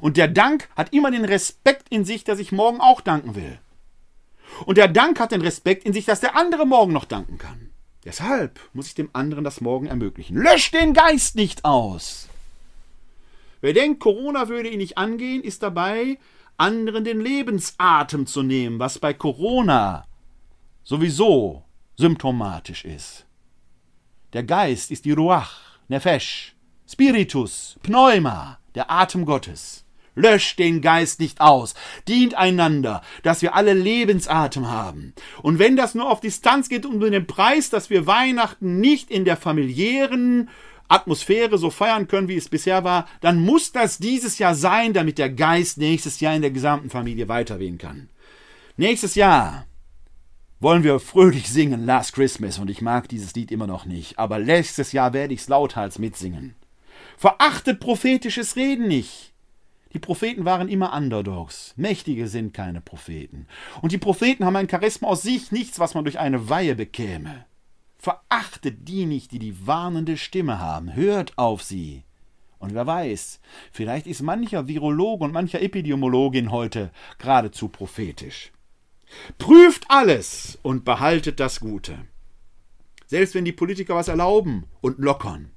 Und 0.00 0.16
der 0.16 0.26
Dank 0.26 0.68
hat 0.76 0.92
immer 0.92 1.12
den 1.12 1.24
Respekt 1.24 1.86
in 1.90 2.04
sich, 2.04 2.24
dass 2.24 2.40
ich 2.40 2.50
morgen 2.50 2.80
auch 2.80 3.00
danken 3.00 3.36
will. 3.36 3.60
Und 4.66 4.78
der 4.78 4.88
Dank 4.88 5.20
hat 5.20 5.30
den 5.30 5.42
Respekt 5.42 5.84
in 5.84 5.92
sich, 5.92 6.06
dass 6.06 6.18
der 6.18 6.34
andere 6.34 6.66
morgen 6.66 6.92
noch 6.92 7.04
danken 7.04 7.38
kann. 7.38 7.70
Deshalb 8.04 8.58
muss 8.72 8.88
ich 8.88 8.96
dem 8.96 9.10
anderen 9.12 9.44
das 9.44 9.60
Morgen 9.60 9.86
ermöglichen. 9.86 10.36
Löscht 10.36 10.74
den 10.74 10.92
Geist 10.92 11.36
nicht 11.36 11.64
aus. 11.64 12.28
Wer 13.60 13.74
denkt, 13.74 14.00
Corona 14.00 14.48
würde 14.48 14.70
ihn 14.70 14.78
nicht 14.78 14.98
angehen, 14.98 15.44
ist 15.44 15.62
dabei, 15.62 16.18
anderen 16.56 17.04
den 17.04 17.20
Lebensatem 17.20 18.26
zu 18.26 18.42
nehmen, 18.42 18.80
was 18.80 18.98
bei 18.98 19.14
Corona 19.14 20.07
sowieso 20.88 21.64
symptomatisch 21.98 22.86
ist. 22.86 23.26
Der 24.32 24.42
Geist 24.42 24.90
ist 24.90 25.04
die 25.04 25.12
Ruach, 25.12 25.60
Nefesh, 25.88 26.56
Spiritus, 26.90 27.76
Pneuma, 27.82 28.58
der 28.74 28.90
Atem 28.90 29.26
Gottes. 29.26 29.84
Löscht 30.14 30.58
den 30.58 30.80
Geist 30.80 31.20
nicht 31.20 31.42
aus, 31.42 31.74
dient 32.08 32.34
einander, 32.34 33.02
dass 33.22 33.42
wir 33.42 33.54
alle 33.54 33.74
Lebensatem 33.74 34.68
haben. 34.68 35.12
Und 35.42 35.58
wenn 35.58 35.76
das 35.76 35.94
nur 35.94 36.10
auf 36.10 36.20
Distanz 36.20 36.70
geht 36.70 36.86
und 36.86 37.04
um 37.04 37.10
den 37.10 37.26
Preis, 37.26 37.68
dass 37.68 37.90
wir 37.90 38.06
Weihnachten 38.06 38.80
nicht 38.80 39.10
in 39.10 39.26
der 39.26 39.36
familiären 39.36 40.48
Atmosphäre 40.88 41.58
so 41.58 41.68
feiern 41.68 42.08
können, 42.08 42.28
wie 42.28 42.36
es 42.36 42.48
bisher 42.48 42.82
war, 42.82 43.06
dann 43.20 43.38
muss 43.40 43.72
das 43.72 43.98
dieses 43.98 44.38
Jahr 44.38 44.54
sein, 44.54 44.94
damit 44.94 45.18
der 45.18 45.28
Geist 45.28 45.76
nächstes 45.76 46.18
Jahr 46.18 46.34
in 46.34 46.42
der 46.42 46.50
gesamten 46.50 46.88
Familie 46.88 47.28
weiterwehen 47.28 47.76
kann. 47.76 48.08
Nächstes 48.78 49.14
Jahr 49.14 49.67
wollen 50.60 50.82
wir 50.82 50.98
fröhlich 50.98 51.48
singen 51.50 51.86
Last 51.86 52.14
Christmas 52.14 52.58
und 52.58 52.68
ich 52.68 52.80
mag 52.80 53.08
dieses 53.08 53.34
Lied 53.34 53.52
immer 53.52 53.66
noch 53.66 53.84
nicht, 53.84 54.18
aber 54.18 54.38
letztes 54.38 54.92
Jahr 54.92 55.12
werde 55.12 55.34
ich's 55.34 55.48
lauthals 55.48 55.98
mitsingen. 55.98 56.56
Verachtet 57.16 57.80
prophetisches 57.80 58.56
Reden 58.56 58.88
nicht. 58.88 59.32
Die 59.92 59.98
Propheten 59.98 60.44
waren 60.44 60.68
immer 60.68 60.92
Underdogs. 60.92 61.74
Mächtige 61.76 62.28
sind 62.28 62.52
keine 62.52 62.80
Propheten. 62.80 63.46
Und 63.80 63.92
die 63.92 63.98
Propheten 63.98 64.44
haben 64.44 64.56
ein 64.56 64.68
Charisma 64.68 65.08
aus 65.08 65.22
sich, 65.22 65.50
nichts, 65.50 65.78
was 65.78 65.94
man 65.94 66.04
durch 66.04 66.18
eine 66.18 66.48
Weihe 66.50 66.74
bekäme. 66.74 67.46
Verachtet 67.98 68.86
die 68.86 69.06
nicht, 69.06 69.32
die 69.32 69.38
die 69.38 69.66
warnende 69.66 70.16
Stimme 70.16 70.60
haben. 70.60 70.94
Hört 70.94 71.38
auf 71.38 71.62
sie. 71.62 72.04
Und 72.58 72.74
wer 72.74 72.86
weiß, 72.86 73.40
vielleicht 73.72 74.06
ist 74.06 74.22
mancher 74.22 74.68
Virologe 74.68 75.24
und 75.24 75.32
mancher 75.32 75.62
Epidemiologin 75.62 76.50
heute 76.50 76.90
geradezu 77.18 77.68
prophetisch. 77.68 78.52
Prüft 79.38 79.84
alles 79.88 80.58
und 80.62 80.84
behaltet 80.84 81.40
das 81.40 81.60
Gute. 81.60 81.98
Selbst 83.06 83.34
wenn 83.34 83.44
die 83.44 83.52
Politiker 83.52 83.94
was 83.94 84.08
erlauben 84.08 84.64
und 84.80 84.98
lockern. 84.98 85.50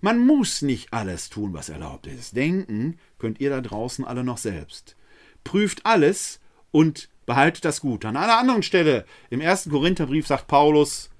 Man 0.00 0.18
muss 0.18 0.62
nicht 0.62 0.92
alles 0.92 1.30
tun, 1.30 1.52
was 1.52 1.68
erlaubt 1.68 2.06
ist. 2.06 2.36
Denken 2.36 2.98
könnt 3.18 3.40
ihr 3.40 3.50
da 3.50 3.60
draußen 3.60 4.04
alle 4.04 4.22
noch 4.22 4.38
selbst. 4.38 4.96
Prüft 5.42 5.84
alles 5.86 6.40
und 6.70 7.08
behaltet 7.26 7.64
das 7.64 7.80
Gute. 7.80 8.08
An 8.08 8.16
einer 8.16 8.38
anderen 8.38 8.62
Stelle 8.62 9.04
im 9.30 9.40
ersten 9.40 9.70
Korintherbrief 9.70 10.26
sagt 10.26 10.46
Paulus, 10.46 11.10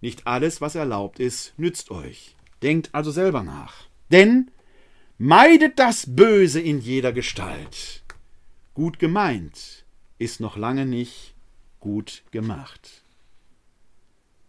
Nicht 0.00 0.26
alles, 0.26 0.60
was 0.60 0.74
erlaubt 0.74 1.20
ist, 1.20 1.54
nützt 1.58 1.90
euch. 1.90 2.36
Denkt 2.62 2.90
also 2.92 3.10
selber 3.10 3.42
nach. 3.42 3.74
Denn 4.10 4.50
meidet 5.18 5.78
das 5.78 6.14
Böse 6.14 6.60
in 6.60 6.80
jeder 6.80 7.12
Gestalt. 7.12 8.02
Gut 8.74 8.98
gemeint 8.98 9.83
ist 10.18 10.40
noch 10.40 10.56
lange 10.56 10.86
nicht 10.86 11.34
gut 11.80 12.22
gemacht. 12.30 13.02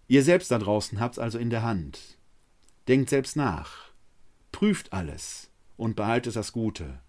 Ihr 0.08 0.24
selbst 0.24 0.52
da 0.52 0.60
draußen 0.60 1.00
habt's 1.00 1.20
also 1.20 1.38
in 1.38 1.50
der 1.50 1.64
Hand. 1.64 2.18
Denkt 2.88 3.10
selbst 3.10 3.36
nach. 3.36 3.90
Prüft 4.52 4.94
alles 4.94 5.50
und 5.78 5.96
behaltet 5.96 6.36
das 6.36 6.52
Gute. 6.52 7.00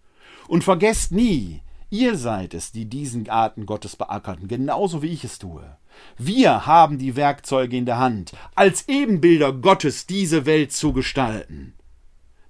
Und 0.49 0.65
vergesst 0.65 1.13
nie, 1.13 1.63
ihr 1.91 2.17
seid 2.17 2.55
es, 2.55 2.73
die 2.73 2.87
diesen 2.87 3.25
Garten 3.25 3.67
Gottes 3.67 3.97
beackerten, 3.97 4.49
genauso 4.49 5.03
wie 5.03 5.13
ich 5.13 5.25
es 5.25 5.39
tue. 5.39 5.77
Wir 6.19 6.67
haben 6.67 6.99
die 6.99 7.17
Werkzeuge 7.17 7.77
in 7.77 7.87
der 7.87 7.99
Hand, 7.99 8.33
als 8.55 8.89
Ebenbilder 8.89 9.53
Gottes 9.53 10.07
diese 10.07 10.47
Welt 10.47 10.73
zu 10.73 10.93
gestalten. 10.93 11.75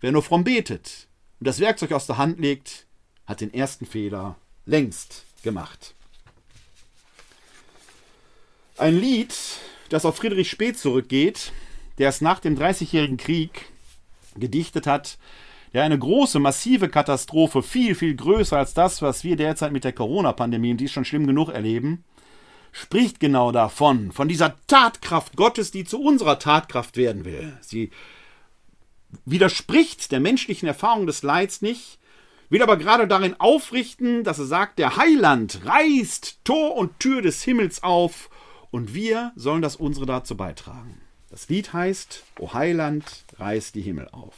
Wer 0.00 0.12
nur 0.12 0.22
fromm 0.22 0.44
betet 0.44 1.08
und 1.40 1.46
das 1.46 1.60
Werkzeug 1.60 1.92
aus 1.92 2.06
der 2.06 2.18
Hand 2.18 2.38
legt, 2.38 2.86
hat 3.26 3.40
den 3.40 3.52
ersten 3.52 3.86
Fehler 3.86 4.36
längst 4.64 5.24
gemacht. 5.42 5.95
Ein 8.78 9.00
Lied, 9.00 9.34
das 9.88 10.04
auf 10.04 10.16
Friedrich 10.16 10.50
Speth 10.50 10.78
zurückgeht, 10.78 11.52
der 11.96 12.10
es 12.10 12.20
nach 12.20 12.40
dem 12.40 12.56
Dreißigjährigen 12.56 13.16
Krieg 13.16 13.66
gedichtet 14.34 14.86
hat, 14.86 15.16
ja 15.72 15.82
eine 15.82 15.98
große, 15.98 16.38
massive 16.40 16.90
Katastrophe, 16.90 17.62
viel, 17.62 17.94
viel 17.94 18.14
größer 18.14 18.58
als 18.58 18.74
das, 18.74 19.00
was 19.00 19.24
wir 19.24 19.36
derzeit 19.36 19.72
mit 19.72 19.84
der 19.84 19.94
Corona-Pandemie, 19.94 20.72
und 20.72 20.76
die 20.76 20.84
ist 20.84 20.92
schon 20.92 21.06
schlimm 21.06 21.26
genug 21.26 21.48
erleben, 21.48 22.04
spricht 22.70 23.18
genau 23.18 23.50
davon, 23.50 24.12
von 24.12 24.28
dieser 24.28 24.56
Tatkraft 24.66 25.36
Gottes, 25.36 25.70
die 25.70 25.84
zu 25.84 25.98
unserer 25.98 26.38
Tatkraft 26.38 26.98
werden 26.98 27.24
will. 27.24 27.56
Sie 27.62 27.90
widerspricht 29.24 30.12
der 30.12 30.20
menschlichen 30.20 30.68
Erfahrung 30.68 31.06
des 31.06 31.22
Leids 31.22 31.62
nicht, 31.62 31.98
will 32.50 32.62
aber 32.62 32.76
gerade 32.76 33.08
darin 33.08 33.36
aufrichten, 33.38 34.22
dass 34.22 34.38
er 34.38 34.44
sagt, 34.44 34.78
der 34.78 34.98
Heiland 34.98 35.60
reißt 35.64 36.40
Tor 36.44 36.76
und 36.76 37.00
Tür 37.00 37.22
des 37.22 37.42
Himmels 37.42 37.82
auf 37.82 38.28
und 38.76 38.92
wir 38.92 39.32
sollen 39.36 39.62
das 39.62 39.74
unsere 39.74 40.04
dazu 40.04 40.36
beitragen. 40.36 41.00
Das 41.30 41.48
Lied 41.48 41.72
heißt, 41.72 42.24
O 42.38 42.52
Heiland, 42.52 43.24
reiß 43.38 43.72
die 43.72 43.80
Himmel 43.80 44.06
auf. 44.12 44.36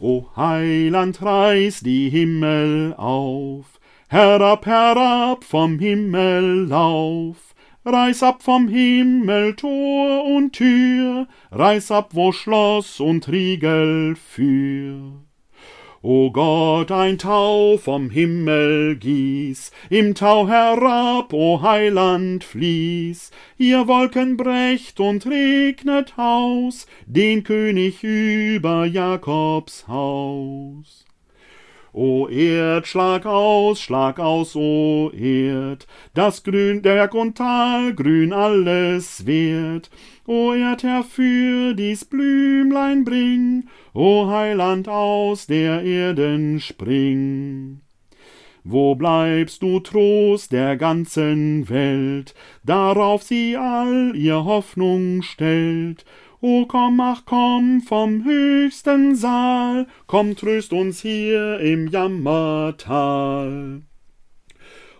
O 0.00 0.26
Heiland, 0.36 1.22
reiß 1.22 1.80
die 1.80 2.10
Himmel 2.10 2.94
auf, 2.96 3.78
herab, 4.08 4.66
herab 4.66 5.44
vom 5.44 5.78
Himmel 5.78 6.66
lauf, 6.66 7.54
reiß 7.84 8.24
ab 8.24 8.42
vom 8.42 8.66
Himmel 8.66 9.54
Tor 9.54 10.24
und 10.24 10.54
Tür, 10.54 11.28
reiß 11.52 11.92
ab, 11.92 12.08
wo 12.14 12.32
Schloss 12.32 12.98
und 12.98 13.28
Riegel 13.28 14.16
für. 14.16 15.23
O 16.06 16.30
Gott, 16.30 16.90
ein 16.90 17.16
Tau 17.16 17.78
vom 17.78 18.10
Himmel 18.10 18.96
gieß, 18.96 19.70
im 19.88 20.14
Tau 20.14 20.46
herab, 20.46 21.32
o 21.32 21.62
Heiland, 21.62 22.44
fließ, 22.44 23.30
ihr 23.56 23.88
Wolken 23.88 24.36
brecht 24.36 25.00
und 25.00 25.24
regnet 25.24 26.12
aus, 26.18 26.86
den 27.06 27.42
König 27.42 28.04
über 28.04 28.84
Jakobs 28.84 29.88
Haus. 29.88 31.06
O 31.96 32.26
Erd, 32.28 32.88
schlag 32.88 33.24
aus, 33.24 33.80
schlag 33.80 34.18
aus, 34.18 34.56
o 34.56 35.12
Erd, 35.12 35.86
das 36.12 36.42
Grün, 36.42 36.82
Berg 36.82 37.14
und 37.14 37.38
Tal, 37.38 37.94
grün 37.94 38.32
alles 38.32 39.26
wird, 39.26 39.90
O 40.26 40.52
Erd, 40.52 40.82
herfür 40.82 41.72
dies 41.74 42.04
Blümlein 42.04 43.04
bring, 43.04 43.68
O 43.92 44.26
Heiland 44.28 44.88
aus 44.88 45.46
der 45.46 45.84
Erden 45.84 46.58
spring. 46.58 47.80
Wo 48.64 48.96
bleibst 48.96 49.62
du 49.62 49.78
Trost 49.78 50.50
der 50.50 50.76
ganzen 50.76 51.68
Welt, 51.68 52.34
darauf 52.64 53.22
sie 53.22 53.56
all 53.56 54.16
ihr 54.16 54.44
Hoffnung 54.44 55.22
stellt? 55.22 56.04
O 56.46 56.66
komm, 56.66 57.00
ach 57.00 57.22
komm 57.24 57.80
vom 57.80 58.22
höchsten 58.22 59.16
Saal, 59.16 59.86
komm, 60.06 60.36
tröst 60.36 60.74
uns 60.74 61.00
hier 61.00 61.58
im 61.60 61.88
Jammertal. 61.88 63.80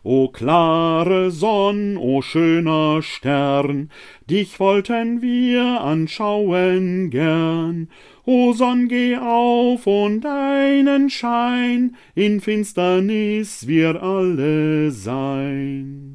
O 0.03 0.29
klare 0.29 1.31
Sonn, 1.31 1.99
o 1.99 2.23
schöner 2.23 3.03
Stern, 3.03 3.91
dich 4.31 4.59
wollten 4.59 5.21
wir 5.21 5.83
anschauen 5.83 7.11
gern, 7.11 7.91
O 8.25 8.55
Sonn, 8.55 8.89
geh 8.89 9.19
auf 9.19 9.87
und 9.87 10.23
deinen 10.23 11.11
Schein 11.11 11.95
in 12.15 12.41
Finsternis 12.41 13.66
wir 13.66 14.03
alle 14.03 14.91
sein. 14.93 16.14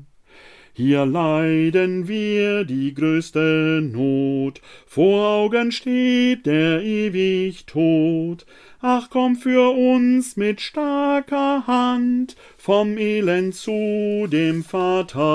Hier 0.80 1.06
leiden 1.06 2.08
wir 2.08 2.64
die 2.64 2.94
größte 2.94 3.82
Not, 3.84 4.62
vor 4.88 5.28
Augen 5.28 5.74
steht 5.74 6.46
der 6.46 6.82
ewig 6.82 7.66
Tod. 7.66 8.46
Ach, 8.80 9.10
komm 9.10 9.36
für 9.36 9.72
uns 9.76 10.38
mit 10.38 10.62
starker 10.62 11.68
Hand 11.68 12.38
vom 12.58 12.98
Elend 12.98 13.56
zu 13.56 14.28
dem 14.32 14.64
Vaterland. 14.64 15.26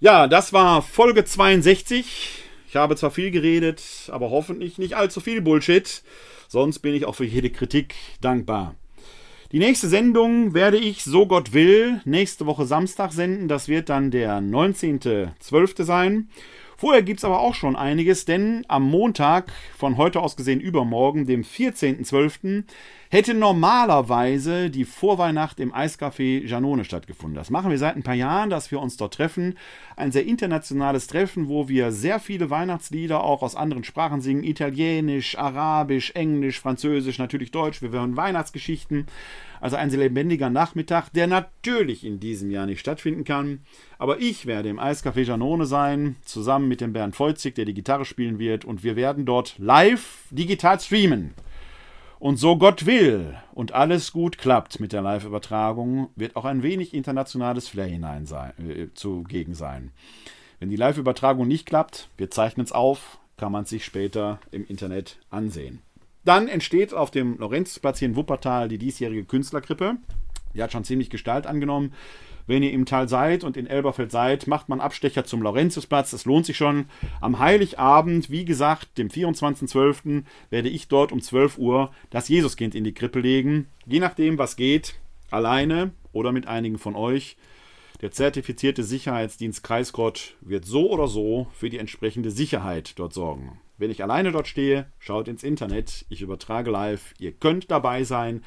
Ja, 0.00 0.26
das 0.26 0.52
war 0.52 0.82
Folge 0.82 1.24
62. 1.24 2.42
Ich 2.68 2.76
habe 2.76 2.96
zwar 2.96 3.10
viel 3.10 3.30
geredet, 3.30 3.82
aber 4.12 4.28
hoffentlich 4.28 4.76
nicht 4.76 4.96
allzu 4.96 5.20
viel 5.20 5.40
Bullshit. 5.40 6.02
Sonst 6.46 6.80
bin 6.80 6.92
ich 6.92 7.06
auch 7.06 7.14
für 7.14 7.24
jede 7.24 7.48
Kritik 7.48 7.94
dankbar. 8.20 8.74
Die 9.52 9.58
nächste 9.58 9.88
Sendung 9.88 10.54
werde 10.54 10.78
ich, 10.78 11.04
so 11.04 11.26
Gott 11.26 11.52
will, 11.52 12.00
nächste 12.06 12.46
Woche 12.46 12.64
Samstag 12.64 13.12
senden. 13.12 13.48
Das 13.48 13.68
wird 13.68 13.90
dann 13.90 14.10
der 14.10 14.38
19.12. 14.40 15.84
sein. 15.84 16.30
Vorher 16.78 17.02
gibt 17.02 17.18
es 17.18 17.24
aber 17.26 17.40
auch 17.40 17.54
schon 17.54 17.76
einiges, 17.76 18.24
denn 18.24 18.64
am 18.68 18.88
Montag, 18.88 19.52
von 19.76 19.98
heute 19.98 20.20
aus 20.20 20.36
gesehen 20.36 20.58
übermorgen, 20.58 21.26
dem 21.26 21.42
14.12., 21.42 22.64
hätte 23.12 23.34
normalerweise 23.34 24.70
die 24.70 24.86
Vorweihnacht 24.86 25.60
im 25.60 25.74
Eiscafé 25.74 26.46
Janone 26.46 26.82
stattgefunden. 26.82 27.34
Das 27.34 27.50
machen 27.50 27.70
wir 27.70 27.76
seit 27.76 27.94
ein 27.94 28.02
paar 28.02 28.14
Jahren, 28.14 28.48
dass 28.48 28.70
wir 28.70 28.80
uns 28.80 28.96
dort 28.96 29.12
treffen. 29.12 29.58
Ein 29.96 30.12
sehr 30.12 30.24
internationales 30.24 31.08
Treffen, 31.08 31.46
wo 31.46 31.68
wir 31.68 31.92
sehr 31.92 32.20
viele 32.20 32.48
Weihnachtslieder 32.48 33.22
auch 33.22 33.42
aus 33.42 33.54
anderen 33.54 33.84
Sprachen 33.84 34.22
singen. 34.22 34.44
Italienisch, 34.44 35.36
Arabisch, 35.36 36.12
Englisch, 36.12 36.58
Französisch, 36.58 37.18
natürlich 37.18 37.50
Deutsch. 37.50 37.82
Wir 37.82 37.90
hören 37.90 38.16
Weihnachtsgeschichten. 38.16 39.04
Also 39.60 39.76
ein 39.76 39.90
sehr 39.90 40.00
lebendiger 40.00 40.48
Nachmittag, 40.48 41.10
der 41.10 41.26
natürlich 41.26 42.06
in 42.06 42.18
diesem 42.18 42.50
Jahr 42.50 42.64
nicht 42.64 42.80
stattfinden 42.80 43.24
kann. 43.24 43.60
Aber 43.98 44.20
ich 44.20 44.46
werde 44.46 44.70
im 44.70 44.80
Eiscafé 44.80 45.20
Janone 45.20 45.66
sein, 45.66 46.16
zusammen 46.24 46.66
mit 46.66 46.80
dem 46.80 46.94
Bernd 46.94 47.14
Feuzig, 47.14 47.56
der 47.56 47.66
die 47.66 47.74
Gitarre 47.74 48.06
spielen 48.06 48.38
wird. 48.38 48.64
Und 48.64 48.82
wir 48.82 48.96
werden 48.96 49.26
dort 49.26 49.58
live 49.58 50.24
digital 50.30 50.80
streamen. 50.80 51.34
Und 52.22 52.36
so 52.36 52.56
Gott 52.56 52.86
will 52.86 53.36
und 53.52 53.72
alles 53.72 54.12
gut 54.12 54.38
klappt 54.38 54.78
mit 54.78 54.92
der 54.92 55.02
Live-Übertragung, 55.02 56.10
wird 56.14 56.36
auch 56.36 56.44
ein 56.44 56.62
wenig 56.62 56.94
internationales 56.94 57.66
Flair 57.66 57.88
hinein 57.88 58.26
sein, 58.26 58.52
äh, 58.60 58.94
zugegen 58.94 59.56
sein. 59.56 59.90
Wenn 60.60 60.70
die 60.70 60.76
Live-Übertragung 60.76 61.48
nicht 61.48 61.66
klappt, 61.66 62.10
wir 62.16 62.30
zeichnen 62.30 62.64
es 62.64 62.70
auf, 62.70 63.18
kann 63.36 63.50
man 63.50 63.64
es 63.64 63.70
sich 63.70 63.84
später 63.84 64.38
im 64.52 64.64
Internet 64.64 65.18
ansehen. 65.30 65.82
Dann 66.24 66.46
entsteht 66.46 66.94
auf 66.94 67.10
dem 67.10 67.38
Lorenzplatz 67.38 67.98
hier 67.98 68.06
in 68.06 68.14
Wuppertal 68.14 68.68
die 68.68 68.78
diesjährige 68.78 69.24
Künstlerkrippe. 69.24 69.96
Die 70.54 70.62
hat 70.62 70.70
schon 70.70 70.84
ziemlich 70.84 71.10
Gestalt 71.10 71.48
angenommen. 71.48 71.92
Wenn 72.46 72.62
ihr 72.62 72.72
im 72.72 72.86
Tal 72.86 73.08
seid 73.08 73.44
und 73.44 73.56
in 73.56 73.66
Elberfeld 73.66 74.10
seid, 74.10 74.46
macht 74.46 74.68
man 74.68 74.80
Abstecher 74.80 75.24
zum 75.24 75.42
Laurentiusplatz. 75.42 76.10
Das 76.10 76.24
lohnt 76.24 76.46
sich 76.46 76.56
schon. 76.56 76.86
Am 77.20 77.38
Heiligabend, 77.38 78.30
wie 78.30 78.44
gesagt, 78.44 78.98
dem 78.98 79.08
24.12., 79.08 80.24
werde 80.50 80.68
ich 80.68 80.88
dort 80.88 81.12
um 81.12 81.20
12 81.20 81.58
Uhr 81.58 81.92
das 82.10 82.28
Jesuskind 82.28 82.74
in 82.74 82.84
die 82.84 82.94
Krippe 82.94 83.20
legen. 83.20 83.68
Je 83.86 84.00
nachdem, 84.00 84.38
was 84.38 84.56
geht, 84.56 84.94
alleine 85.30 85.92
oder 86.12 86.32
mit 86.32 86.46
einigen 86.46 86.78
von 86.78 86.96
euch. 86.96 87.36
Der 88.00 88.10
zertifizierte 88.10 88.82
Sicherheitsdienst 88.82 89.62
Kreisgott 89.62 90.34
wird 90.40 90.64
so 90.64 90.90
oder 90.90 91.06
so 91.06 91.46
für 91.54 91.70
die 91.70 91.78
entsprechende 91.78 92.32
Sicherheit 92.32 92.98
dort 92.98 93.12
sorgen. 93.12 93.60
Wenn 93.78 93.92
ich 93.92 94.02
alleine 94.02 94.32
dort 94.32 94.48
stehe, 94.48 94.86
schaut 94.98 95.28
ins 95.28 95.44
Internet. 95.44 96.04
Ich 96.08 96.20
übertrage 96.20 96.70
live. 96.70 97.14
Ihr 97.18 97.32
könnt 97.32 97.70
dabei 97.70 98.02
sein 98.04 98.42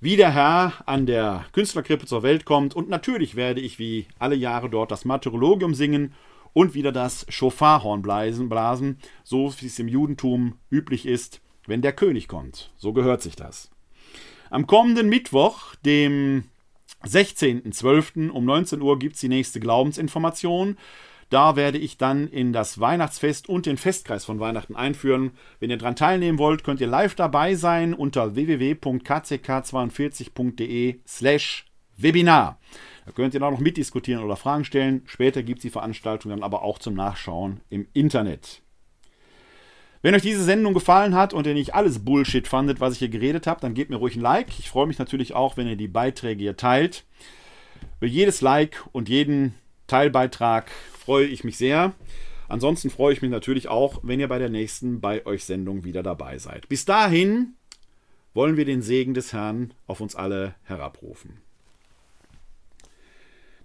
wie 0.00 0.16
der 0.16 0.32
Herr 0.32 0.72
an 0.86 1.06
der 1.06 1.44
Künstlerkrippe 1.52 2.06
zur 2.06 2.22
Welt 2.22 2.44
kommt. 2.44 2.74
Und 2.74 2.88
natürlich 2.88 3.34
werde 3.34 3.60
ich 3.60 3.78
wie 3.78 4.06
alle 4.18 4.36
Jahre 4.36 4.70
dort 4.70 4.90
das 4.90 5.04
Martyrologium 5.04 5.74
singen 5.74 6.14
und 6.52 6.74
wieder 6.74 6.92
das 6.92 7.26
Schofarhorn 7.28 8.02
blasen, 8.02 8.98
so 9.24 9.52
wie 9.60 9.66
es 9.66 9.78
im 9.78 9.88
Judentum 9.88 10.54
üblich 10.70 11.06
ist, 11.06 11.40
wenn 11.66 11.82
der 11.82 11.92
König 11.92 12.28
kommt. 12.28 12.72
So 12.76 12.92
gehört 12.92 13.22
sich 13.22 13.36
das. 13.36 13.70
Am 14.50 14.66
kommenden 14.66 15.08
Mittwoch, 15.08 15.74
dem 15.84 16.44
16.12. 17.04 18.30
um 18.30 18.44
19 18.44 18.80
Uhr 18.80 18.98
gibt 18.98 19.14
es 19.14 19.20
die 19.20 19.28
nächste 19.28 19.60
Glaubensinformation. 19.60 20.78
Da 21.30 21.56
werde 21.56 21.78
ich 21.78 21.96
dann 21.98 22.28
in 22.28 22.54
das 22.54 22.80
Weihnachtsfest 22.80 23.48
und 23.48 23.66
den 23.66 23.76
Festkreis 23.76 24.24
von 24.24 24.40
Weihnachten 24.40 24.76
einführen. 24.76 25.32
Wenn 25.60 25.68
ihr 25.70 25.76
daran 25.76 25.96
teilnehmen 25.96 26.38
wollt, 26.38 26.64
könnt 26.64 26.80
ihr 26.80 26.86
live 26.86 27.14
dabei 27.14 27.54
sein 27.54 27.92
unter 27.92 28.34
www.kck42.de 28.34 31.00
slash 31.06 31.66
Webinar. 31.98 32.58
Da 33.04 33.12
könnt 33.12 33.34
ihr 33.34 33.42
auch 33.42 33.50
noch 33.50 33.58
mitdiskutieren 33.58 34.24
oder 34.24 34.36
Fragen 34.36 34.64
stellen. 34.64 35.02
Später 35.06 35.42
gibt 35.42 35.58
es 35.58 35.62
die 35.62 35.70
Veranstaltung 35.70 36.30
dann 36.30 36.42
aber 36.42 36.62
auch 36.62 36.78
zum 36.78 36.94
Nachschauen 36.94 37.60
im 37.68 37.86
Internet. 37.92 38.62
Wenn 40.00 40.14
euch 40.14 40.22
diese 40.22 40.44
Sendung 40.44 40.74
gefallen 40.74 41.14
hat 41.14 41.34
und 41.34 41.46
ihr 41.46 41.54
nicht 41.54 41.74
alles 41.74 42.04
Bullshit 42.04 42.46
fandet, 42.46 42.80
was 42.80 42.94
ich 42.94 43.00
hier 43.00 43.08
geredet 43.08 43.48
habe, 43.48 43.60
dann 43.60 43.74
gebt 43.74 43.90
mir 43.90 43.96
ruhig 43.96 44.14
ein 44.14 44.22
Like. 44.22 44.58
Ich 44.58 44.70
freue 44.70 44.86
mich 44.86 44.98
natürlich 44.98 45.34
auch, 45.34 45.56
wenn 45.56 45.66
ihr 45.66 45.76
die 45.76 45.88
Beiträge 45.88 46.40
hier 46.40 46.56
teilt. 46.56 47.04
Über 47.98 48.06
jedes 48.06 48.40
Like 48.40 48.84
und 48.92 49.08
jeden 49.08 49.54
Teilbeitrag 49.88 50.70
freue 50.70 51.26
ich 51.26 51.42
mich 51.42 51.56
sehr. 51.56 51.94
Ansonsten 52.46 52.90
freue 52.90 53.12
ich 53.12 53.22
mich 53.22 53.30
natürlich 53.30 53.68
auch, 53.68 54.00
wenn 54.02 54.20
ihr 54.20 54.28
bei 54.28 54.38
der 54.38 54.48
nächsten 54.48 55.00
bei 55.00 55.26
euch 55.26 55.44
Sendung 55.44 55.84
wieder 55.84 56.02
dabei 56.02 56.38
seid. 56.38 56.68
Bis 56.68 56.84
dahin 56.84 57.54
wollen 58.34 58.56
wir 58.56 58.64
den 58.64 58.82
Segen 58.82 59.14
des 59.14 59.32
Herrn 59.32 59.74
auf 59.86 60.00
uns 60.00 60.14
alle 60.14 60.54
herabrufen. 60.62 61.40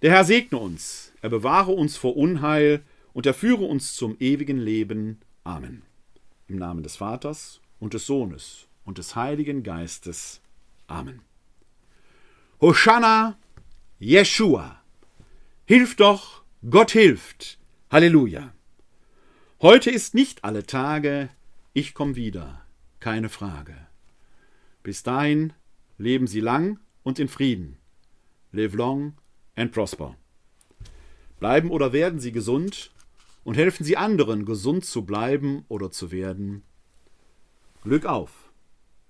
Der 0.02 0.10
Herr 0.10 0.24
segne 0.24 0.58
uns, 0.58 1.12
er 1.22 1.30
bewahre 1.30 1.72
uns 1.72 1.96
vor 1.96 2.16
Unheil 2.16 2.82
und 3.12 3.24
er 3.24 3.34
führe 3.34 3.64
uns 3.64 3.94
zum 3.94 4.16
ewigen 4.18 4.58
Leben. 4.58 5.20
Amen. 5.44 5.82
Im 6.48 6.56
Namen 6.56 6.82
des 6.82 6.96
Vaters 6.96 7.60
und 7.80 7.94
des 7.94 8.04
Sohnes 8.04 8.66
und 8.84 8.98
des 8.98 9.16
Heiligen 9.16 9.62
Geistes. 9.62 10.42
Amen. 10.86 11.22
Hosanna, 12.60 13.38
Jeshua. 13.98 14.83
Hilf 15.66 15.96
doch, 15.96 16.42
Gott 16.68 16.90
hilft. 16.90 17.58
Halleluja. 17.90 18.52
Heute 19.62 19.90
ist 19.90 20.14
nicht 20.14 20.44
alle 20.44 20.66
Tage, 20.66 21.30
ich 21.72 21.94
komm 21.94 22.16
wieder, 22.16 22.60
keine 23.00 23.30
Frage. 23.30 23.74
Bis 24.82 25.02
dahin 25.02 25.54
leben 25.96 26.26
Sie 26.26 26.40
lang 26.40 26.80
und 27.02 27.18
in 27.18 27.28
Frieden. 27.28 27.78
Live 28.52 28.74
long 28.74 29.14
and 29.56 29.72
prosper. 29.72 30.18
Bleiben 31.40 31.70
oder 31.70 31.94
werden 31.94 32.20
Sie 32.20 32.32
gesund 32.32 32.92
und 33.42 33.56
helfen 33.56 33.84
Sie 33.84 33.96
anderen, 33.96 34.44
gesund 34.44 34.84
zu 34.84 35.06
bleiben 35.06 35.64
oder 35.68 35.90
zu 35.90 36.10
werden. 36.12 36.62
Glück 37.82 38.04
auf! 38.04 38.43